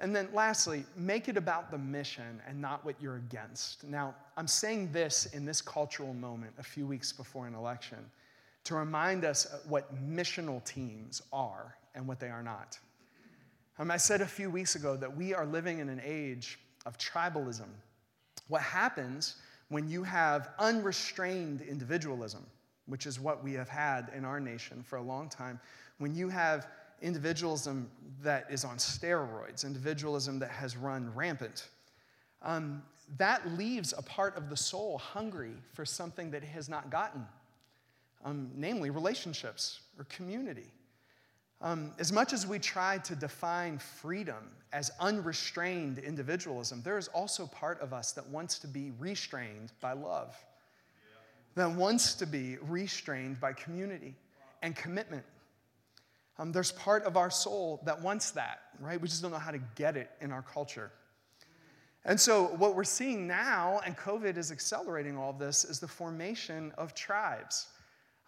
And 0.00 0.14
then 0.14 0.28
lastly, 0.32 0.84
make 0.96 1.28
it 1.28 1.36
about 1.36 1.70
the 1.70 1.78
mission 1.78 2.40
and 2.48 2.60
not 2.60 2.84
what 2.84 2.96
you're 3.00 3.16
against. 3.16 3.84
Now, 3.84 4.14
I'm 4.36 4.48
saying 4.48 4.92
this 4.92 5.26
in 5.26 5.44
this 5.44 5.60
cultural 5.60 6.14
moment 6.14 6.54
a 6.58 6.62
few 6.62 6.86
weeks 6.86 7.12
before 7.12 7.46
an 7.46 7.54
election 7.54 7.98
to 8.64 8.74
remind 8.74 9.24
us 9.24 9.46
what 9.68 9.94
missional 9.94 10.64
teams 10.64 11.22
are 11.32 11.76
and 11.94 12.06
what 12.06 12.18
they 12.18 12.28
are 12.28 12.42
not. 12.42 12.78
Um, 13.78 13.90
I 13.90 13.96
said 13.96 14.20
a 14.20 14.26
few 14.26 14.50
weeks 14.50 14.74
ago 14.74 14.96
that 14.96 15.16
we 15.16 15.34
are 15.34 15.46
living 15.46 15.78
in 15.78 15.88
an 15.88 16.00
age 16.04 16.58
of 16.86 16.96
tribalism. 16.98 17.68
What 18.48 18.62
happens 18.62 19.36
when 19.68 19.88
you 19.88 20.02
have 20.02 20.50
unrestrained 20.58 21.60
individualism? 21.60 22.44
which 22.86 23.06
is 23.06 23.18
what 23.18 23.42
we 23.42 23.52
have 23.54 23.68
had 23.68 24.10
in 24.14 24.24
our 24.24 24.40
nation 24.40 24.82
for 24.82 24.96
a 24.96 25.02
long 25.02 25.28
time, 25.28 25.58
when 25.98 26.14
you 26.14 26.28
have 26.28 26.68
individualism 27.00 27.90
that 28.22 28.46
is 28.50 28.64
on 28.64 28.76
steroids, 28.76 29.64
individualism 29.64 30.38
that 30.38 30.50
has 30.50 30.76
run 30.76 31.12
rampant, 31.14 31.68
um, 32.42 32.82
that 33.16 33.46
leaves 33.52 33.94
a 33.96 34.02
part 34.02 34.36
of 34.36 34.48
the 34.50 34.56
soul 34.56 34.98
hungry 34.98 35.54
for 35.72 35.84
something 35.84 36.30
that 36.30 36.42
it 36.42 36.48
has 36.48 36.68
not 36.68 36.90
gotten, 36.90 37.24
um, 38.24 38.50
namely 38.54 38.90
relationships 38.90 39.80
or 39.98 40.04
community. 40.04 40.72
Um, 41.60 41.92
as 41.98 42.12
much 42.12 42.32
as 42.32 42.46
we 42.46 42.58
try 42.58 42.98
to 42.98 43.14
define 43.14 43.78
freedom 43.78 44.50
as 44.72 44.90
unrestrained 45.00 45.98
individualism, 45.98 46.82
there 46.82 46.98
is 46.98 47.08
also 47.08 47.46
part 47.46 47.80
of 47.80 47.92
us 47.92 48.12
that 48.12 48.26
wants 48.28 48.58
to 48.60 48.66
be 48.66 48.92
restrained 48.98 49.72
by 49.80 49.92
love, 49.92 50.36
that 51.54 51.70
wants 51.70 52.14
to 52.16 52.26
be 52.26 52.56
restrained 52.62 53.40
by 53.40 53.52
community 53.52 54.14
and 54.62 54.74
commitment. 54.74 55.24
Um, 56.38 56.50
there's 56.50 56.72
part 56.72 57.04
of 57.04 57.16
our 57.16 57.30
soul 57.30 57.80
that 57.84 58.02
wants 58.02 58.32
that, 58.32 58.62
right? 58.80 59.00
We 59.00 59.06
just 59.06 59.22
don't 59.22 59.30
know 59.30 59.38
how 59.38 59.52
to 59.52 59.60
get 59.76 59.96
it 59.96 60.10
in 60.20 60.32
our 60.32 60.42
culture. 60.42 60.90
And 62.04 62.20
so, 62.20 62.48
what 62.56 62.74
we're 62.74 62.84
seeing 62.84 63.26
now, 63.26 63.80
and 63.86 63.96
COVID 63.96 64.36
is 64.36 64.52
accelerating 64.52 65.16
all 65.16 65.30
of 65.30 65.38
this, 65.38 65.64
is 65.64 65.78
the 65.78 65.88
formation 65.88 66.72
of 66.76 66.94
tribes. 66.94 67.68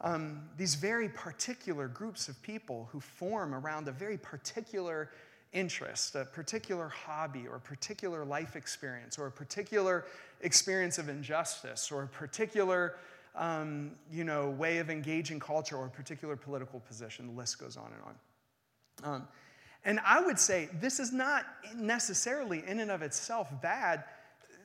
Um, 0.00 0.42
these 0.56 0.74
very 0.74 1.08
particular 1.08 1.88
groups 1.88 2.28
of 2.28 2.40
people 2.42 2.88
who 2.92 3.00
form 3.00 3.54
around 3.54 3.88
a 3.88 3.92
very 3.92 4.18
particular 4.18 5.10
interest, 5.52 6.14
a 6.14 6.24
particular 6.24 6.88
hobby, 6.88 7.46
or 7.48 7.56
a 7.56 7.60
particular 7.60 8.24
life 8.24 8.56
experience, 8.56 9.18
or 9.18 9.26
a 9.26 9.32
particular 9.32 10.04
experience 10.42 10.98
of 10.98 11.08
injustice, 11.08 11.90
or 11.90 12.02
a 12.02 12.08
particular 12.08 12.96
um, 13.34 13.92
you 14.10 14.24
know, 14.24 14.50
way 14.50 14.78
of 14.78 14.90
engaging 14.90 15.40
culture, 15.40 15.76
or 15.76 15.86
a 15.86 15.90
particular 15.90 16.36
political 16.36 16.80
position. 16.80 17.26
The 17.28 17.32
list 17.32 17.58
goes 17.58 17.76
on 17.76 17.90
and 17.92 18.02
on. 18.04 19.14
Um, 19.14 19.28
and 19.84 20.00
I 20.04 20.20
would 20.20 20.38
say 20.38 20.68
this 20.80 20.98
is 20.98 21.12
not 21.12 21.44
necessarily 21.76 22.64
in 22.66 22.80
and 22.80 22.90
of 22.90 23.02
itself 23.02 23.48
bad. 23.62 24.04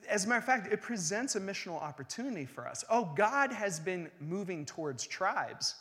As 0.10 0.26
a 0.26 0.28
matter 0.28 0.40
of 0.40 0.46
fact, 0.46 0.72
it 0.72 0.82
presents 0.82 1.36
a 1.36 1.40
missional 1.40 1.82
opportunity 1.82 2.46
for 2.46 2.68
us. 2.68 2.84
Oh, 2.90 3.12
God 3.16 3.52
has 3.52 3.80
been 3.80 4.10
moving 4.20 4.66
towards 4.66 5.06
tribes 5.06 5.76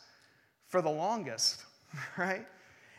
for 0.67 0.81
the 0.81 0.89
longest, 0.89 1.65
right? 2.17 2.45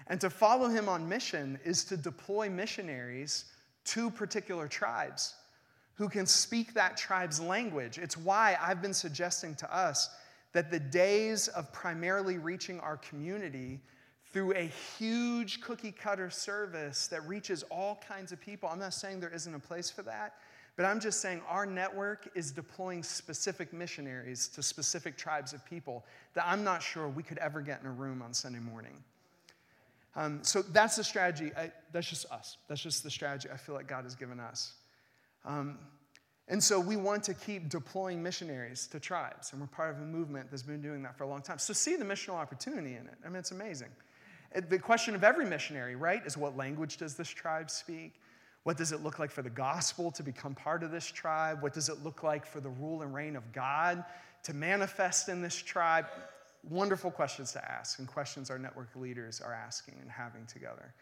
And 0.09 0.21
to 0.21 0.31
follow 0.31 0.69
him 0.69 0.89
on 0.89 1.09
mission 1.09 1.59
is 1.65 1.85
to 1.85 1.97
deploy 1.97 2.51
missionaries 2.51 3.47
to 3.85 4.11
particular 4.11 4.69
tribes 4.69 5.35
who 5.95 6.09
can 6.09 6.27
speak 6.27 6.75
that 6.75 6.97
tribe's 6.97 7.41
language. 7.41 7.99
It's 7.99 8.17
why 8.17 8.57
I've 8.61 8.83
been 8.83 8.95
suggesting 8.95 9.55
to 9.57 9.75
us 9.75 10.11
that 10.53 10.71
the 10.71 10.81
days 10.81 11.49
of 11.49 11.73
primarily 11.73 12.39
reaching 12.39 12.81
our 12.81 12.97
community 12.99 13.81
through 14.33 14.55
a 14.55 14.71
huge 14.99 15.61
cookie 15.61 15.93
cutter 15.93 16.31
service 16.31 17.07
that 17.09 17.27
reaches 17.29 17.63
all 17.65 18.01
kinds 18.07 18.33
of 18.33 18.41
people. 18.41 18.69
I'm 18.69 18.79
not 18.79 18.95
saying 18.95 19.21
there 19.21 19.33
isn't 19.33 19.55
a 19.55 19.59
place 19.59 19.91
for 19.91 20.03
that, 20.03 20.35
but 20.77 20.87
I'm 20.87 21.01
just 21.01 21.21
saying 21.21 21.43
our 21.49 21.67
network 21.67 22.31
is 22.35 22.51
deploying 22.51 23.03
specific 23.03 23.73
missionaries 23.73 24.49
to 24.49 24.63
specific 24.63 25.17
tribes 25.17 25.53
of 25.53 25.65
people 25.65 26.05
that 26.35 26.45
I'm 26.47 26.65
not 26.65 26.83
sure 26.83 27.09
we 27.09 27.23
could 27.23 27.39
ever 27.39 27.61
get 27.61 27.81
in 27.81 27.87
a 27.87 27.93
room 27.93 28.23
on 28.23 28.33
Sunday 28.33 28.59
morning. 28.59 29.03
Um, 30.15 30.41
so 30.43 30.63
that's 30.63 30.97
the 30.97 31.05
strategy. 31.05 31.53
I, 31.57 31.73
that's 31.93 32.09
just 32.09 32.27
us. 32.31 32.59
That's 32.69 32.83
just 32.83 33.03
the 33.03 33.11
strategy 33.11 33.49
I 33.53 33.57
feel 33.57 33.75
like 33.75 33.87
God 33.87 34.05
has 34.05 34.15
given 34.15 34.41
us. 34.41 34.75
Um, 35.45 35.79
and 36.49 36.63
so 36.63 36.81
we 36.81 36.97
want 36.97 37.23
to 37.25 37.35
keep 37.35 37.69
deploying 37.69 38.23
missionaries 38.23 38.87
to 38.89 39.01
tribes, 39.01 39.53
and 39.53 39.61
we're 39.61 39.69
part 39.69 39.95
of 39.95 40.03
a 40.03 40.05
movement 40.05 40.51
that's 40.51 40.63
been 40.63 40.83
doing 40.83 41.03
that 41.03 41.17
for 41.17 41.25
a 41.25 41.29
long 41.29 41.41
time. 41.41 41.59
So 41.59 41.73
see 41.73 41.97
the 41.97 42.05
missional 42.05 42.35
opportunity 42.35 42.91
in 42.91 43.07
it. 43.07 43.15
I 43.25 43.29
mean, 43.29 43.37
it's 43.37 43.53
amazing. 43.53 43.89
The 44.69 44.79
question 44.79 45.15
of 45.15 45.25
every 45.25 45.47
missionary, 45.47 45.97
right, 45.97 46.21
is 46.27 46.37
what 46.37 46.57
language 46.57 46.99
does 46.99 47.15
this 47.15 47.29
tribe 47.29 47.71
speak? 47.71 48.21
What 48.65 48.77
does 48.77 48.93
it 48.93 49.03
look 49.03 49.19
like 49.19 49.31
for 49.31 49.43
the 49.43 49.51
gospel 49.51 50.11
to 50.13 50.23
become 50.23 50.55
part 50.55 50.83
of 50.83 50.91
this 50.91 51.07
tribe? 51.07 51.63
What 51.63 51.73
does 51.73 51.89
it 51.89 52.05
look 52.05 52.23
like 52.23 52.47
for 52.47 52.61
the 52.61 52.69
rule 52.71 53.03
and 53.03 53.13
reign 53.13 53.35
of 53.35 53.53
God 53.53 54.05
to 54.45 54.55
manifest 54.55 55.29
in 55.29 55.43
this 55.43 55.57
tribe? 55.57 56.07
Wonderful 56.69 57.11
questions 57.11 57.51
to 57.53 57.71
ask, 57.71 57.99
and 57.99 58.07
questions 58.07 58.51
our 58.51 58.59
network 58.59 58.95
leaders 58.95 59.41
are 59.41 59.53
asking 59.53 59.97
and 60.01 60.09
having 60.09 60.47
together. 60.47 60.95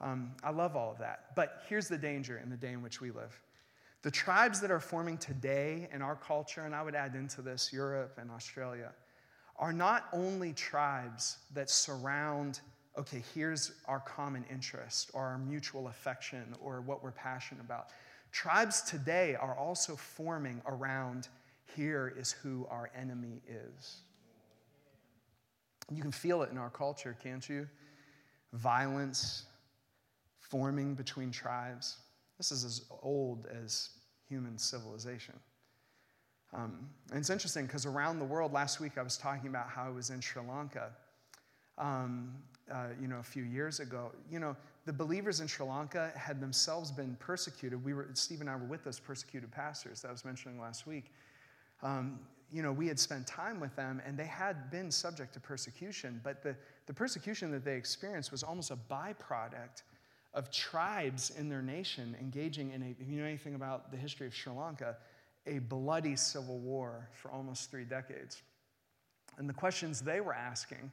Um, 0.00 0.32
I 0.42 0.50
love 0.50 0.74
all 0.74 0.90
of 0.90 0.98
that. 0.98 1.34
But 1.36 1.62
here's 1.68 1.86
the 1.88 1.96
danger 1.96 2.38
in 2.42 2.50
the 2.50 2.56
day 2.56 2.72
in 2.72 2.82
which 2.82 3.00
we 3.00 3.12
live. 3.12 3.40
The 4.02 4.10
tribes 4.10 4.60
that 4.60 4.70
are 4.70 4.80
forming 4.80 5.16
today 5.16 5.88
in 5.92 6.02
our 6.02 6.16
culture, 6.16 6.62
and 6.62 6.74
I 6.74 6.82
would 6.82 6.94
add 6.94 7.14
into 7.14 7.40
this 7.40 7.72
Europe 7.72 8.18
and 8.20 8.30
Australia, 8.30 8.92
are 9.58 9.72
not 9.72 10.08
only 10.12 10.52
tribes 10.52 11.38
that 11.54 11.70
surround 11.70 12.60
okay, 12.98 13.22
here's 13.34 13.72
our 13.86 14.00
common 14.00 14.44
interest 14.50 15.10
or 15.12 15.22
our 15.22 15.38
mutual 15.38 15.88
affection 15.88 16.54
or 16.60 16.80
what 16.80 17.02
we're 17.02 17.10
passionate 17.10 17.60
about. 17.60 17.88
Tribes 18.32 18.82
today 18.82 19.34
are 19.34 19.56
also 19.56 19.96
forming 19.96 20.60
around 20.66 21.28
here 21.74 22.14
is 22.16 22.32
who 22.32 22.66
our 22.70 22.90
enemy 22.98 23.42
is. 23.48 23.98
You 25.90 26.02
can 26.02 26.12
feel 26.12 26.42
it 26.42 26.50
in 26.50 26.58
our 26.58 26.70
culture, 26.70 27.16
can't 27.22 27.46
you? 27.48 27.68
Violence 28.52 29.44
forming 30.40 30.94
between 30.94 31.30
tribes. 31.30 31.98
This 32.38 32.50
is 32.50 32.64
as 32.64 32.84
old 33.02 33.46
as 33.46 33.90
human 34.28 34.58
civilization. 34.58 35.34
Um, 36.52 36.88
and 37.10 37.18
it's 37.18 37.30
interesting 37.30 37.66
because 37.66 37.86
around 37.86 38.18
the 38.18 38.24
world, 38.24 38.52
last 38.52 38.80
week 38.80 38.98
I 38.98 39.02
was 39.02 39.16
talking 39.16 39.48
about 39.48 39.68
how 39.68 39.84
I 39.86 39.90
was 39.90 40.10
in 40.10 40.20
Sri 40.20 40.42
Lanka. 40.42 40.90
Um, 41.78 42.34
uh, 42.72 42.88
you 43.00 43.08
know, 43.08 43.18
a 43.18 43.22
few 43.22 43.44
years 43.44 43.80
ago, 43.80 44.12
you 44.30 44.38
know, 44.38 44.56
the 44.86 44.92
believers 44.92 45.40
in 45.40 45.46
Sri 45.46 45.66
Lanka 45.66 46.12
had 46.16 46.40
themselves 46.40 46.90
been 46.90 47.16
persecuted. 47.20 47.82
We 47.84 47.94
were, 47.94 48.08
Steve 48.14 48.40
and 48.40 48.50
I 48.50 48.56
were 48.56 48.64
with 48.64 48.84
those 48.84 48.98
persecuted 48.98 49.50
pastors 49.50 50.02
that 50.02 50.08
I 50.08 50.12
was 50.12 50.24
mentioning 50.24 50.60
last 50.60 50.86
week. 50.86 51.12
Um, 51.82 52.20
you 52.52 52.62
know, 52.62 52.72
we 52.72 52.86
had 52.86 52.98
spent 52.98 53.26
time 53.26 53.58
with 53.60 53.74
them 53.74 54.00
and 54.06 54.16
they 54.16 54.26
had 54.26 54.70
been 54.70 54.90
subject 54.90 55.34
to 55.34 55.40
persecution, 55.40 56.20
but 56.22 56.42
the, 56.42 56.56
the 56.86 56.94
persecution 56.94 57.50
that 57.50 57.64
they 57.64 57.74
experienced 57.74 58.30
was 58.30 58.42
almost 58.42 58.70
a 58.70 58.76
byproduct 58.76 59.82
of 60.34 60.50
tribes 60.50 61.32
in 61.38 61.48
their 61.48 61.62
nation 61.62 62.16
engaging 62.20 62.72
in 62.72 62.82
a, 62.82 62.94
if 63.00 63.08
you 63.08 63.20
know 63.20 63.26
anything 63.26 63.54
about 63.54 63.90
the 63.90 63.96
history 63.96 64.26
of 64.26 64.34
Sri 64.34 64.52
Lanka, 64.52 64.96
a 65.46 65.58
bloody 65.58 66.14
civil 66.14 66.58
war 66.58 67.08
for 67.12 67.30
almost 67.30 67.70
three 67.70 67.84
decades. 67.84 68.42
And 69.38 69.48
the 69.48 69.54
questions 69.54 70.00
they 70.00 70.20
were 70.20 70.34
asking 70.34 70.90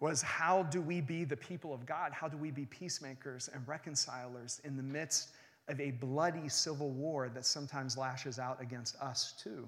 was 0.00 0.20
how 0.22 0.64
do 0.64 0.80
we 0.80 1.00
be 1.00 1.24
the 1.24 1.36
people 1.36 1.72
of 1.72 1.86
God? 1.86 2.12
How 2.12 2.28
do 2.28 2.36
we 2.36 2.50
be 2.50 2.66
peacemakers 2.66 3.48
and 3.52 3.66
reconcilers 3.66 4.60
in 4.64 4.76
the 4.76 4.82
midst 4.82 5.30
of 5.68 5.80
a 5.80 5.92
bloody 5.92 6.48
civil 6.48 6.90
war 6.90 7.28
that 7.30 7.46
sometimes 7.46 7.96
lashes 7.96 8.38
out 8.38 8.60
against 8.60 8.96
us 9.00 9.34
too? 9.42 9.66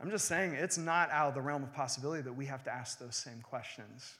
I'm 0.00 0.10
just 0.10 0.24
saying 0.24 0.54
it's 0.54 0.78
not 0.78 1.10
out 1.10 1.28
of 1.28 1.34
the 1.34 1.42
realm 1.42 1.62
of 1.62 1.72
possibility 1.72 2.22
that 2.22 2.32
we 2.32 2.46
have 2.46 2.64
to 2.64 2.72
ask 2.72 2.98
those 2.98 3.16
same 3.16 3.40
questions 3.42 4.14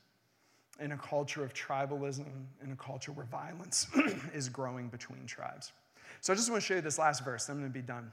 in 0.78 0.92
a 0.92 0.96
culture 0.96 1.42
of 1.42 1.52
tribalism, 1.52 2.26
in 2.62 2.72
a 2.72 2.76
culture 2.76 3.12
where 3.12 3.26
violence 3.26 3.86
is 4.34 4.48
growing 4.48 4.88
between 4.88 5.26
tribes. 5.26 5.72
So 6.20 6.32
I 6.32 6.36
just 6.36 6.50
want 6.50 6.62
to 6.62 6.66
show 6.66 6.74
you 6.74 6.80
this 6.80 6.98
last 6.98 7.24
verse, 7.24 7.48
I'm 7.48 7.58
going 7.58 7.70
to 7.70 7.72
be 7.72 7.82
done. 7.82 8.10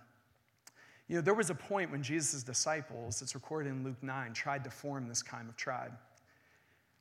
You 1.07 1.17
know, 1.17 1.21
there 1.21 1.33
was 1.33 1.49
a 1.49 1.55
point 1.55 1.91
when 1.91 2.03
Jesus' 2.03 2.43
disciples, 2.43 3.21
it's 3.21 3.35
recorded 3.35 3.69
in 3.69 3.83
Luke 3.83 4.01
9, 4.01 4.33
tried 4.33 4.63
to 4.63 4.69
form 4.69 5.07
this 5.07 5.21
kind 5.21 5.47
of 5.47 5.55
tribe. 5.55 5.93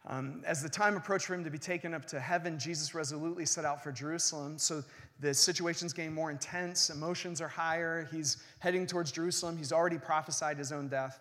Um, 0.08 0.42
as 0.46 0.62
the 0.62 0.68
time 0.68 0.96
approached 0.96 1.26
for 1.26 1.34
him 1.34 1.42
to 1.42 1.50
be 1.50 1.58
taken 1.58 1.92
up 1.92 2.04
to 2.06 2.20
heaven, 2.20 2.58
Jesus 2.58 2.94
resolutely 2.94 3.44
set 3.44 3.64
out 3.64 3.82
for 3.82 3.90
Jerusalem. 3.90 4.56
So 4.56 4.84
the 5.18 5.34
situation's 5.34 5.92
getting 5.92 6.14
more 6.14 6.30
intense, 6.30 6.90
emotions 6.90 7.40
are 7.40 7.48
higher. 7.48 8.08
He's 8.12 8.36
heading 8.60 8.86
towards 8.86 9.10
Jerusalem. 9.10 9.56
He's 9.56 9.72
already 9.72 9.98
prophesied 9.98 10.58
his 10.58 10.70
own 10.70 10.88
death. 10.88 11.18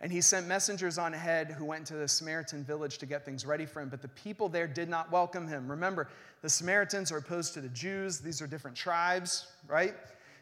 And 0.00 0.10
he 0.10 0.20
sent 0.20 0.46
messengers 0.46 0.98
on 0.98 1.14
ahead 1.14 1.50
who 1.50 1.64
went 1.64 1.86
to 1.86 1.94
the 1.94 2.08
Samaritan 2.08 2.64
village 2.64 2.98
to 2.98 3.06
get 3.06 3.24
things 3.24 3.46
ready 3.46 3.64
for 3.64 3.80
him. 3.80 3.88
But 3.88 4.02
the 4.02 4.08
people 4.08 4.48
there 4.48 4.66
did 4.66 4.88
not 4.88 5.10
welcome 5.10 5.46
him. 5.46 5.70
Remember, 5.70 6.08
the 6.42 6.48
Samaritans 6.48 7.10
are 7.12 7.18
opposed 7.18 7.54
to 7.54 7.60
the 7.60 7.68
Jews, 7.70 8.20
these 8.20 8.42
are 8.42 8.46
different 8.46 8.76
tribes, 8.76 9.46
right? 9.68 9.94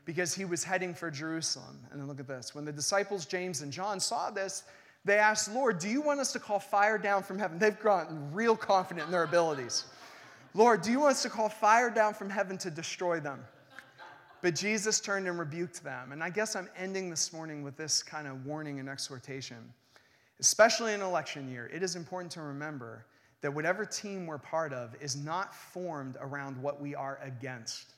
Because 0.05 0.35
he 0.35 0.45
was 0.45 0.65
heading 0.65 0.95
for 0.95 1.11
Jerusalem. 1.11 1.79
And 1.91 2.01
then 2.01 2.09
look 2.09 2.19
at 2.19 2.27
this. 2.27 2.55
When 2.55 2.65
the 2.65 2.73
disciples, 2.73 3.25
James 3.25 3.63
and 3.63 3.73
John, 3.73 4.01
saw 4.01 4.31
this, 4.31 4.65
they 5.05 5.19
asked, 5.19 5.53
Lord, 5.53 5.79
do 5.79 5.89
you 5.89 6.01
want 6.01 6.21
us 6.21 6.33
to 6.33 6.39
call 6.39 6.61
fire 6.61 6.97
down 6.97 7.23
from 7.23 7.39
heaven? 7.39 7.59
They've 7.59 7.79
gotten 7.79 8.33
real 8.33 8.57
confident 8.57 9.07
in 9.07 9.13
their 9.13 9.25
abilities. 9.25 9.87
Lord, 10.55 10.83
do 10.83 10.93
you 10.93 11.01
want 11.01 11.13
us 11.13 11.23
to 11.23 11.31
call 11.31 11.49
fire 11.49 11.91
down 11.91 12.15
from 12.15 12.31
heaven 12.31 12.57
to 12.59 12.71
destroy 12.71 13.19
them? 13.19 13.41
But 14.43 14.55
Jesus 14.55 15.01
turned 15.01 15.27
and 15.27 15.39
rebuked 15.39 15.83
them. 15.83 16.13
And 16.13 16.23
I 16.23 16.31
guess 16.31 16.57
I'm 16.57 16.69
ending 16.77 17.11
this 17.11 17.33
morning 17.33 17.63
with 17.63 17.77
this 17.77 18.03
kind 18.03 18.27
of 18.27 18.45
warning 18.45 18.81
and 18.81 18.89
exhortation. 18.89 19.73
Especially 20.41 20.93
in 20.93 21.01
election 21.01 21.51
year, 21.51 21.71
it 21.73 21.83
is 21.83 21.95
important 21.95 22.31
to 22.33 22.43
remember 22.43 23.07
that 23.41 23.53
whatever 23.53 23.85
team 23.85 24.27
we're 24.27 24.39
part 24.39 24.73
of 24.73 24.95
is 25.01 25.17
not 25.17 25.55
formed 25.55 26.17
around 26.21 26.61
what 26.61 26.81
we 26.81 26.95
are 26.95 27.19
against. 27.23 27.95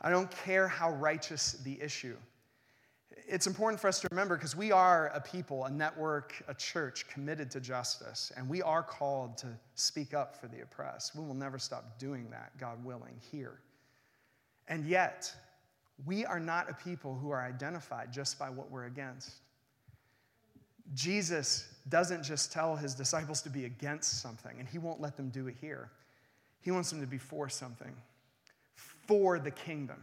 I 0.00 0.10
don't 0.10 0.30
care 0.30 0.68
how 0.68 0.92
righteous 0.92 1.52
the 1.64 1.80
issue 1.80 2.16
it's 3.32 3.46
important 3.46 3.80
for 3.80 3.88
us 3.88 3.98
to 3.98 4.08
remember 4.10 4.36
because 4.36 4.54
we 4.54 4.72
are 4.72 5.10
a 5.14 5.20
people, 5.20 5.64
a 5.64 5.70
network, 5.70 6.34
a 6.48 6.54
church 6.54 7.08
committed 7.08 7.50
to 7.52 7.60
justice, 7.60 8.30
and 8.36 8.46
we 8.46 8.60
are 8.60 8.82
called 8.82 9.38
to 9.38 9.46
speak 9.74 10.12
up 10.12 10.38
for 10.38 10.48
the 10.48 10.60
oppressed. 10.60 11.16
We 11.16 11.24
will 11.24 11.32
never 11.32 11.58
stop 11.58 11.98
doing 11.98 12.28
that, 12.28 12.52
God 12.58 12.84
willing, 12.84 13.14
here. 13.30 13.60
And 14.68 14.84
yet, 14.84 15.34
we 16.04 16.26
are 16.26 16.38
not 16.38 16.68
a 16.68 16.74
people 16.74 17.14
who 17.14 17.30
are 17.30 17.40
identified 17.40 18.12
just 18.12 18.38
by 18.38 18.50
what 18.50 18.70
we're 18.70 18.84
against. 18.84 19.32
Jesus 20.92 21.68
doesn't 21.88 22.24
just 22.24 22.52
tell 22.52 22.76
his 22.76 22.94
disciples 22.94 23.40
to 23.42 23.48
be 23.48 23.64
against 23.64 24.20
something, 24.20 24.56
and 24.58 24.68
he 24.68 24.76
won't 24.76 25.00
let 25.00 25.16
them 25.16 25.30
do 25.30 25.46
it 25.46 25.56
here. 25.58 25.90
He 26.60 26.70
wants 26.70 26.90
them 26.90 27.00
to 27.00 27.06
be 27.06 27.16
for 27.16 27.48
something, 27.48 27.96
for 28.74 29.38
the 29.38 29.50
kingdom, 29.50 29.96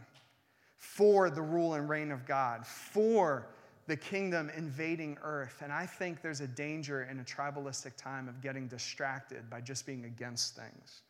for 0.80 1.28
the 1.28 1.42
rule 1.42 1.74
and 1.74 1.88
reign 1.88 2.10
of 2.10 2.26
God, 2.26 2.66
for 2.66 3.46
the 3.86 3.96
kingdom 3.96 4.50
invading 4.56 5.18
earth. 5.22 5.60
And 5.62 5.70
I 5.70 5.84
think 5.84 6.22
there's 6.22 6.40
a 6.40 6.48
danger 6.48 7.02
in 7.10 7.20
a 7.20 7.22
tribalistic 7.22 7.96
time 7.96 8.28
of 8.28 8.40
getting 8.40 8.66
distracted 8.66 9.48
by 9.50 9.60
just 9.60 9.84
being 9.84 10.06
against 10.06 10.56
things. 10.56 11.02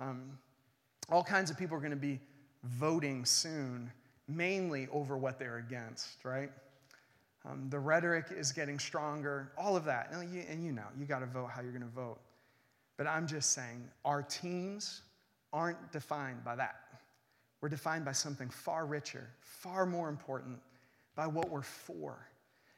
Um, 0.00 0.36
all 1.10 1.22
kinds 1.22 1.48
of 1.48 1.56
people 1.56 1.76
are 1.76 1.80
going 1.80 1.90
to 1.90 1.96
be 1.96 2.18
voting 2.64 3.24
soon, 3.24 3.90
mainly 4.26 4.88
over 4.92 5.16
what 5.16 5.38
they're 5.38 5.58
against, 5.58 6.24
right? 6.24 6.50
Um, 7.48 7.68
the 7.70 7.78
rhetoric 7.78 8.26
is 8.36 8.50
getting 8.50 8.80
stronger, 8.80 9.52
all 9.56 9.76
of 9.76 9.84
that. 9.84 10.08
And 10.12 10.34
you, 10.34 10.42
and 10.50 10.64
you 10.64 10.72
know, 10.72 10.86
you 10.98 11.06
got 11.06 11.20
to 11.20 11.26
vote 11.26 11.50
how 11.54 11.62
you're 11.62 11.70
going 11.70 11.82
to 11.82 11.88
vote. 11.88 12.18
But 12.96 13.06
I'm 13.06 13.28
just 13.28 13.52
saying, 13.52 13.88
our 14.04 14.22
teams 14.22 15.02
aren't 15.52 15.92
defined 15.92 16.44
by 16.44 16.56
that. 16.56 16.80
We're 17.60 17.68
defined 17.68 18.04
by 18.04 18.12
something 18.12 18.50
far 18.50 18.86
richer, 18.86 19.28
far 19.40 19.84
more 19.86 20.08
important, 20.08 20.58
by 21.14 21.26
what 21.26 21.50
we're 21.50 21.62
for. 21.62 22.28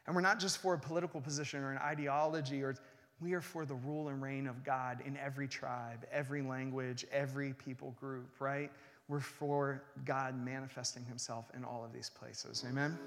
And 0.07 0.17
we're 0.17 0.23
not 0.23 0.41
just 0.41 0.59
for 0.59 0.75
a 0.75 0.79
political 0.79 1.21
position 1.21 1.63
or 1.63 1.71
an 1.71 1.79
ideology, 1.79 2.63
or 2.63 2.75
we 3.21 3.35
are 3.35 3.43
for 3.43 3.67
the 3.67 3.75
rule 3.75 4.09
and 4.09 4.23
reign 4.23 4.47
of 4.47 4.65
God 4.65 5.03
in 5.05 5.17
every 5.19 5.47
tribe, 5.47 6.07
every 6.11 6.41
language, 6.41 7.05
every 7.13 7.53
people 7.53 7.95
group, 8.01 8.41
right? 8.41 8.71
We're 9.09 9.21
for 9.21 9.83
God 10.05 10.43
manifesting 10.43 11.05
himself 11.05 11.51
in 11.55 11.65
all 11.65 11.85
of 11.85 11.93
these 11.93 12.09
places. 12.09 12.65
Amen? 12.69 12.99